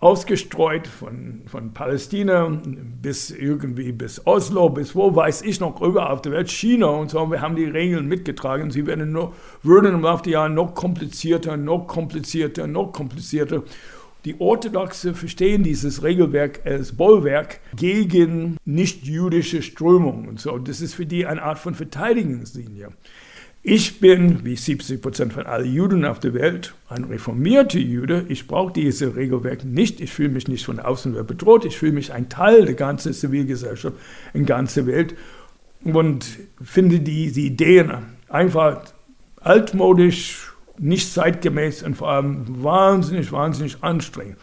ausgestreut 0.00 0.86
von, 0.86 1.42
von 1.46 1.74
Palästina 1.74 2.60
bis 3.02 3.30
irgendwie 3.30 3.92
bis 3.92 4.26
Oslo, 4.26 4.70
bis 4.70 4.96
wo 4.96 5.14
weiß 5.14 5.42
ich 5.42 5.60
noch 5.60 5.80
überall 5.82 6.12
auf 6.12 6.22
der 6.22 6.32
Welt, 6.32 6.50
China 6.50 6.86
und 6.86 7.10
so. 7.10 7.30
Wir 7.30 7.42
haben 7.42 7.54
die 7.54 7.66
Regeln 7.66 8.06
mitgetragen. 8.06 8.70
Sie 8.70 8.86
werden 8.86 9.12
nur, 9.12 9.34
würden 9.62 9.94
im 9.94 10.02
Laufe 10.02 10.22
der 10.24 10.32
Jahre 10.32 10.50
noch 10.50 10.74
komplizierter, 10.74 11.58
noch 11.58 11.86
komplizierter, 11.86 12.66
noch 12.66 12.92
komplizierter. 12.92 13.62
Die 14.24 14.38
Orthodoxe 14.38 15.14
verstehen 15.14 15.62
dieses 15.62 16.02
Regelwerk 16.02 16.60
als 16.64 16.92
Bollwerk 16.92 17.60
gegen 17.76 18.56
nicht-jüdische 18.64 19.62
Strömungen 19.62 20.28
und 20.28 20.40
so. 20.40 20.58
Das 20.58 20.80
ist 20.80 20.94
für 20.94 21.06
die 21.06 21.26
eine 21.26 21.42
Art 21.42 21.58
von 21.58 21.74
Verteidigungslinie. 21.74 22.88
Ich 23.62 24.00
bin, 24.00 24.42
wie 24.42 24.56
70 24.56 25.02
Prozent 25.02 25.34
von 25.34 25.44
allen 25.44 25.70
Juden 25.70 26.06
auf 26.06 26.18
der 26.18 26.32
Welt, 26.32 26.72
ein 26.88 27.04
reformierter 27.04 27.78
Jude. 27.78 28.24
Ich 28.28 28.46
brauche 28.46 28.72
diese 28.72 29.16
Regelwerke 29.16 29.68
nicht. 29.68 30.00
Ich 30.00 30.12
fühle 30.12 30.30
mich 30.30 30.48
nicht 30.48 30.64
von 30.64 30.80
außen 30.80 31.12
bedroht. 31.26 31.66
Ich 31.66 31.76
fühle 31.76 31.92
mich 31.92 32.10
ein 32.10 32.30
Teil 32.30 32.64
der 32.64 32.74
ganzen 32.74 33.12
Zivilgesellschaft 33.12 33.96
in 34.32 34.46
ganzer 34.46 34.86
Welt 34.86 35.14
und 35.84 36.24
finde 36.62 37.00
diese 37.00 37.40
Ideen 37.40 37.92
einfach 38.30 38.82
altmodisch, 39.42 40.52
nicht 40.78 41.12
zeitgemäß 41.12 41.82
und 41.82 41.96
vor 41.98 42.08
allem 42.08 42.62
wahnsinnig, 42.62 43.30
wahnsinnig 43.30 43.82
anstrengend. 43.82 44.38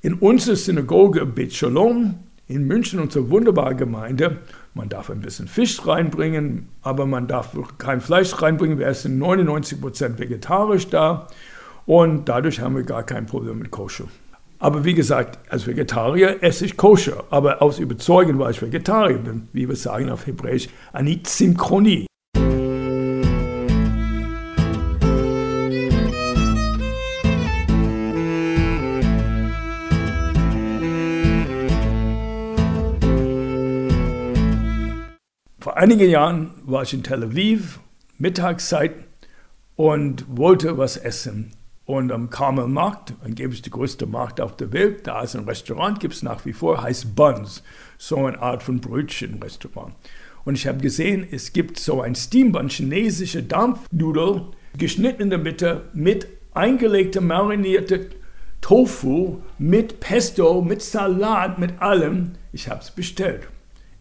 In 0.00 0.14
unserer 0.14 0.56
Synagoge 0.56 1.26
Bet 1.26 1.52
Shalom 1.52 2.20
in 2.48 2.66
München, 2.66 3.00
unsere 3.00 3.30
wunderbare 3.30 3.74
Gemeinde, 3.74 4.38
man 4.74 4.88
darf 4.88 5.10
ein 5.10 5.20
bisschen 5.20 5.48
Fisch 5.48 5.86
reinbringen, 5.86 6.68
aber 6.82 7.06
man 7.06 7.28
darf 7.28 7.56
kein 7.78 8.00
Fleisch 8.00 8.40
reinbringen. 8.40 8.78
Wir 8.78 8.86
essen 8.86 9.18
99 9.18 9.80
Prozent 9.80 10.18
vegetarisch 10.18 10.88
da 10.88 11.28
und 11.86 12.28
dadurch 12.28 12.60
haben 12.60 12.76
wir 12.76 12.84
gar 12.84 13.02
kein 13.02 13.26
Problem 13.26 13.58
mit 13.58 13.70
Koscher. 13.70 14.04
Aber 14.58 14.84
wie 14.84 14.94
gesagt, 14.94 15.40
als 15.50 15.66
Vegetarier 15.66 16.42
esse 16.42 16.64
ich 16.64 16.76
Koscher, 16.76 17.24
aber 17.30 17.60
aus 17.60 17.80
Überzeugung, 17.80 18.38
weil 18.38 18.52
ich 18.52 18.62
Vegetarier 18.62 19.18
bin, 19.18 19.48
wie 19.52 19.68
wir 19.68 19.76
sagen 19.76 20.08
auf 20.08 20.26
Hebräisch, 20.26 20.68
Anit 20.92 21.26
Synchronie. 21.26 22.06
Einigen 35.82 36.08
Jahren 36.08 36.50
war 36.64 36.84
ich 36.84 36.94
in 36.94 37.02
Tel 37.02 37.24
Aviv, 37.24 37.80
Mittagszeit, 38.16 38.92
und 39.74 40.24
wollte 40.28 40.78
was 40.78 40.96
essen. 40.96 41.50
Und 41.86 42.12
am 42.12 42.30
Carmel 42.30 42.68
Markt, 42.68 43.14
angeblich 43.24 43.62
der 43.62 43.72
größte 43.72 44.06
Markt 44.06 44.40
auf 44.40 44.56
der 44.56 44.72
Welt, 44.72 45.08
da 45.08 45.22
ist 45.22 45.34
ein 45.34 45.42
Restaurant, 45.44 45.98
gibt 45.98 46.14
es 46.14 46.22
nach 46.22 46.46
wie 46.46 46.52
vor, 46.52 46.80
heißt 46.80 47.16
Buns, 47.16 47.64
so 47.98 48.26
eine 48.26 48.40
Art 48.40 48.62
von 48.62 48.80
Brötchenrestaurant. 48.80 49.92
Und 50.44 50.54
ich 50.54 50.68
habe 50.68 50.78
gesehen, 50.78 51.26
es 51.28 51.52
gibt 51.52 51.80
so 51.80 52.00
ein 52.00 52.14
Steambun, 52.14 52.68
chinesische 52.68 53.42
Dampfnudel, 53.42 54.42
geschnitten 54.78 55.22
in 55.22 55.30
der 55.30 55.40
Mitte 55.40 55.82
mit 55.94 56.28
eingelegter, 56.54 57.20
marinierter 57.20 57.98
Tofu, 58.60 59.38
mit 59.58 59.98
Pesto, 59.98 60.62
mit 60.62 60.80
Salat, 60.80 61.58
mit 61.58 61.82
allem. 61.82 62.34
Ich 62.52 62.68
habe 62.68 62.82
es 62.82 62.92
bestellt. 62.92 63.48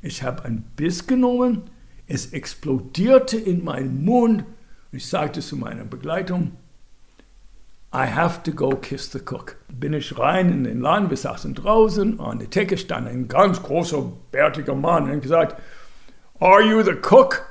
Ich 0.02 0.24
habe 0.24 0.46
ein 0.46 0.64
Biss 0.76 1.06
genommen, 1.06 1.70
es 2.08 2.34
explodierte 2.34 3.38
in 3.38 3.64
meinen 3.64 4.04
Mund. 4.04 4.44
Ich 4.92 5.08
sagte 5.08 5.42
zu 5.42 5.56
meiner 5.56 5.86
Begleitung, 5.86 6.52
I 7.94 8.08
have 8.08 8.42
to 8.44 8.52
go 8.52 8.76
kiss 8.76 9.12
the 9.12 9.20
cook. 9.20 9.58
Bin 9.70 9.94
ich 9.94 10.18
rein 10.18 10.52
in 10.52 10.64
den 10.64 10.82
Laden, 10.82 11.10
wir 11.10 11.18
saßen 11.18 11.54
draußen, 11.54 12.20
an 12.20 12.40
der 12.40 12.50
Theke 12.50 12.78
stand 12.78 13.08
ein 13.08 13.28
ganz 13.28 13.62
großer, 13.62 14.12
bärtiger 14.32 14.76
Mann 14.76 15.10
und 15.10 15.22
gesagt, 15.22 15.62
Are 16.40 16.64
you 16.64 16.82
the 16.82 16.96
cook? 16.96 17.46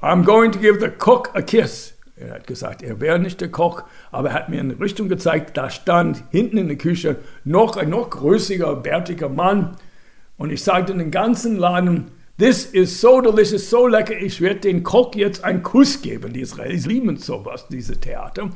I'm 0.00 0.22
going 0.22 0.52
to 0.52 0.58
give 0.58 0.78
the 0.78 0.90
cook 0.90 1.30
a 1.34 1.42
kiss. 1.42 1.94
Er 2.14 2.34
hat 2.34 2.46
gesagt, 2.46 2.82
er 2.82 3.00
wäre 3.00 3.18
nicht 3.18 3.40
der 3.42 3.50
Koch, 3.50 3.82
aber 4.10 4.30
er 4.30 4.34
hat 4.34 4.48
mir 4.48 4.60
eine 4.60 4.78
Richtung 4.80 5.08
gezeigt. 5.08 5.56
Da 5.56 5.68
stand 5.68 6.22
hinten 6.30 6.56
in 6.56 6.68
der 6.68 6.78
Küche 6.78 7.16
noch 7.44 7.76
ein 7.76 7.90
noch 7.90 8.08
größerer, 8.08 8.76
bärtiger 8.76 9.28
Mann 9.28 9.76
und 10.36 10.50
ich 10.50 10.62
sagte 10.62 10.94
den 10.94 11.10
ganzen 11.10 11.56
Laden, 11.56 12.10
This 12.38 12.66
is 12.66 13.00
so 13.00 13.22
delicious, 13.22 13.70
so 13.70 13.86
lecker, 13.86 14.14
ich 14.14 14.42
werde 14.42 14.60
den 14.60 14.82
Koch 14.82 15.14
jetzt 15.14 15.42
einen 15.42 15.62
Kuss 15.62 16.02
geben. 16.02 16.34
Die 16.34 16.42
Israelis 16.42 16.84
lieben 16.84 17.16
sowas, 17.16 17.66
diese 17.68 17.98
Theater. 17.98 18.50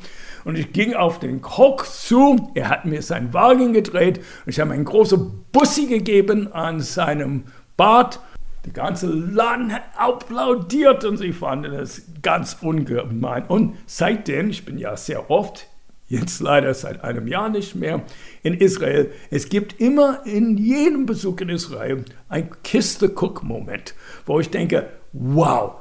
Und 0.45 0.55
ich 0.55 0.71
ging 0.71 0.93
auf 0.93 1.17
den 1.17 1.41
Koch 1.41 1.83
zu, 1.83 2.51
er 2.53 2.69
hat 2.69 2.85
mir 2.85 3.01
seinen 3.01 3.33
Wagen 3.33 3.73
gedreht 3.73 4.19
und 4.19 4.51
ich 4.51 4.59
habe 4.59 4.73
einen 4.73 4.85
großen 4.85 5.45
Bussi 5.51 5.87
gegeben 5.87 6.53
an 6.53 6.79
seinem 6.79 7.45
Bart. 7.75 8.19
Der 8.65 8.73
ganze 8.73 9.07
Laden 9.07 9.73
hat 9.73 9.81
applaudiert 9.97 11.03
und 11.03 11.17
sie 11.17 11.33
fanden 11.33 11.73
es 11.73 12.03
ganz 12.21 12.57
ungemein. 12.61 13.45
Und 13.47 13.77
seitdem, 13.87 14.51
ich 14.51 14.63
bin 14.63 14.77
ja 14.77 14.95
sehr 14.95 15.31
oft 15.31 15.70
jetzt 16.11 16.41
leider 16.41 16.73
seit 16.73 17.03
einem 17.03 17.27
Jahr 17.27 17.49
nicht 17.49 17.75
mehr, 17.75 18.03
in 18.43 18.53
Israel. 18.53 19.11
Es 19.29 19.49
gibt 19.49 19.79
immer 19.79 20.25
in 20.25 20.57
jedem 20.57 21.05
Besuch 21.05 21.39
in 21.39 21.49
Israel 21.49 22.03
ein 22.27 22.49
Kiss 22.63 22.99
the 22.99 23.07
Cook-Moment, 23.07 23.95
wo 24.25 24.39
ich 24.39 24.49
denke, 24.49 24.89
wow, 25.13 25.75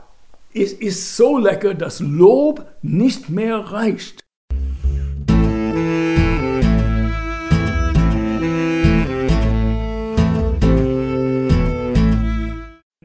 es 0.55 0.73
ist 0.73 1.17
so 1.17 1.37
lecker, 1.37 1.75
dass 1.75 2.01
Lob 2.01 2.65
nicht 2.83 3.29
mehr 3.29 3.57
reicht. 3.57 4.25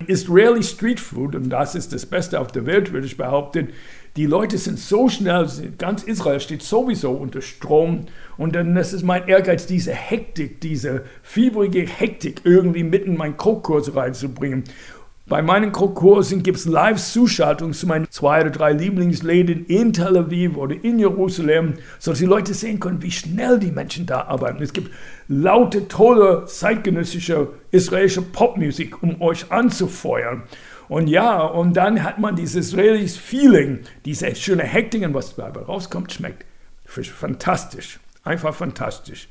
Israeli 0.07 0.63
Street 0.63 0.99
Food, 0.99 1.35
und 1.35 1.49
das 1.49 1.75
ist 1.75 1.93
das 1.93 2.05
Beste 2.05 2.39
auf 2.39 2.51
der 2.51 2.65
Welt, 2.65 2.93
würde 2.93 3.07
ich 3.07 3.17
behaupten, 3.17 3.69
die 4.15 4.25
Leute 4.25 4.57
sind 4.57 4.79
so 4.79 5.09
schnell, 5.09 5.45
ganz 5.77 6.03
Israel 6.03 6.39
steht 6.39 6.63
sowieso 6.63 7.11
unter 7.11 7.41
Strom. 7.41 8.05
Und 8.37 8.55
dann 8.55 8.73
das 8.73 8.93
ist 8.93 9.03
mein 9.03 9.27
Ehrgeiz, 9.27 9.65
diese 9.65 9.91
Hektik, 9.91 10.61
diese 10.61 11.03
fiebrige 11.21 11.81
Hektik 11.81 12.41
irgendwie 12.45 12.83
mitten 12.83 13.11
in 13.11 13.17
meinen 13.17 13.35
Kochkurs 13.35 13.93
reinzubringen. 13.93 14.63
Bei 15.27 15.41
meinen 15.41 15.71
Kochkursen 15.71 16.43
gibt 16.43 16.59
es 16.59 16.65
Live-Zuschaltungen 16.65 17.73
zu 17.73 17.87
meinen 17.87 18.05
zwei 18.11 18.41
oder 18.41 18.51
drei 18.51 18.73
Lieblingsläden 18.73 19.65
in 19.65 19.91
Tel 19.91 20.17
Aviv 20.17 20.55
oder 20.55 20.75
in 20.83 20.99
Jerusalem, 20.99 21.73
sodass 21.97 22.19
die 22.19 22.25
Leute 22.25 22.53
sehen 22.53 22.79
können, 22.79 23.01
wie 23.01 23.09
schnell 23.09 23.57
die 23.57 23.71
Menschen 23.71 24.05
da 24.05 24.21
arbeiten. 24.25 24.61
Es 24.61 24.71
gibt 24.71 24.91
laute, 25.27 25.87
tolle, 25.87 26.45
zeitgenössische 26.45 27.47
israelische 27.71 28.21
Popmusik, 28.21 29.01
um 29.01 29.19
euch 29.19 29.51
anzufeuern. 29.51 30.43
Und 30.89 31.07
ja, 31.07 31.43
und 31.43 31.75
dann 31.75 32.03
hat 32.03 32.19
man 32.19 32.35
dieses 32.35 32.67
israelische 32.67 33.19
Feeling, 33.19 33.79
diese 34.05 34.35
schöne 34.35 34.63
Hektik, 34.63 35.11
was 35.11 35.35
dabei 35.35 35.61
rauskommt, 35.61 36.11
schmeckt 36.13 36.45
fantastisch. 36.85 37.99
Einfach 38.23 38.53
fantastisch. 38.53 39.27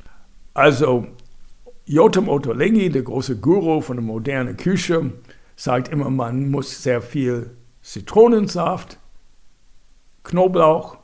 Also, 0.55 1.07
Jotam 1.87 2.29
Ottolenghi, 2.29 2.91
der 2.91 3.03
große 3.03 3.37
Guru 3.37 3.81
von 3.81 3.97
der 3.97 4.05
modernen 4.05 4.57
Küche, 4.57 5.13
sagt 5.57 5.89
immer, 5.89 6.11
man 6.11 6.51
muss 6.51 6.83
sehr 6.83 7.03
viel 7.03 7.57
Zitronensaft, 7.83 8.99
Knoblauch 10.23 10.99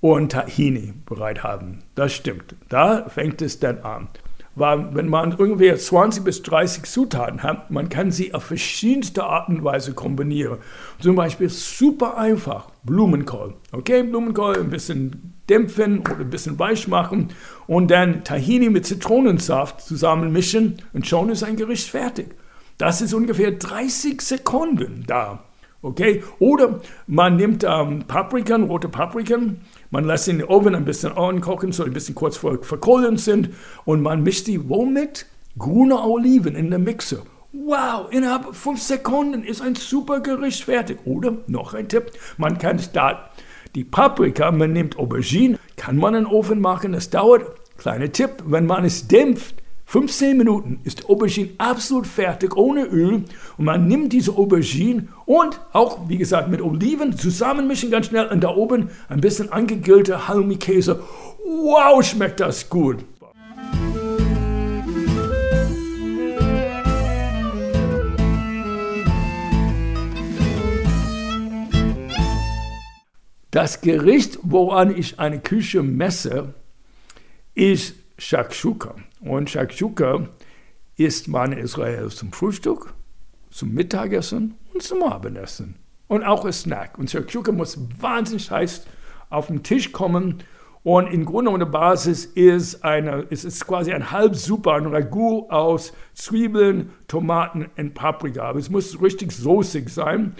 und 0.00 0.32
Tahini 0.32 0.94
bereit 1.04 1.42
haben. 1.42 1.82
Das 1.94 2.12
stimmt. 2.12 2.54
Da 2.68 3.08
fängt 3.08 3.42
es 3.42 3.58
dann 3.58 3.78
an 3.78 4.08
war, 4.54 4.94
wenn 4.94 5.08
man 5.08 5.34
irgendwie 5.36 5.74
20 5.74 6.24
bis 6.24 6.42
30 6.42 6.84
Zutaten 6.84 7.42
hat, 7.42 7.70
man 7.70 7.88
kann 7.88 8.10
sie 8.10 8.34
auf 8.34 8.44
verschiedenste 8.44 9.24
Art 9.24 9.48
und 9.48 9.62
Weise 9.64 9.94
kombinieren. 9.94 10.58
Zum 11.00 11.16
Beispiel 11.16 11.48
super 11.48 12.16
einfach 12.18 12.70
Blumenkohl. 12.82 13.54
Okay, 13.72 14.02
Blumenkohl 14.02 14.58
ein 14.58 14.70
bisschen 14.70 15.34
dämpfen 15.48 16.00
oder 16.00 16.20
ein 16.20 16.30
bisschen 16.30 16.58
weich 16.58 16.88
machen 16.88 17.28
und 17.66 17.90
dann 17.90 18.24
Tahini 18.24 18.70
mit 18.70 18.86
Zitronensaft 18.86 19.80
zusammenmischen 19.80 20.82
und 20.92 21.06
schon 21.06 21.30
ist 21.30 21.42
ein 21.42 21.56
Gericht 21.56 21.88
fertig. 21.88 22.34
Das 22.80 23.02
ist 23.02 23.12
ungefähr 23.12 23.52
30 23.52 24.22
Sekunden 24.22 25.04
da. 25.06 25.44
Okay? 25.82 26.24
Oder 26.38 26.80
man 27.06 27.36
nimmt 27.36 27.62
ähm, 27.62 28.04
Paprikan, 28.08 28.62
rote 28.62 28.88
Paprikan, 28.88 29.60
man 29.90 30.04
lässt 30.04 30.28
in 30.28 30.38
den 30.38 30.48
Ofen 30.48 30.74
ein 30.74 30.86
bisschen 30.86 31.12
ankochen, 31.12 31.72
so 31.72 31.84
ein 31.84 31.92
bisschen 31.92 32.14
kurz 32.14 32.38
vor 32.38 32.62
verkohlen 32.62 33.18
sind 33.18 33.50
und 33.84 34.00
man 34.00 34.22
mischt 34.22 34.46
die 34.46 34.66
womit? 34.70 35.26
Grüne 35.58 36.02
Oliven 36.02 36.56
in 36.56 36.70
der 36.70 36.78
Mixer. 36.78 37.18
Wow, 37.52 38.10
innerhalb 38.12 38.54
fünf 38.54 38.80
Sekunden 38.80 39.44
ist 39.44 39.60
ein 39.60 39.74
super 39.74 40.20
Gericht 40.20 40.64
fertig. 40.64 41.00
Oder 41.04 41.36
noch 41.48 41.74
ein 41.74 41.86
Tipp, 41.86 42.12
man 42.38 42.56
kann 42.56 42.78
statt 42.78 43.30
die 43.74 43.84
Paprika, 43.84 44.50
man 44.52 44.72
nimmt 44.72 44.98
Aubergine, 44.98 45.58
kann 45.76 45.98
man 45.98 46.14
in 46.14 46.24
den 46.24 46.32
Ofen 46.32 46.62
machen, 46.62 46.92
das 46.92 47.10
dauert, 47.10 47.44
kleiner 47.76 48.10
Tipp, 48.10 48.42
wenn 48.46 48.64
man 48.64 48.86
es 48.86 49.06
dämpft, 49.06 49.56
15 49.90 50.36
Minuten 50.36 50.78
ist 50.84 51.10
Aubergine 51.10 51.50
absolut 51.58 52.06
fertig, 52.06 52.56
ohne 52.56 52.84
Öl. 52.84 53.24
Und 53.56 53.64
man 53.64 53.88
nimmt 53.88 54.12
diese 54.12 54.36
Aubergine 54.36 55.08
und 55.26 55.60
auch, 55.72 56.08
wie 56.08 56.16
gesagt, 56.16 56.48
mit 56.48 56.62
Oliven 56.62 57.16
zusammenmischen 57.18 57.90
ganz 57.90 58.06
schnell. 58.06 58.28
Und 58.28 58.44
da 58.44 58.54
oben 58.54 58.90
ein 59.08 59.20
bisschen 59.20 59.50
angegrillte 59.50 60.28
Halmi-Käse. 60.28 61.02
Wow, 61.44 62.04
schmeckt 62.04 62.38
das 62.38 62.70
gut. 62.70 62.98
Das 73.50 73.80
Gericht, 73.80 74.38
woran 74.42 74.96
ich 74.96 75.18
eine 75.18 75.40
Küche 75.40 75.82
messe, 75.82 76.54
ist 77.56 77.99
Shakshuka. 78.20 78.96
Und 79.20 79.48
Shakshuka 79.48 80.28
isst 80.96 81.26
man 81.26 81.52
in 81.52 81.58
Israel 81.58 82.10
zum 82.10 82.32
Frühstück, 82.32 82.92
zum 83.50 83.72
Mittagessen 83.72 84.54
und 84.74 84.82
zum 84.82 85.02
Abendessen. 85.02 85.76
Und 86.06 86.24
auch 86.24 86.44
als 86.44 86.60
Snack. 86.60 86.98
Und 86.98 87.10
Shakshuka 87.10 87.50
muss 87.50 87.78
wahnsinnig 87.98 88.50
heiß 88.50 88.84
auf 89.30 89.46
den 89.46 89.62
Tisch 89.62 89.92
kommen. 89.92 90.42
Und 90.82 91.06
im 91.06 91.24
Grunde 91.24 91.50
und 91.50 91.60
der 91.60 91.66
Basis 91.66 92.26
ist 92.26 92.84
eine, 92.84 93.26
es 93.30 93.44
ist 93.44 93.66
quasi 93.66 93.92
ein 93.92 94.10
Halbsuppe, 94.10 94.72
ein 94.72 94.86
Ragout 94.86 95.48
aus 95.50 95.94
Zwiebeln, 96.14 96.90
Tomaten 97.08 97.68
und 97.76 97.94
Paprika. 97.94 98.42
Aber 98.44 98.58
es 98.58 98.70
muss 98.70 99.00
richtig 99.00 99.32
soßig 99.32 99.88
sein. 99.88 100.34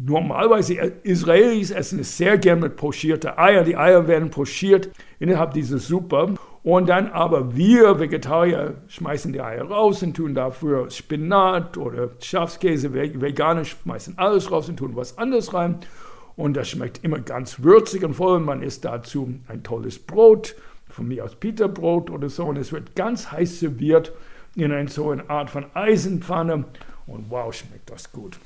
Normalerweise 0.00 0.74
Israelis 1.02 1.72
essen 1.72 1.98
es 1.98 2.16
sehr 2.16 2.38
gern 2.38 2.60
mit 2.60 2.76
pochierten 2.76 3.36
Eier. 3.36 3.64
Die 3.64 3.76
Eier 3.76 4.06
werden 4.06 4.30
pochiert 4.30 4.90
innerhalb 5.18 5.54
dieser 5.54 5.78
Suppe. 5.78 6.36
Und 6.62 6.88
dann 6.88 7.08
aber 7.08 7.56
wir 7.56 7.98
Vegetarier 7.98 8.76
schmeißen 8.86 9.32
die 9.32 9.40
Eier 9.40 9.64
raus 9.64 10.00
und 10.04 10.14
tun 10.16 10.36
dafür 10.36 10.88
Spinat 10.90 11.76
oder 11.76 12.10
Schafskäse, 12.20 12.94
Veganer 12.94 13.64
schmeißen 13.64 14.18
alles 14.18 14.52
raus 14.52 14.68
und 14.68 14.76
tun 14.76 14.94
was 14.94 15.18
anderes 15.18 15.52
rein. 15.52 15.80
Und 16.36 16.56
das 16.56 16.68
schmeckt 16.68 17.02
immer 17.02 17.18
ganz 17.18 17.64
würzig 17.64 18.04
und 18.04 18.14
voll. 18.14 18.38
Man 18.38 18.62
isst 18.62 18.84
dazu 18.84 19.34
ein 19.48 19.64
tolles 19.64 19.98
Brot, 19.98 20.54
von 20.88 21.08
mir 21.08 21.24
aus 21.24 21.34
Peterbrot 21.34 22.08
oder 22.10 22.28
so. 22.28 22.44
Und 22.44 22.56
es 22.56 22.72
wird 22.72 22.94
ganz 22.94 23.32
heiß 23.32 23.58
serviert 23.58 24.12
in 24.54 24.70
eine 24.70 24.88
so 24.88 25.10
eine 25.10 25.28
Art 25.28 25.50
von 25.50 25.66
Eisenpfanne. 25.74 26.66
Und 27.08 27.30
wow, 27.30 27.52
schmeckt 27.52 27.90
das 27.90 28.12
gut. 28.12 28.38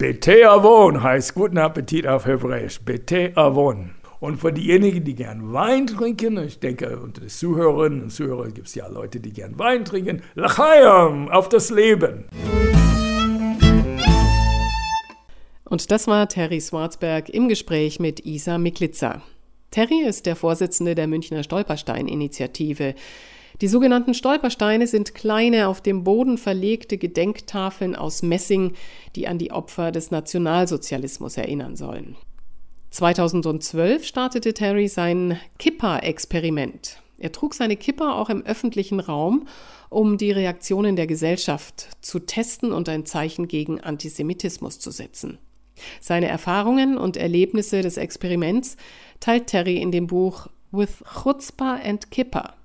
Bete 0.00 0.48
Avon 0.48 1.02
heißt 1.02 1.34
guten 1.34 1.58
Appetit 1.58 2.06
auf 2.06 2.24
Hebräisch. 2.24 2.78
Bete 2.78 3.32
Avon. 3.34 3.96
Und 4.20 4.36
für 4.36 4.52
diejenigen, 4.52 5.02
die 5.02 5.16
gern 5.16 5.52
Wein 5.52 5.88
trinken, 5.88 6.38
ich 6.38 6.60
denke, 6.60 7.00
unter 7.00 7.20
den 7.20 7.28
Zuhörerinnen 7.28 8.02
und 8.02 8.10
Zuhörern 8.10 8.54
gibt 8.54 8.68
es 8.68 8.76
ja 8.76 8.86
Leute, 8.86 9.18
die 9.18 9.32
gern 9.32 9.58
Wein 9.58 9.84
trinken, 9.84 10.22
Lachayam 10.36 11.28
auf 11.30 11.48
das 11.48 11.70
Leben. 11.70 12.26
Und 15.64 15.90
das 15.90 16.06
war 16.06 16.28
Terry 16.28 16.60
Schwarzberg 16.60 17.28
im 17.28 17.48
Gespräch 17.48 17.98
mit 17.98 18.24
Isa 18.24 18.56
Miklitzer. 18.56 19.22
Terry 19.72 20.04
ist 20.06 20.26
der 20.26 20.36
Vorsitzende 20.36 20.94
der 20.94 21.08
Münchner 21.08 21.42
Stolperstein-Initiative. 21.42 22.94
Die 23.60 23.68
sogenannten 23.68 24.14
Stolpersteine 24.14 24.86
sind 24.86 25.14
kleine, 25.16 25.66
auf 25.66 25.80
dem 25.80 26.04
Boden 26.04 26.38
verlegte 26.38 26.96
Gedenktafeln 26.96 27.96
aus 27.96 28.22
Messing, 28.22 28.74
die 29.16 29.26
an 29.26 29.38
die 29.38 29.50
Opfer 29.50 29.90
des 29.90 30.12
Nationalsozialismus 30.12 31.36
erinnern 31.36 31.74
sollen. 31.74 32.16
2012 32.90 34.06
startete 34.06 34.54
Terry 34.54 34.86
sein 34.86 35.40
Kippa-Experiment. 35.58 37.02
Er 37.18 37.32
trug 37.32 37.52
seine 37.52 37.76
Kippa 37.76 38.12
auch 38.12 38.30
im 38.30 38.46
öffentlichen 38.46 39.00
Raum, 39.00 39.48
um 39.90 40.18
die 40.18 40.30
Reaktionen 40.30 40.94
der 40.94 41.08
Gesellschaft 41.08 41.88
zu 42.00 42.20
testen 42.20 42.72
und 42.72 42.88
ein 42.88 43.06
Zeichen 43.06 43.48
gegen 43.48 43.80
Antisemitismus 43.80 44.78
zu 44.78 44.92
setzen. 44.92 45.38
Seine 46.00 46.28
Erfahrungen 46.28 46.96
und 46.96 47.16
Erlebnisse 47.16 47.82
des 47.82 47.96
Experiments 47.96 48.76
teilt 49.18 49.48
Terry 49.48 49.78
in 49.78 49.90
dem 49.90 50.06
Buch 50.06 50.46
With 50.70 51.02
Chutzpah 51.22 51.80
and 51.84 52.10
Kippa 52.12 52.57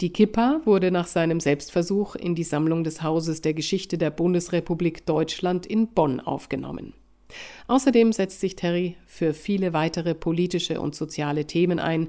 die 0.00 0.12
Kippa 0.12 0.60
wurde 0.64 0.90
nach 0.90 1.06
seinem 1.06 1.40
Selbstversuch 1.40 2.16
in 2.16 2.34
die 2.34 2.44
Sammlung 2.44 2.84
des 2.84 3.02
Hauses 3.02 3.40
der 3.40 3.54
Geschichte 3.54 3.96
der 3.96 4.10
Bundesrepublik 4.10 5.06
Deutschland 5.06 5.64
in 5.66 5.88
Bonn 5.88 6.20
aufgenommen. 6.20 6.92
Außerdem 7.66 8.12
setzt 8.12 8.40
sich 8.40 8.56
Terry 8.56 8.96
für 9.06 9.32
viele 9.32 9.72
weitere 9.72 10.14
politische 10.14 10.80
und 10.80 10.94
soziale 10.94 11.46
Themen 11.46 11.78
ein, 11.78 12.08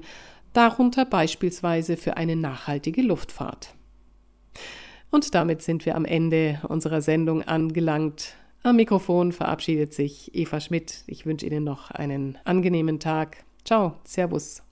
darunter 0.52 1.04
beispielsweise 1.04 1.96
für 1.96 2.16
eine 2.16 2.36
nachhaltige 2.36 3.02
Luftfahrt. 3.02 3.74
Und 5.10 5.34
damit 5.34 5.62
sind 5.62 5.86
wir 5.86 5.96
am 5.96 6.04
Ende 6.04 6.60
unserer 6.68 7.00
Sendung 7.00 7.42
angelangt. 7.42 8.34
Am 8.62 8.76
Mikrofon 8.76 9.32
verabschiedet 9.32 9.94
sich 9.94 10.34
Eva 10.34 10.60
Schmidt. 10.60 11.04
Ich 11.06 11.24
wünsche 11.24 11.46
Ihnen 11.46 11.64
noch 11.64 11.90
einen 11.90 12.36
angenehmen 12.44 13.00
Tag. 13.00 13.44
Ciao, 13.64 13.94
Servus. 14.04 14.67